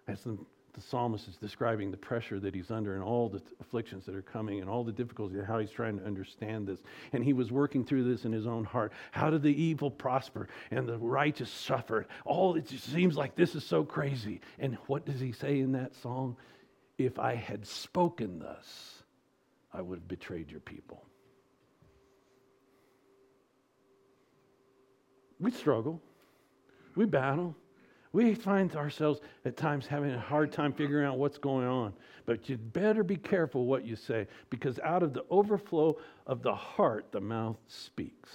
As 0.07 0.21
the, 0.23 0.37
the 0.73 0.81
psalmist 0.81 1.27
is 1.27 1.37
describing 1.37 1.91
the 1.91 1.97
pressure 1.97 2.39
that 2.39 2.55
he's 2.55 2.71
under 2.71 2.95
and 2.95 3.03
all 3.03 3.29
the 3.29 3.41
afflictions 3.61 4.05
that 4.05 4.15
are 4.15 4.23
coming 4.23 4.59
and 4.59 4.69
all 4.69 4.83
the 4.83 4.91
difficulties 4.91 5.43
how 5.45 5.59
he's 5.59 5.71
trying 5.71 5.99
to 5.99 6.05
understand 6.05 6.67
this. 6.67 6.79
And 7.11 7.23
he 7.23 7.33
was 7.33 7.51
working 7.51 7.85
through 7.85 8.03
this 8.11 8.25
in 8.25 8.31
his 8.31 8.47
own 8.47 8.63
heart. 8.63 8.91
How 9.11 9.29
did 9.29 9.43
the 9.43 9.61
evil 9.61 9.91
prosper 9.91 10.47
and 10.71 10.87
the 10.87 10.97
righteous 10.97 11.51
suffer? 11.51 12.07
All 12.25 12.55
it 12.55 12.67
just 12.67 12.91
seems 12.91 13.15
like 13.15 13.35
this 13.35 13.53
is 13.53 13.63
so 13.63 13.83
crazy. 13.83 14.41
And 14.57 14.77
what 14.87 15.05
does 15.05 15.19
he 15.19 15.31
say 15.31 15.59
in 15.59 15.73
that 15.73 15.95
song? 15.95 16.37
If 16.97 17.19
I 17.19 17.35
had 17.35 17.65
spoken 17.67 18.39
thus, 18.39 19.03
I 19.71 19.81
would 19.81 19.99
have 19.99 20.07
betrayed 20.07 20.49
your 20.49 20.59
people. 20.59 21.05
We 25.39 25.51
struggle. 25.51 26.01
We 26.95 27.05
battle. 27.05 27.55
We 28.13 28.35
find 28.35 28.75
ourselves 28.75 29.21
at 29.43 29.57
times 29.57 29.87
having 29.87 30.11
a 30.11 30.19
hard 30.19 30.51
time 30.51 30.71
figuring 30.71 31.07
out 31.07 31.17
what's 31.17 31.39
going 31.39 31.67
on. 31.67 31.93
But 32.27 32.47
you'd 32.47 32.71
better 32.71 33.03
be 33.03 33.15
careful 33.15 33.65
what 33.65 33.85
you 33.85 33.95
say 33.95 34.27
because 34.51 34.79
out 34.79 35.01
of 35.01 35.13
the 35.13 35.25
overflow 35.31 35.97
of 36.27 36.43
the 36.43 36.53
heart, 36.53 37.07
the 37.11 37.19
mouth 37.19 37.57
speaks. 37.67 38.29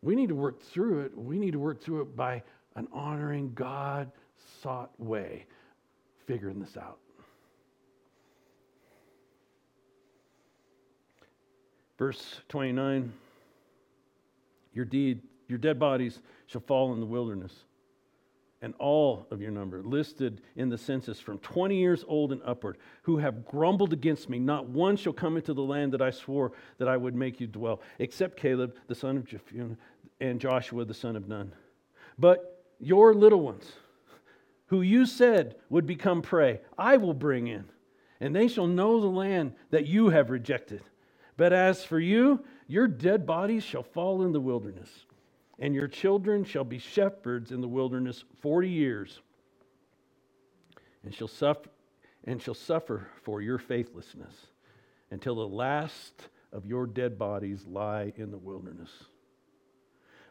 We 0.00 0.14
need 0.14 0.28
to 0.28 0.34
work 0.34 0.62
through 0.62 1.00
it. 1.00 1.18
We 1.18 1.38
need 1.38 1.52
to 1.52 1.58
work 1.58 1.82
through 1.82 2.02
it 2.02 2.16
by 2.16 2.42
an 2.76 2.86
honoring 2.92 3.52
God 3.54 4.10
sought 4.62 4.92
way, 4.98 5.46
figuring 6.26 6.60
this 6.60 6.76
out. 6.76 6.98
Verse 11.98 12.40
29 12.48 13.12
your 14.74 14.84
deed, 14.84 15.20
your 15.48 15.58
dead 15.58 15.78
bodies 15.78 16.20
shall 16.46 16.60
fall 16.60 16.92
in 16.92 17.00
the 17.00 17.06
wilderness. 17.06 17.52
And 18.60 18.74
all 18.78 19.26
of 19.32 19.40
your 19.40 19.50
number, 19.50 19.82
listed 19.82 20.40
in 20.54 20.68
the 20.68 20.78
census 20.78 21.18
from 21.18 21.38
20 21.40 21.76
years 21.76 22.04
old 22.06 22.30
and 22.30 22.40
upward, 22.44 22.78
who 23.02 23.16
have 23.16 23.44
grumbled 23.44 23.92
against 23.92 24.28
me, 24.28 24.38
not 24.38 24.68
one 24.68 24.96
shall 24.96 25.12
come 25.12 25.36
into 25.36 25.52
the 25.52 25.62
land 25.62 25.92
that 25.92 26.00
I 26.00 26.10
swore 26.10 26.52
that 26.78 26.86
I 26.86 26.96
would 26.96 27.16
make 27.16 27.40
you 27.40 27.48
dwell, 27.48 27.80
except 27.98 28.36
Caleb, 28.36 28.76
the 28.86 28.94
son 28.94 29.16
of 29.16 29.24
Jephunneh, 29.24 29.76
and 30.20 30.40
Joshua, 30.40 30.84
the 30.84 30.94
son 30.94 31.16
of 31.16 31.26
Nun. 31.26 31.52
But 32.18 32.64
your 32.78 33.14
little 33.14 33.40
ones, 33.40 33.64
who 34.66 34.80
you 34.80 35.06
said 35.06 35.56
would 35.68 35.86
become 35.86 36.22
prey, 36.22 36.60
I 36.78 36.98
will 36.98 37.14
bring 37.14 37.48
in, 37.48 37.64
and 38.20 38.34
they 38.34 38.46
shall 38.46 38.68
know 38.68 39.00
the 39.00 39.08
land 39.08 39.54
that 39.70 39.86
you 39.86 40.10
have 40.10 40.30
rejected. 40.30 40.82
But 41.36 41.52
as 41.52 41.84
for 41.84 41.98
you, 41.98 42.44
your 42.68 42.86
dead 42.86 43.26
bodies 43.26 43.64
shall 43.64 43.82
fall 43.82 44.22
in 44.22 44.32
the 44.32 44.40
wilderness, 44.40 44.88
and 45.62 45.76
your 45.76 45.86
children 45.86 46.42
shall 46.42 46.64
be 46.64 46.78
shepherds 46.80 47.52
in 47.52 47.60
the 47.60 47.68
wilderness 47.68 48.24
forty 48.40 48.68
years, 48.68 49.20
and 51.04 51.14
shall 51.14 51.28
suffer, 51.28 51.70
and 52.24 52.42
shall 52.42 52.52
suffer 52.52 53.06
for 53.22 53.40
your 53.40 53.58
faithlessness 53.58 54.34
until 55.12 55.36
the 55.36 55.46
last 55.46 56.28
of 56.52 56.66
your 56.66 56.84
dead 56.84 57.16
bodies 57.16 57.64
lie 57.68 58.12
in 58.16 58.32
the 58.32 58.38
wilderness. 58.38 58.90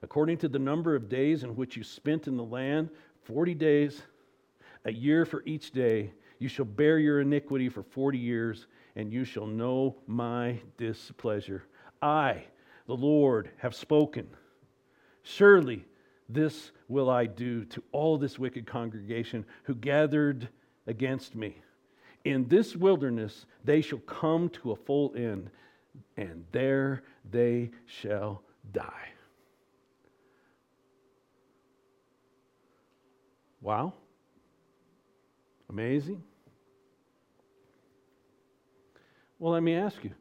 According 0.03 0.37
to 0.39 0.49
the 0.49 0.59
number 0.59 0.95
of 0.95 1.07
days 1.07 1.43
in 1.43 1.55
which 1.55 1.77
you 1.77 1.83
spent 1.83 2.27
in 2.27 2.35
the 2.35 2.43
land, 2.43 2.89
forty 3.23 3.53
days, 3.53 4.01
a 4.83 4.91
year 4.91 5.25
for 5.25 5.43
each 5.45 5.71
day, 5.71 6.11
you 6.39 6.49
shall 6.49 6.65
bear 6.65 6.99
your 6.99 7.21
iniquity 7.21 7.69
for 7.69 7.83
forty 7.83 8.17
years, 8.17 8.67
and 8.97 9.13
you 9.13 9.23
shall 9.23 9.47
know 9.47 9.95
my 10.07 10.59
displeasure. 10.77 11.63
I, 12.01 12.43
the 12.85 12.97
Lord, 12.97 13.49
have 13.59 13.73
spoken. 13.73 14.27
Surely 15.23 15.85
this 16.27 16.71
will 16.87 17.09
I 17.09 17.25
do 17.25 17.65
to 17.65 17.83
all 17.91 18.17
this 18.17 18.39
wicked 18.39 18.65
congregation 18.65 19.45
who 19.63 19.75
gathered 19.75 20.49
against 20.87 21.35
me. 21.35 21.57
In 22.23 22.47
this 22.47 22.75
wilderness 22.75 23.45
they 23.63 23.81
shall 23.81 23.99
come 23.99 24.49
to 24.49 24.71
a 24.71 24.75
full 24.75 25.13
end, 25.15 25.49
and 26.17 26.45
there 26.51 27.03
they 27.29 27.71
shall 27.85 28.43
die. 28.71 29.09
Wow. 33.61 33.93
Amazing. 35.69 36.23
Well, 39.39 39.53
let 39.53 39.63
me 39.63 39.75
ask 39.75 40.03
you 40.03 40.11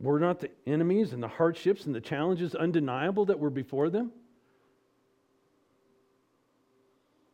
were 0.00 0.18
not 0.18 0.40
the 0.40 0.50
enemies 0.66 1.12
and 1.12 1.22
the 1.22 1.28
hardships 1.28 1.84
and 1.84 1.94
the 1.94 2.00
challenges 2.00 2.54
undeniable 2.54 3.26
that 3.26 3.38
were 3.38 3.50
before 3.50 3.90
them? 3.90 4.10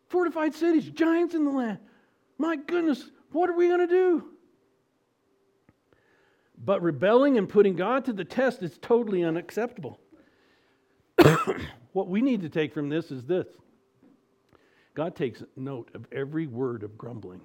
Fortified 0.09 0.55
cities, 0.55 0.89
giants 0.91 1.35
in 1.35 1.45
the 1.45 1.51
land. 1.51 1.79
My 2.39 2.57
goodness, 2.57 3.11
what 3.33 3.49
are 3.49 3.57
we 3.57 3.69
going 3.69 3.81
to 3.81 3.87
do? 3.87 4.25
But 6.65 6.83
rebelling 6.83 7.39
and 7.39 7.49
putting 7.49 7.77
God 7.77 8.05
to 8.07 8.13
the 8.13 8.25
test 8.25 8.63
is 8.63 8.79
totally 8.79 9.23
unacceptable. 9.23 10.01
what 11.93 12.09
we 12.09 12.23
need 12.23 12.43
to 12.43 12.49
take 12.49 12.73
from 12.73 12.89
this 12.89 13.11
is 13.11 13.25
this 13.25 13.47
God 14.95 15.15
takes 15.15 15.43
note 15.57 15.91
of 15.95 16.07
every 16.11 16.47
word 16.47 16.83
of 16.83 16.97
grumbling. 16.97 17.41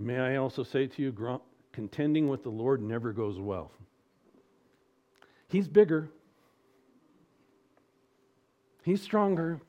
And 0.00 0.06
may 0.06 0.18
I 0.18 0.36
also 0.36 0.62
say 0.62 0.86
to 0.86 1.02
you, 1.02 1.40
contending 1.72 2.30
with 2.30 2.42
the 2.42 2.48
Lord 2.48 2.80
never 2.80 3.12
goes 3.12 3.38
well. 3.38 3.70
He's 5.46 5.68
bigger, 5.68 6.08
He's 8.82 9.02
stronger, 9.02 9.60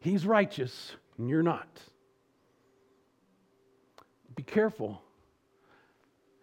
He's 0.00 0.26
righteous, 0.26 0.96
and 1.16 1.30
you're 1.30 1.44
not. 1.44 1.68
Be 4.34 4.42
careful 4.42 5.00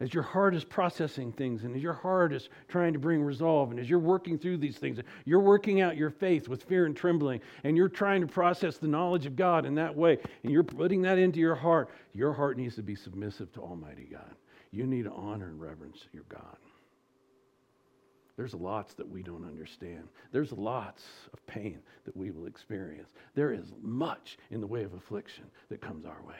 as 0.01 0.13
your 0.13 0.23
heart 0.23 0.53
is 0.53 0.63
processing 0.63 1.31
things 1.31 1.63
and 1.63 1.75
as 1.75 1.81
your 1.81 1.93
heart 1.93 2.33
is 2.33 2.49
trying 2.67 2.93
to 2.93 2.99
bring 2.99 3.23
resolve 3.23 3.71
and 3.71 3.79
as 3.79 3.89
you're 3.89 3.97
working 3.99 4.37
through 4.37 4.57
these 4.57 4.77
things, 4.77 4.99
you're 5.23 5.39
working 5.39 5.79
out 5.81 5.95
your 5.95 6.09
faith 6.09 6.49
with 6.49 6.63
fear 6.63 6.85
and 6.85 6.97
trembling 6.97 7.39
and 7.63 7.77
you're 7.77 7.87
trying 7.87 8.21
to 8.21 8.27
process 8.27 8.77
the 8.77 8.87
knowledge 8.87 9.25
of 9.25 9.35
God 9.35 9.65
in 9.65 9.75
that 9.75 9.95
way 9.95 10.17
and 10.43 10.51
you're 10.51 10.63
putting 10.63 11.01
that 11.03 11.17
into 11.17 11.39
your 11.39 11.55
heart, 11.55 11.89
your 12.13 12.33
heart 12.33 12.57
needs 12.57 12.75
to 12.75 12.83
be 12.83 12.95
submissive 12.95 13.51
to 13.53 13.61
Almighty 13.61 14.07
God. 14.11 14.35
You 14.71 14.85
need 14.85 15.03
to 15.03 15.11
honor 15.11 15.47
and 15.47 15.61
reverence 15.61 16.05
your 16.11 16.25
God. 16.27 16.57
There's 18.35 18.53
lots 18.53 18.93
that 18.95 19.07
we 19.07 19.23
don't 19.23 19.45
understand. 19.45 20.09
There's 20.33 20.51
lots 20.51 21.03
of 21.31 21.45
pain 21.47 21.79
that 22.03 22.17
we 22.17 22.31
will 22.31 22.47
experience. 22.47 23.07
There 23.33 23.53
is 23.53 23.71
much 23.81 24.37
in 24.51 24.59
the 24.59 24.67
way 24.67 24.83
of 24.83 24.93
affliction 24.93 25.45
that 25.69 25.81
comes 25.81 26.05
our 26.05 26.21
way. 26.27 26.35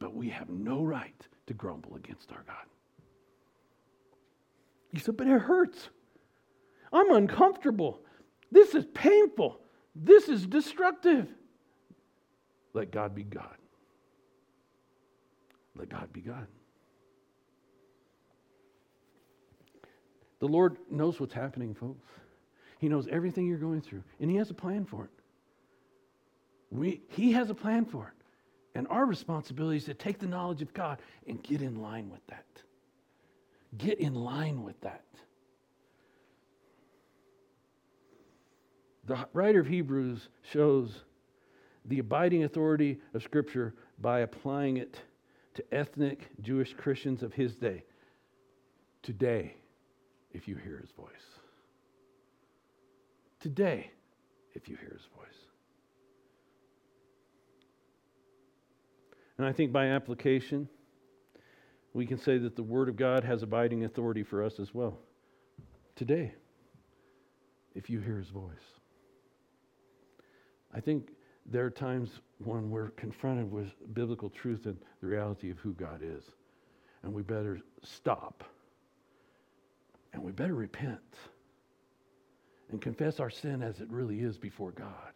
But 0.00 0.14
we 0.14 0.28
have 0.30 0.48
no 0.48 0.82
right 0.82 1.26
to 1.46 1.54
grumble 1.54 1.94
against 1.94 2.32
our 2.32 2.42
God. 2.46 2.66
You 4.92 5.00
said, 5.00 5.16
but 5.16 5.26
it 5.26 5.40
hurts. 5.40 5.88
I'm 6.92 7.12
uncomfortable. 7.12 8.00
This 8.50 8.74
is 8.74 8.86
painful. 8.94 9.60
This 9.94 10.28
is 10.28 10.46
destructive. 10.46 11.28
Let 12.72 12.90
God 12.90 13.14
be 13.14 13.24
God. 13.24 13.56
Let 15.76 15.88
God 15.88 16.12
be 16.12 16.20
God. 16.20 16.46
The 20.40 20.46
Lord 20.46 20.76
knows 20.90 21.18
what's 21.20 21.34
happening, 21.34 21.74
folks. 21.74 22.06
He 22.78 22.88
knows 22.88 23.08
everything 23.08 23.46
you're 23.46 23.58
going 23.58 23.80
through, 23.80 24.04
and 24.20 24.30
He 24.30 24.36
has 24.36 24.50
a 24.50 24.54
plan 24.54 24.84
for 24.84 25.04
it. 25.04 25.10
We, 26.70 27.00
he 27.08 27.32
has 27.32 27.50
a 27.50 27.54
plan 27.54 27.84
for 27.84 28.08
it. 28.08 28.14
And 28.74 28.86
our 28.88 29.06
responsibility 29.06 29.78
is 29.78 29.84
to 29.84 29.94
take 29.94 30.18
the 30.18 30.26
knowledge 30.26 30.62
of 30.62 30.72
God 30.74 30.98
and 31.26 31.42
get 31.42 31.62
in 31.62 31.80
line 31.80 32.10
with 32.10 32.24
that. 32.28 32.44
Get 33.76 34.00
in 34.00 34.14
line 34.14 34.64
with 34.64 34.80
that. 34.80 35.04
The 39.06 39.26
writer 39.32 39.60
of 39.60 39.66
Hebrews 39.66 40.28
shows 40.52 41.04
the 41.84 41.98
abiding 41.98 42.44
authority 42.44 43.00
of 43.14 43.22
Scripture 43.22 43.74
by 44.00 44.20
applying 44.20 44.76
it 44.76 45.00
to 45.54 45.74
ethnic 45.74 46.28
Jewish 46.40 46.74
Christians 46.74 47.22
of 47.22 47.32
his 47.32 47.56
day. 47.56 47.84
Today, 49.02 49.54
if 50.32 50.46
you 50.46 50.56
hear 50.56 50.78
his 50.78 50.90
voice. 50.90 51.08
Today, 53.40 53.90
if 54.54 54.68
you 54.68 54.76
hear 54.76 54.90
his 54.92 55.06
voice. 55.16 55.28
And 59.38 59.46
I 59.46 59.52
think 59.52 59.72
by 59.72 59.86
application, 59.86 60.68
we 61.98 62.06
can 62.06 62.16
say 62.16 62.38
that 62.38 62.54
the 62.54 62.62
Word 62.62 62.88
of 62.88 62.94
God 62.94 63.24
has 63.24 63.42
abiding 63.42 63.82
authority 63.82 64.22
for 64.22 64.44
us 64.44 64.60
as 64.60 64.72
well. 64.72 64.96
Today, 65.96 66.32
if 67.74 67.90
you 67.90 67.98
hear 67.98 68.18
His 68.18 68.28
voice. 68.28 68.78
I 70.72 70.78
think 70.78 71.08
there 71.44 71.64
are 71.64 71.70
times 71.70 72.10
when 72.44 72.70
we're 72.70 72.90
confronted 72.90 73.50
with 73.50 73.72
biblical 73.94 74.30
truth 74.30 74.66
and 74.66 74.76
the 75.00 75.08
reality 75.08 75.50
of 75.50 75.58
who 75.58 75.72
God 75.72 76.00
is. 76.00 76.22
And 77.02 77.12
we 77.12 77.22
better 77.22 77.58
stop. 77.82 78.44
And 80.12 80.22
we 80.22 80.30
better 80.30 80.54
repent 80.54 81.16
and 82.70 82.80
confess 82.80 83.18
our 83.18 83.30
sin 83.30 83.60
as 83.60 83.80
it 83.80 83.90
really 83.90 84.20
is 84.20 84.38
before 84.38 84.70
God. 84.70 85.14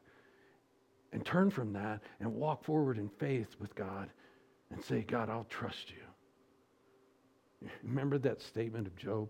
And 1.12 1.24
turn 1.24 1.48
from 1.48 1.72
that 1.74 2.02
and 2.18 2.34
walk 2.34 2.64
forward 2.64 2.98
in 2.98 3.08
faith 3.08 3.54
with 3.60 3.72
God 3.76 4.10
and 4.72 4.82
say, 4.82 5.02
God, 5.02 5.30
I'll 5.30 5.46
trust 5.48 5.88
you. 5.90 6.02
Remember 7.82 8.18
that 8.18 8.40
statement 8.40 8.86
of 8.86 8.96
Job? 8.96 9.28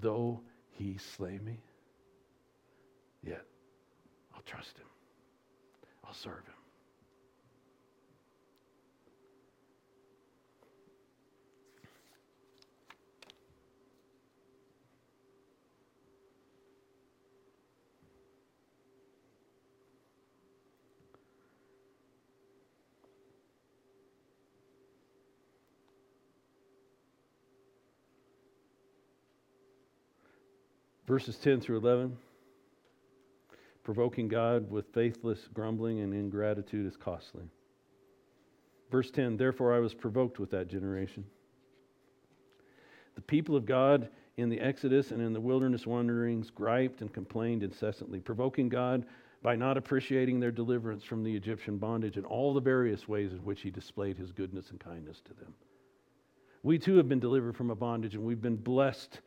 Though 0.00 0.40
he 0.70 0.98
slay 1.16 1.38
me, 1.38 1.60
yet 3.22 3.44
I'll 4.34 4.42
trust 4.42 4.76
him. 4.76 4.86
I'll 6.04 6.14
serve 6.14 6.44
him. 6.46 6.57
Verses 31.08 31.36
10 31.36 31.62
through 31.62 31.78
11 31.78 32.14
provoking 33.82 34.28
God 34.28 34.70
with 34.70 34.92
faithless 34.92 35.48
grumbling 35.54 36.00
and 36.00 36.12
ingratitude 36.12 36.86
is 36.86 36.98
costly. 36.98 37.44
Verse 38.90 39.10
10 39.10 39.38
Therefore 39.38 39.74
I 39.74 39.78
was 39.78 39.94
provoked 39.94 40.38
with 40.38 40.50
that 40.50 40.68
generation. 40.68 41.24
The 43.14 43.22
people 43.22 43.56
of 43.56 43.64
God 43.64 44.10
in 44.36 44.50
the 44.50 44.60
Exodus 44.60 45.10
and 45.10 45.22
in 45.22 45.32
the 45.32 45.40
wilderness 45.40 45.86
wanderings 45.86 46.50
griped 46.50 47.00
and 47.00 47.10
complained 47.10 47.62
incessantly, 47.62 48.20
provoking 48.20 48.68
God 48.68 49.06
by 49.42 49.56
not 49.56 49.78
appreciating 49.78 50.38
their 50.38 50.52
deliverance 50.52 51.04
from 51.04 51.24
the 51.24 51.34
Egyptian 51.34 51.78
bondage 51.78 52.18
and 52.18 52.26
all 52.26 52.52
the 52.52 52.60
various 52.60 53.08
ways 53.08 53.32
in 53.32 53.38
which 53.38 53.62
he 53.62 53.70
displayed 53.70 54.18
his 54.18 54.30
goodness 54.30 54.68
and 54.68 54.78
kindness 54.78 55.22
to 55.22 55.32
them. 55.32 55.54
We 56.62 56.78
too 56.78 56.98
have 56.98 57.08
been 57.08 57.18
delivered 57.18 57.56
from 57.56 57.70
a 57.70 57.74
bondage 57.74 58.14
and 58.14 58.24
we've 58.24 58.42
been 58.42 58.56
blessed 58.56 59.22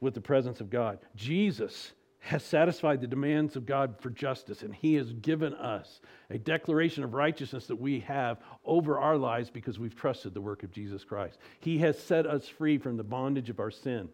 with 0.00 0.14
the 0.14 0.20
presence 0.20 0.60
of 0.60 0.70
God. 0.70 0.98
Jesus 1.16 1.92
has 2.20 2.42
satisfied 2.42 3.00
the 3.00 3.06
demands 3.06 3.56
of 3.56 3.64
God 3.64 3.96
for 4.00 4.10
justice, 4.10 4.62
and 4.62 4.74
He 4.74 4.94
has 4.94 5.12
given 5.12 5.54
us 5.54 6.00
a 6.30 6.38
declaration 6.38 7.04
of 7.04 7.14
righteousness 7.14 7.66
that 7.66 7.80
we 7.80 8.00
have 8.00 8.38
over 8.64 8.98
our 8.98 9.16
lives 9.16 9.50
because 9.50 9.78
we've 9.78 9.94
trusted 9.94 10.34
the 10.34 10.40
work 10.40 10.62
of 10.62 10.72
Jesus 10.72 11.04
Christ. 11.04 11.38
He 11.60 11.78
has 11.78 11.98
set 11.98 12.26
us 12.26 12.48
free 12.48 12.78
from 12.78 12.96
the 12.96 13.04
bondage 13.04 13.50
of 13.50 13.60
our 13.60 13.70
sin 13.70 14.08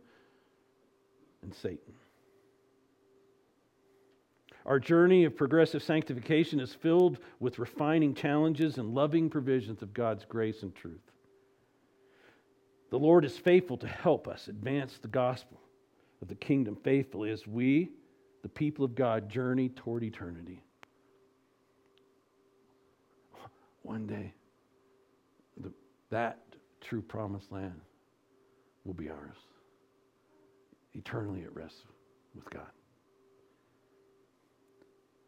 and 1.43 1.55
Satan. 1.55 1.95
Our 4.67 4.79
journey 4.79 5.25
of 5.25 5.37
progressive 5.37 5.83
sanctification 5.83 6.61
is 6.61 6.73
filled 6.73 7.19
with 7.39 7.59
refining 7.59 8.15
challenges 8.15 8.79
and 8.79 8.95
loving 8.95 9.29
provisions 9.29 9.83
of 9.83 9.93
God's 9.93 10.25
grace 10.25 10.63
and 10.63 10.75
truth. 10.75 11.11
The 12.91 12.99
Lord 12.99 13.25
is 13.25 13.37
faithful 13.37 13.77
to 13.79 13.89
help 13.89 14.29
us 14.29 14.49
advance 14.49 14.99
the 14.99 15.09
gospel 15.09 15.59
of 16.25 16.29
the 16.29 16.35
kingdom 16.35 16.75
faithfully 16.83 17.31
as 17.31 17.47
we, 17.47 17.91
the 18.43 18.49
people 18.49 18.83
of 18.83 18.95
God, 18.95 19.29
journey 19.29 19.69
toward 19.69 20.03
eternity. 20.03 20.65
One 23.83 24.07
day, 24.07 24.33
the, 25.61 25.71
that 26.09 26.41
true 26.81 27.03
promised 27.03 27.53
land 27.53 27.79
will 28.87 28.95
be 28.95 29.11
ours, 29.11 29.37
eternally 30.95 31.43
at 31.43 31.55
rest 31.55 31.85
with 32.35 32.49
God. 32.49 32.71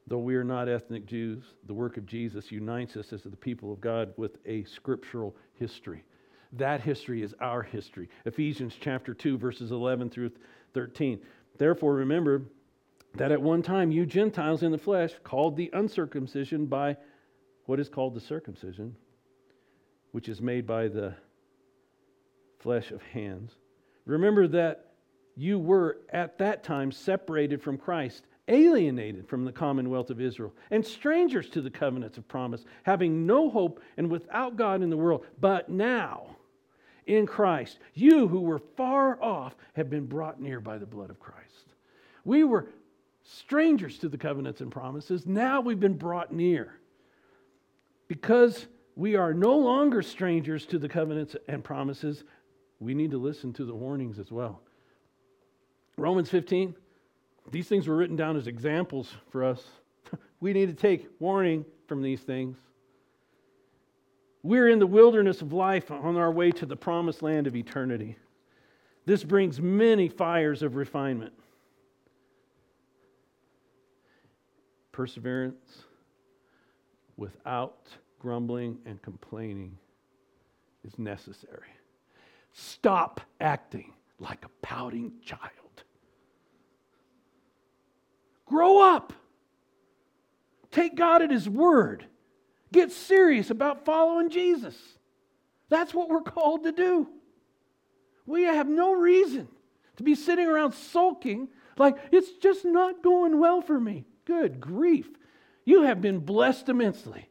Though 0.07 0.17
we 0.17 0.35
are 0.37 0.45
not 0.45 0.67
ethnic 0.67 1.05
Jews, 1.05 1.45
the 1.67 1.75
work 1.75 1.99
of 1.99 2.07
Jesus 2.07 2.51
unites 2.51 2.97
us 2.97 3.13
as 3.13 3.23
the 3.23 3.37
people 3.37 3.71
of 3.71 3.83
God 3.83 4.15
with 4.17 4.39
a 4.47 4.65
scriptural 4.65 5.37
history. 5.59 6.05
That 6.53 6.81
history 6.81 7.23
is 7.23 7.35
our 7.41 7.63
history. 7.63 8.09
Ephesians 8.25 8.75
chapter 8.81 9.13
2, 9.13 9.37
verses 9.37 9.73
11 9.73 10.11
through 10.11 10.31
13. 10.77 11.19
Therefore, 11.57 11.95
remember 11.95 12.43
that 13.15 13.33
at 13.33 13.41
one 13.41 13.63
time 13.63 13.91
you 13.91 14.05
Gentiles 14.05 14.63
in 14.63 14.73
the 14.73 14.79
flesh, 14.79 15.13
called 15.25 15.57
the 15.57 15.71
uncircumcision 15.73 16.67
by 16.67 16.99
what 17.65 17.81
is 17.81 17.89
called 17.89 18.15
the 18.15 18.21
circumcision, 18.21 18.95
which 20.13 20.29
is 20.29 20.43
made 20.43 20.67
by 20.67 20.89
the 20.89 21.15
flesh 22.59 22.91
of 22.91 23.03
hands. 23.03 23.57
Remember 24.05 24.47
that 24.49 24.93
you 25.35 25.59
were 25.59 25.99
at 26.11 26.37
that 26.39 26.63
time 26.63 26.93
separated 26.93 27.63
from 27.63 27.79
Christ, 27.79 28.27
alienated 28.47 29.27
from 29.27 29.47
the 29.47 29.53
commonwealth 29.53 30.11
of 30.11 30.21
Israel, 30.21 30.53
and 30.71 30.85
strangers 30.85 31.49
to 31.51 31.63
the 31.63 31.71
covenants 31.71 32.19
of 32.19 32.29
promise, 32.29 32.67
having 32.83 33.25
no 33.25 33.49
hope 33.49 33.81
and 33.97 34.11
without 34.11 34.57
God 34.57 34.83
in 34.83 34.91
the 34.91 34.97
world. 34.97 35.25
But 35.41 35.71
now, 35.71 36.36
in 37.07 37.27
Christ, 37.27 37.79
you 37.95 38.29
who 38.29 38.41
were 38.41 38.59
far 38.77 39.23
off 39.23 39.55
have 39.75 39.89
been 39.89 40.07
brought 40.07 40.41
near 40.41 40.61
by 40.61 40.79
the 40.79 40.87
blood 40.87 41.11
of 41.11 41.21
Christ. 41.21 41.75
We 42.25 42.45
were 42.45 42.67
strangers 43.23 43.99
to 43.99 44.09
the 44.09 44.19
covenants 44.19 44.61
and 44.61 44.71
promises. 44.71 45.27
Now 45.27 45.61
we've 45.61 45.81
been 45.81 45.97
brought 45.97 46.33
near. 46.33 46.79
Because 48.09 48.67
we 48.95 49.17
are 49.17 49.35
no 49.35 49.57
longer 49.57 50.03
strangers 50.03 50.67
to 50.67 50.79
the 50.79 50.89
covenants 50.89 51.37
and 51.49 51.63
promises, 51.63 52.25
we 52.81 52.95
need 52.95 53.11
to 53.13 53.19
listen 53.19 53.53
to 53.55 53.65
the 53.65 53.75
warnings 53.75 54.19
as 54.19 54.31
well. 54.31 54.61
Romans 55.97 56.29
15, 56.31 56.75
these 57.51 57.69
things 57.69 57.89
were 57.89 57.97
written 57.97 58.17
down 58.17 58.37
as 58.37 58.47
examples 58.47 59.13
for 59.31 59.45
us. 59.45 59.63
we 60.41 60.53
need 60.53 60.67
to 60.67 60.75
take 60.75 61.09
warning 61.19 61.65
from 61.87 62.03
these 62.03 62.21
things. 62.21 62.57
We're 64.47 64.69
in 64.69 64.79
the 64.79 64.87
wilderness 64.87 65.43
of 65.43 65.53
life 65.53 65.91
on 65.91 66.17
our 66.17 66.31
way 66.31 66.53
to 66.53 66.67
the 66.67 66.77
promised 66.77 67.21
land 67.21 67.49
of 67.49 67.57
eternity. 67.57 68.17
This 69.05 69.25
brings 69.25 69.61
many 69.61 70.09
fires 70.09 70.63
of 70.63 70.77
refinement. 70.77 71.33
Perseverance 74.93 75.83
without 77.17 77.89
grumbling 78.21 78.79
and 78.87 79.03
complaining 79.03 79.77
is 80.85 80.97
necessary. 80.97 81.71
Stop 82.53 83.21
acting 83.41 83.95
like 84.21 84.45
a 84.45 84.51
pouting 84.63 85.11
child. 85.25 85.51
Grow 88.45 88.95
up. 88.95 89.13
Take 90.71 90.95
God 90.95 91.21
at 91.21 91.33
His 91.33 91.49
word. 91.49 92.07
Get 92.73 92.93
serious 92.93 93.51
about 93.51 93.85
following 93.85 94.31
Jesus. 94.31 94.77
That's 95.69 95.95
what 95.95 96.09
we're 96.09 96.21
called 96.21 96.65
to 96.65 96.73
do. 96.73 97.09
We 98.27 98.43
have 98.43 98.69
no 98.69 98.93
reason 98.93 99.49
to 99.97 100.03
be 100.03 100.15
sitting 100.15 100.47
around 100.47 100.73
sulking 100.73 101.49
like 101.79 101.97
it's 102.13 102.31
just 102.43 102.65
not 102.65 103.03
going 103.03 103.39
well 103.39 103.61
for 103.61 103.79
me. 103.79 104.05
Good 104.25 104.61
grief. 104.61 105.09
You 105.65 105.83
have 105.83 106.01
been 106.01 106.21
blessed 106.21 106.69
immensely. 106.69 107.29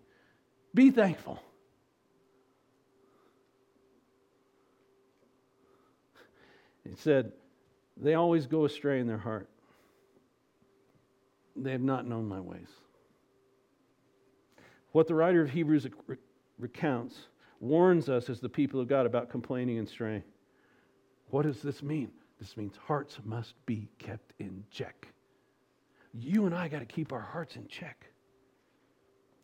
Be 0.74 0.92
thankful. 0.92 1.42
He 6.88 6.96
said, 6.98 7.32
They 7.98 8.14
always 8.14 8.46
go 8.46 8.66
astray 8.66 9.00
in 9.00 9.08
their 9.08 9.18
heart. 9.18 9.50
They 11.56 11.72
have 11.72 11.82
not 11.82 12.06
known 12.06 12.28
my 12.28 12.40
ways. 12.42 12.68
What 14.96 15.08
the 15.08 15.14
writer 15.14 15.42
of 15.42 15.50
Hebrews 15.50 15.88
recounts 16.58 17.18
warns 17.60 18.08
us 18.08 18.30
as 18.30 18.40
the 18.40 18.48
people 18.48 18.80
of 18.80 18.88
God 18.88 19.06
about 19.06 19.30
complaining 19.30 19.78
and 19.78 19.90
straying. 19.90 20.24
What 21.32 21.42
does 21.42 21.62
this 21.62 21.84
mean? 21.84 22.12
This 22.40 22.56
means 22.56 22.78
hearts 22.78 23.20
must 23.26 23.56
be 23.66 23.90
kept 24.00 24.32
in 24.40 24.64
check. 24.72 25.10
You 26.14 26.46
and 26.46 26.56
I 26.56 26.70
got 26.70 26.80
to 26.80 26.86
keep 26.86 27.12
our 27.12 27.20
hearts 27.20 27.58
in 27.58 27.68
check. 27.68 28.06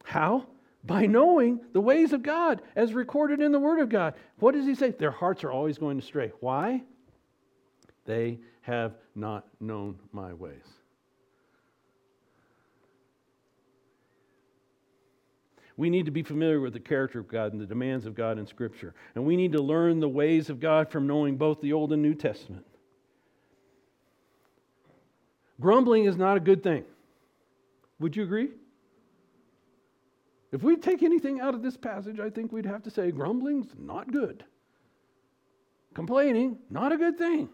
How? 0.05 0.47
By 0.85 1.05
knowing 1.05 1.59
the 1.73 1.81
ways 1.81 2.13
of 2.13 2.23
God 2.23 2.61
as 2.77 2.93
recorded 2.93 3.41
in 3.41 3.51
the 3.51 3.59
Word 3.59 3.81
of 3.81 3.89
God. 3.89 4.13
What 4.39 4.53
does 4.53 4.65
he 4.65 4.73
say? 4.73 4.91
Their 4.91 5.11
hearts 5.11 5.43
are 5.43 5.51
always 5.51 5.77
going 5.77 5.99
to 5.99 6.05
stray. 6.05 6.31
Why? 6.39 6.81
They 8.05 8.39
have 8.61 8.93
not 9.15 9.47
known 9.59 9.99
my 10.13 10.31
ways. 10.31 10.63
We 15.81 15.89
need 15.89 16.05
to 16.05 16.11
be 16.11 16.21
familiar 16.21 16.61
with 16.61 16.73
the 16.73 16.79
character 16.79 17.17
of 17.17 17.27
God 17.27 17.53
and 17.53 17.59
the 17.59 17.65
demands 17.65 18.05
of 18.05 18.13
God 18.13 18.37
in 18.37 18.45
Scripture. 18.45 18.93
And 19.15 19.25
we 19.25 19.35
need 19.35 19.53
to 19.53 19.63
learn 19.63 19.99
the 19.99 20.07
ways 20.07 20.51
of 20.51 20.59
God 20.59 20.91
from 20.91 21.07
knowing 21.07 21.37
both 21.37 21.59
the 21.59 21.73
Old 21.73 21.91
and 21.91 22.03
New 22.03 22.13
Testament. 22.13 22.67
Grumbling 25.59 26.05
is 26.05 26.17
not 26.17 26.37
a 26.37 26.39
good 26.39 26.61
thing. 26.61 26.83
Would 27.99 28.15
you 28.15 28.21
agree? 28.21 28.49
If 30.51 30.61
we 30.61 30.75
take 30.75 31.01
anything 31.01 31.41
out 31.41 31.55
of 31.55 31.63
this 31.63 31.77
passage, 31.77 32.19
I 32.19 32.29
think 32.29 32.51
we'd 32.51 32.67
have 32.67 32.83
to 32.83 32.91
say 32.91 33.09
grumbling's 33.09 33.73
not 33.75 34.11
good. 34.11 34.45
Complaining, 35.95 36.59
not 36.69 36.91
a 36.91 36.97
good 36.97 37.17
thing. 37.17 37.49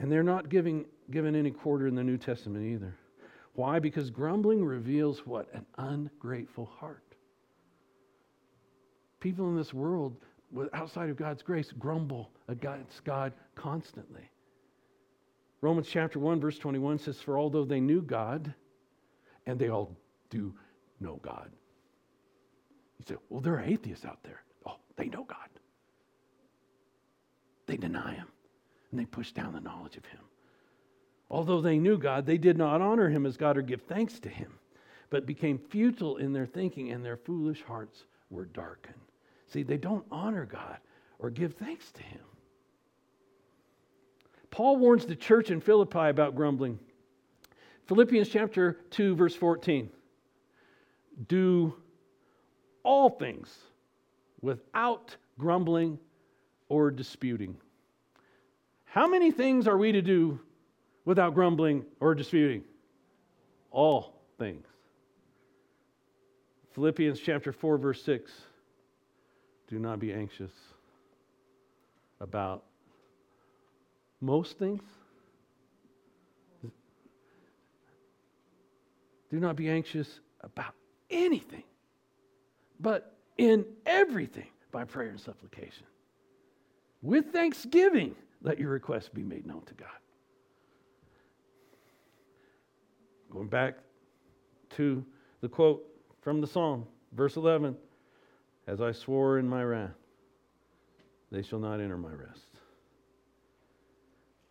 And 0.00 0.10
they're 0.10 0.24
not 0.24 0.48
giving, 0.48 0.86
given 1.12 1.36
any 1.36 1.52
quarter 1.52 1.86
in 1.86 1.94
the 1.94 2.02
New 2.02 2.18
Testament 2.18 2.66
either. 2.66 2.96
Why? 3.54 3.78
Because 3.78 4.10
grumbling 4.10 4.64
reveals 4.64 5.26
what? 5.26 5.48
An 5.54 5.64
ungrateful 5.78 6.66
heart. 6.66 7.14
People 9.20 9.48
in 9.48 9.56
this 9.56 9.72
world, 9.72 10.16
outside 10.72 11.08
of 11.08 11.16
God's 11.16 11.42
grace, 11.42 11.72
grumble 11.78 12.30
against 12.48 13.04
God 13.04 13.32
constantly. 13.54 14.28
Romans 15.60 15.88
chapter 15.90 16.18
1, 16.18 16.40
verse 16.40 16.58
21 16.58 16.98
says, 16.98 17.20
For 17.20 17.38
although 17.38 17.64
they 17.64 17.80
knew 17.80 18.02
God, 18.02 18.52
and 19.46 19.58
they 19.58 19.68
all 19.68 19.96
do 20.30 20.52
know 21.00 21.20
God. 21.22 21.50
You 22.98 23.04
say, 23.08 23.14
Well, 23.30 23.40
there 23.40 23.54
are 23.54 23.62
atheists 23.62 24.04
out 24.04 24.18
there. 24.24 24.42
Oh, 24.66 24.76
they 24.96 25.06
know 25.06 25.24
God. 25.24 25.48
They 27.66 27.76
deny 27.76 28.14
Him, 28.14 28.26
and 28.90 29.00
they 29.00 29.06
push 29.06 29.32
down 29.32 29.54
the 29.54 29.60
knowledge 29.60 29.96
of 29.96 30.04
Him. 30.04 30.20
Although 31.30 31.60
they 31.60 31.78
knew 31.78 31.98
God, 31.98 32.26
they 32.26 32.38
did 32.38 32.56
not 32.56 32.80
honor 32.80 33.08
him 33.08 33.26
as 33.26 33.36
God 33.36 33.56
or 33.56 33.62
give 33.62 33.82
thanks 33.82 34.20
to 34.20 34.28
him, 34.28 34.52
but 35.10 35.26
became 35.26 35.58
futile 35.58 36.16
in 36.18 36.32
their 36.32 36.46
thinking, 36.46 36.90
and 36.90 37.04
their 37.04 37.16
foolish 37.16 37.62
hearts 37.62 38.04
were 38.30 38.44
darkened. 38.46 38.94
See, 39.46 39.62
they 39.62 39.76
don't 39.76 40.04
honor 40.10 40.44
God 40.46 40.78
or 41.18 41.30
give 41.30 41.54
thanks 41.54 41.90
to 41.92 42.02
him. 42.02 42.20
Paul 44.50 44.76
warns 44.76 45.06
the 45.06 45.16
church 45.16 45.50
in 45.50 45.60
Philippi 45.60 46.08
about 46.08 46.36
grumbling. 46.36 46.78
Philippians 47.86 48.28
chapter 48.28 48.78
2, 48.90 49.16
verse 49.16 49.34
14. 49.34 49.90
Do 51.28 51.74
all 52.82 53.10
things 53.10 53.52
without 54.40 55.16
grumbling 55.38 55.98
or 56.68 56.90
disputing. 56.90 57.56
How 58.84 59.08
many 59.08 59.30
things 59.30 59.66
are 59.66 59.76
we 59.76 59.92
to 59.92 60.02
do 60.02 60.38
without 61.04 61.34
grumbling 61.34 61.84
or 62.00 62.14
disputing? 62.14 62.62
All 63.70 64.14
things. 64.38 64.66
Philippians 66.72 67.20
chapter 67.20 67.52
4, 67.52 67.78
verse 67.78 68.02
6. 68.02 68.32
Do 69.68 69.78
not 69.78 69.98
be 69.98 70.12
anxious 70.12 70.52
about 72.20 72.64
most 74.20 74.58
things. 74.58 74.82
Do 79.30 79.40
not 79.40 79.56
be 79.56 79.68
anxious 79.68 80.20
about 80.42 80.74
anything, 81.10 81.64
but 82.78 83.16
in 83.36 83.64
everything 83.84 84.48
by 84.70 84.84
prayer 84.84 85.10
and 85.10 85.20
supplication. 85.20 85.84
With 87.02 87.32
thanksgiving, 87.32 88.14
let 88.42 88.58
your 88.58 88.70
requests 88.70 89.08
be 89.08 89.22
made 89.22 89.46
known 89.46 89.62
to 89.66 89.74
God. 89.74 89.88
Going 93.34 93.48
back 93.48 93.74
to 94.76 95.04
the 95.40 95.48
quote 95.48 95.84
from 96.22 96.40
the 96.40 96.46
Psalm, 96.46 96.86
verse 97.12 97.34
11 97.36 97.76
As 98.68 98.80
I 98.80 98.92
swore 98.92 99.40
in 99.40 99.48
my 99.48 99.64
wrath, 99.64 99.90
they 101.32 101.42
shall 101.42 101.58
not 101.58 101.80
enter 101.80 101.98
my 101.98 102.12
rest. 102.12 102.60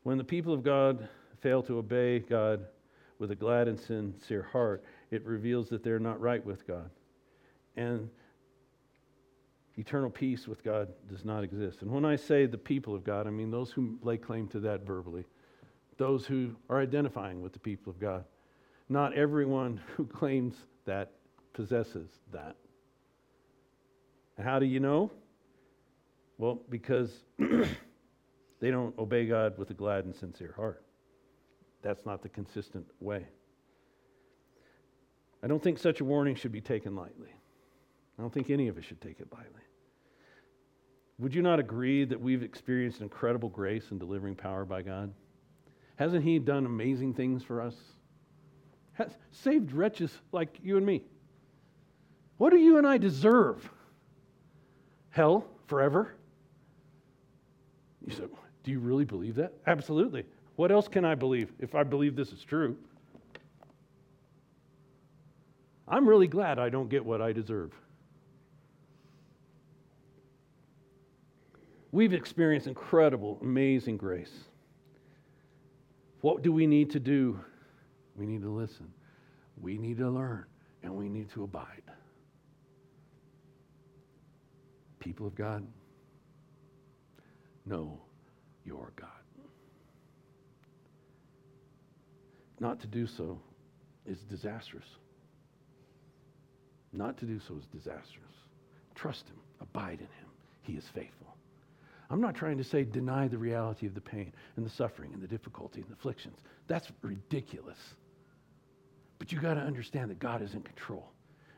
When 0.04 0.18
the 0.18 0.24
people 0.24 0.54
of 0.54 0.64
God 0.64 1.08
fail 1.40 1.64
to 1.64 1.78
obey 1.78 2.20
God 2.20 2.66
with 3.20 3.32
a 3.32 3.36
glad 3.36 3.70
and 3.70 3.80
sincere 3.80 4.44
heart, 4.52 4.84
it 5.12 5.26
reveals 5.26 5.70
that 5.70 5.82
they're 5.82 5.98
not 5.98 6.20
right 6.20 6.46
with 6.46 6.68
God. 6.68 6.90
And 7.78 8.10
eternal 9.78 10.10
peace 10.10 10.46
with 10.46 10.62
God 10.62 10.90
does 11.08 11.24
not 11.24 11.46
exist. 11.46 11.84
And 11.84 11.90
when 11.90 12.04
I 12.04 12.18
say 12.18 12.48
the 12.48 12.58
people 12.58 12.94
of 12.94 13.06
God, 13.06 13.28
I 13.28 13.30
mean 13.30 13.50
those 13.50 13.72
who 13.72 13.98
lay 14.02 14.18
claim 14.18 14.50
to 14.50 14.60
that 14.60 14.86
verbally, 14.86 15.24
those 15.96 16.26
who 16.26 16.54
are 16.70 16.82
identifying 16.82 17.42
with 17.42 17.54
the 17.54 17.60
people 17.60 17.90
of 17.90 17.98
God. 17.98 18.26
Not 18.90 19.14
everyone 19.14 19.82
who 19.96 20.06
claims 20.06 20.56
that 20.86 21.12
possesses 21.54 22.10
that. 22.32 22.56
How 24.42 24.60
do 24.60 24.66
you 24.66 24.80
know? 24.80 25.12
Well, 26.38 26.62
because 26.70 27.24
they 27.38 28.72
don't 28.72 28.98
obey 28.98 29.28
God 29.28 29.58
with 29.58 29.70
a 29.70 29.74
glad 29.74 30.06
and 30.06 30.16
sincere 30.16 30.54
heart. 30.56 30.84
That's 31.84 32.06
not 32.06 32.24
the 32.24 32.30
consistent 32.30 32.86
way. 33.00 33.26
I 35.44 35.48
don't 35.48 35.62
think 35.62 35.78
such 35.78 36.00
a 36.00 36.06
warning 36.06 36.36
should 36.36 36.52
be 36.52 36.62
taken 36.62 36.96
lightly. 36.96 37.30
I 38.18 38.22
don't 38.22 38.34
think 38.34 38.50
any 38.50 38.68
of 38.68 38.78
us 38.78 38.86
should 38.86 39.02
take 39.02 39.20
it 39.20 39.28
lightly. 39.32 39.62
Would 41.20 41.36
you 41.36 41.42
not 41.42 41.60
agree 41.60 42.06
that 42.06 42.20
we've 42.20 42.42
experienced 42.42 43.02
incredible 43.02 43.50
grace 43.50 43.92
and 43.92 44.00
delivering 44.00 44.36
power 44.36 44.66
by 44.66 44.82
God? 44.82 45.14
Hasn't 45.98 46.24
He 46.24 46.40
done 46.40 46.66
amazing 46.66 47.14
things 47.14 47.44
for 47.44 47.62
us? 47.62 47.76
Has 48.94 49.12
saved 49.32 49.72
wretches 49.72 50.12
like 50.32 50.60
you 50.64 50.78
and 50.78 50.86
me. 50.86 51.04
What 52.38 52.52
do 52.52 52.58
you 52.58 52.78
and 52.78 52.88
I 52.88 52.98
deserve? 52.98 53.70
Hell 55.10 55.46
forever? 55.68 56.14
You 58.06 58.14
said, 58.14 58.30
Do 58.64 58.72
you 58.72 58.80
really 58.80 59.06
believe 59.06 59.36
that? 59.36 59.54
Absolutely. 59.66 60.26
What 60.56 60.72
else 60.72 60.88
can 60.88 61.06
I 61.06 61.16
believe 61.16 61.52
if 61.60 61.74
I 61.74 61.84
believe 61.84 62.16
this 62.16 62.32
is 62.32 62.44
true? 62.44 62.78
I'm 65.88 66.08
really 66.08 66.28
glad 66.28 66.60
I 66.60 66.70
don't 66.70 66.90
get 66.90 67.04
what 67.04 67.22
I 67.22 67.34
deserve. 67.34 67.72
We've 71.92 72.14
experienced 72.14 72.66
incredible, 72.66 73.38
amazing 73.42 73.98
grace. 73.98 74.34
What 76.22 76.42
do 76.42 76.52
we 76.52 76.66
need 76.66 76.90
to 76.92 77.00
do? 77.00 77.40
We 78.16 78.26
need 78.26 78.42
to 78.42 78.50
listen. 78.50 78.92
We 79.60 79.78
need 79.78 79.98
to 79.98 80.10
learn. 80.10 80.46
And 80.82 80.96
we 80.96 81.10
need 81.10 81.32
to 81.34 81.44
abide. 81.44 81.82
People 85.00 85.28
of 85.28 85.36
God, 85.36 85.66
know 87.66 88.00
your 88.66 88.92
God. 88.96 89.10
Not 92.60 92.80
to 92.82 92.88
do 92.88 93.08
so 93.08 93.40
is 94.06 94.20
disastrous. 94.30 94.86
Not 96.94 97.18
to 97.18 97.26
do 97.26 97.40
so 97.48 97.56
is 97.58 97.66
disastrous. 97.66 98.32
Trust 98.96 99.28
Him, 99.28 99.38
abide 99.60 100.00
in 100.00 100.06
Him. 100.06 100.30
He 100.62 100.74
is 100.74 100.86
faithful. 100.94 101.36
I'm 102.10 102.22
not 102.22 102.36
trying 102.36 102.58
to 102.58 102.64
say 102.64 102.84
deny 102.84 103.28
the 103.28 103.38
reality 103.38 103.88
of 103.88 103.96
the 103.96 104.02
pain 104.02 104.32
and 104.56 104.66
the 104.66 104.70
suffering 104.70 105.14
and 105.14 105.22
the 105.22 105.28
difficulty 105.28 105.82
and 105.82 105.90
the 105.90 105.96
afflictions. 105.96 106.38
That's 106.68 106.88
ridiculous. 107.02 107.78
But 109.24 109.32
you 109.32 109.40
got 109.40 109.54
to 109.54 109.62
understand 109.62 110.12
that 110.12 110.20
God 110.20 110.42
is 110.42 110.54
in 110.54 110.62
control. 110.64 111.10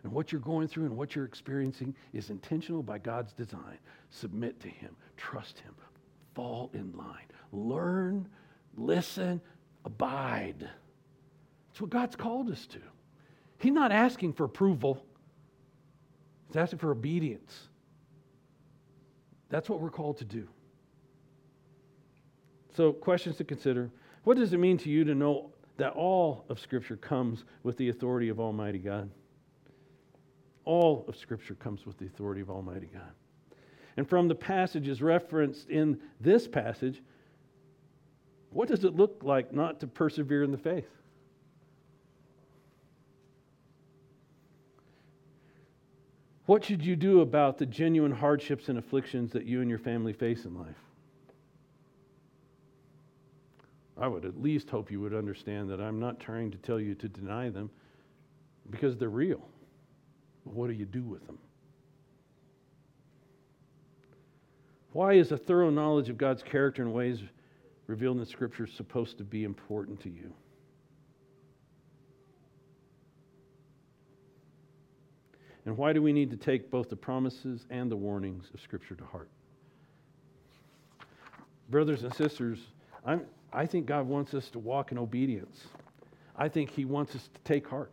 And 0.04 0.14
what 0.14 0.32
you're 0.32 0.40
going 0.40 0.68
through 0.68 0.86
and 0.86 0.96
what 0.96 1.16
you're 1.16 1.26
experiencing 1.26 1.96
is 2.14 2.30
intentional 2.30 2.84
by 2.84 3.00
God's 3.00 3.34
design. 3.34 3.80
Submit 4.12 4.60
to 4.60 4.68
Him, 4.68 4.96
trust 5.18 5.58
Him, 5.58 5.74
fall 6.36 6.70
in 6.76 6.96
line, 6.96 7.26
learn, 7.52 8.28
listen, 8.78 9.42
abide. 9.84 10.70
That's 11.70 11.82
what 11.82 11.90
God's 11.90 12.16
called 12.16 12.52
us 12.52 12.68
to. 12.68 12.78
He's 13.58 13.74
not 13.74 13.92
asking 13.92 14.34
for 14.34 14.44
approval, 14.44 15.04
He's 16.50 16.58
asking 16.58 16.78
for 16.78 16.92
obedience. 16.92 17.70
That's 19.50 19.70
what 19.70 19.82
we're 19.82 19.90
called 19.90 20.20
to 20.20 20.26
do. 20.26 20.48
So, 22.78 22.94
questions 22.94 23.38
to 23.38 23.44
consider. 23.44 23.90
What 24.24 24.38
does 24.38 24.54
it 24.54 24.58
mean 24.58 24.78
to 24.78 24.90
you 24.92 25.04
to 25.06 25.16
know 25.16 25.52
that 25.78 25.94
all 25.94 26.46
of 26.50 26.60
Scripture 26.60 26.96
comes 26.98 27.44
with 27.64 27.78
the 27.78 27.90
authority 27.90 28.30
of 28.30 28.40
Almighty 28.40 28.80
God? 28.80 29.10
All 30.64 31.06
of 31.08 31.16
Scripture 31.16 31.56
comes 31.56 31.86
with 31.86 31.98
the 31.98 32.06
authority 32.06 32.42
of 32.42 32.50
Almighty 32.50 32.90
God. 32.94 33.12
And 33.98 34.08
from 34.08 34.28
the 34.28 34.36
passages 34.36 35.02
referenced 35.02 35.70
in 35.70 36.00
this 36.20 36.48
passage, 36.48 37.02
what 38.50 38.68
does 38.68 38.84
it 38.84 38.96
look 38.96 39.22
like 39.24 39.54
not 39.54 39.80
to 39.82 39.88
persevere 39.88 40.44
in 40.44 40.52
the 40.52 40.58
faith? 40.58 40.88
What 46.46 46.64
should 46.64 46.86
you 46.86 46.96
do 46.96 47.22
about 47.22 47.58
the 47.58 47.66
genuine 47.66 48.12
hardships 48.12 48.70
and 48.70 48.78
afflictions 48.78 49.32
that 49.32 49.46
you 49.46 49.62
and 49.62 49.70
your 49.70 49.80
family 49.80 50.14
face 50.14 50.46
in 50.46 50.58
life? 50.58 50.76
I 53.98 54.08
would 54.08 54.26
at 54.26 54.42
least 54.42 54.70
hope 54.70 54.92
you 54.92 55.00
would 55.02 55.14
understand 55.14 55.70
that 55.70 55.80
I'm 55.80 56.00
not 56.00 56.20
trying 56.20 56.52
to 56.52 56.58
tell 56.58 56.80
you 56.80 56.96
to 56.96 57.08
deny 57.08 57.50
them 57.50 57.70
because 58.70 58.98
they're 58.98 59.10
real. 59.10 59.48
What 60.44 60.68
do 60.68 60.74
you 60.74 60.86
do 60.86 61.04
with 61.04 61.26
them? 61.26 61.38
Why 64.92 65.14
is 65.14 65.32
a 65.32 65.38
thorough 65.38 65.70
knowledge 65.70 66.10
of 66.10 66.18
God's 66.18 66.44
character 66.44 66.82
and 66.82 66.94
ways 66.94 67.20
revealed 67.88 68.16
in 68.16 68.20
the 68.20 68.26
Scripture 68.26 68.68
supposed 68.68 69.18
to 69.18 69.24
be 69.24 69.44
important 69.44 70.00
to 70.02 70.10
you? 70.10 70.34
And 75.66 75.76
why 75.78 75.94
do 75.94 76.02
we 76.02 76.14
need 76.14 76.30
to 76.32 76.38
take 76.38 76.70
both 76.70 76.90
the 76.90 76.96
promises 76.96 77.66
and 77.70 77.92
the 77.92 77.96
warnings 77.96 78.50
of 78.54 78.62
Scripture 78.62 78.96
to 78.96 79.04
heart? 79.04 79.30
Brothers 81.70 82.04
and 82.04 82.14
sisters, 82.14 82.60
I'm, 83.04 83.26
I 83.56 83.66
think 83.66 83.86
God 83.86 84.08
wants 84.08 84.34
us 84.34 84.50
to 84.50 84.60
walk 84.60 84.92
in 84.92 84.98
obedience. 84.98 85.64
I 86.36 86.50
think 86.50 86.70
He 86.70 86.86
wants 86.86 87.16
us 87.16 87.30
to 87.34 87.40
take 87.44 87.68
heart. 87.68 87.92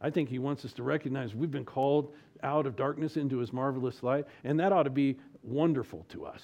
I 0.00 0.10
think 0.10 0.28
He 0.28 0.38
wants 0.38 0.64
us 0.64 0.72
to 0.74 0.82
recognize 0.82 1.34
we've 1.34 1.50
been 1.50 1.64
called 1.64 2.12
out 2.42 2.66
of 2.66 2.76
darkness 2.76 3.16
into 3.16 3.38
His 3.38 3.52
marvelous 3.52 4.02
light, 4.02 4.26
and 4.44 4.60
that 4.60 4.72
ought 4.72 4.84
to 4.84 4.90
be 4.90 5.18
wonderful 5.42 6.04
to 6.10 6.26
us. 6.26 6.42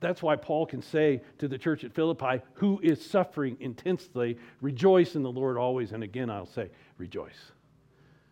That's 0.00 0.22
why 0.22 0.36
Paul 0.36 0.66
can 0.66 0.82
say 0.82 1.22
to 1.38 1.48
the 1.48 1.56
church 1.56 1.82
at 1.82 1.94
Philippi, 1.94 2.42
who 2.54 2.78
is 2.82 3.04
suffering 3.04 3.56
intensely, 3.60 4.38
rejoice 4.60 5.14
in 5.14 5.22
the 5.22 5.32
Lord 5.32 5.56
always. 5.56 5.92
And 5.92 6.02
again, 6.02 6.28
I'll 6.28 6.46
say, 6.46 6.68
rejoice. 6.98 7.52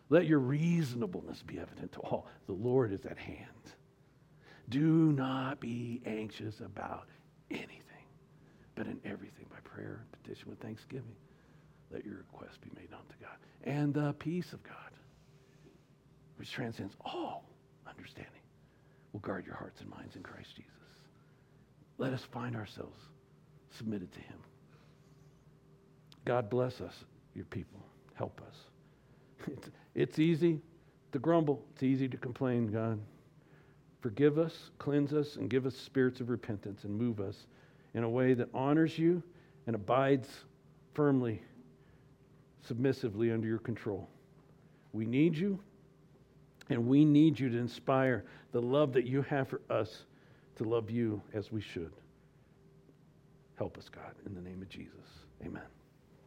Let 0.09 0.27
your 0.27 0.39
reasonableness 0.39 1.41
be 1.41 1.59
evident 1.59 1.91
to 1.93 1.99
all. 2.01 2.27
The 2.45 2.53
Lord 2.53 2.93
is 2.93 3.05
at 3.05 3.17
hand. 3.17 3.47
Do 4.69 5.11
not 5.11 5.59
be 5.59 6.01
anxious 6.05 6.59
about 6.59 7.07
anything, 7.49 7.81
but 8.75 8.87
in 8.87 8.99
everything 9.05 9.45
by 9.49 9.57
prayer 9.63 10.01
and 10.01 10.23
petition 10.23 10.49
with 10.49 10.59
thanksgiving. 10.59 11.15
Let 11.91 12.05
your 12.05 12.17
requests 12.17 12.57
be 12.57 12.69
made 12.75 12.91
known 12.91 13.01
to 13.09 13.15
God. 13.21 13.37
And 13.63 13.93
the 13.93 14.13
peace 14.19 14.53
of 14.53 14.61
God, 14.63 14.73
which 16.37 16.51
transcends 16.51 16.95
all 17.01 17.45
understanding, 17.87 18.31
will 19.13 19.21
guard 19.21 19.45
your 19.45 19.55
hearts 19.55 19.81
and 19.81 19.89
minds 19.89 20.15
in 20.15 20.23
Christ 20.23 20.55
Jesus. 20.55 20.71
Let 21.97 22.13
us 22.13 22.21
find 22.33 22.55
ourselves 22.55 22.99
submitted 23.71 24.11
to 24.11 24.19
Him. 24.19 24.37
God 26.25 26.49
bless 26.49 26.81
us, 26.81 26.93
your 27.33 27.45
people. 27.45 27.79
Help 28.13 28.41
us. 28.47 28.55
It's, 29.47 29.69
it's 29.93 30.19
easy 30.19 30.59
to 31.11 31.19
grumble, 31.19 31.63
it's 31.73 31.83
easy 31.83 32.07
to 32.07 32.17
complain, 32.17 32.67
God. 32.67 32.99
Forgive 34.01 34.37
us, 34.39 34.71
cleanse 34.79 35.13
us, 35.13 35.35
and 35.35 35.49
give 35.49 35.65
us 35.65 35.75
spirits 35.75 36.19
of 36.19 36.29
repentance 36.29 36.83
and 36.83 36.93
move 36.95 37.19
us 37.19 37.45
in 37.95 38.03
a 38.03 38.09
way 38.09 38.35
that 38.35 38.49
honors 38.53 38.99
you 38.99 39.23
and 39.65 39.75
abides 39.75 40.29
firmly, 40.93 41.41
submissively 42.61 43.31
under 43.31 43.47
your 43.47 43.57
control. 43.57 44.07
We 44.93 45.05
need 45.05 45.35
you, 45.35 45.59
and 46.69 46.85
we 46.87 47.03
need 47.03 47.39
you 47.39 47.49
to 47.49 47.57
inspire 47.57 48.25
the 48.51 48.61
love 48.61 48.93
that 48.93 49.05
you 49.05 49.23
have 49.23 49.47
for 49.47 49.61
us 49.69 50.03
to 50.57 50.63
love 50.63 50.91
you 50.91 51.21
as 51.33 51.51
we 51.51 51.61
should. 51.61 51.91
Help 53.57 53.77
us, 53.77 53.89
God, 53.89 54.13
in 54.25 54.35
the 54.35 54.41
name 54.41 54.61
of 54.61 54.69
Jesus. 54.69 54.91
Amen. 55.43 55.63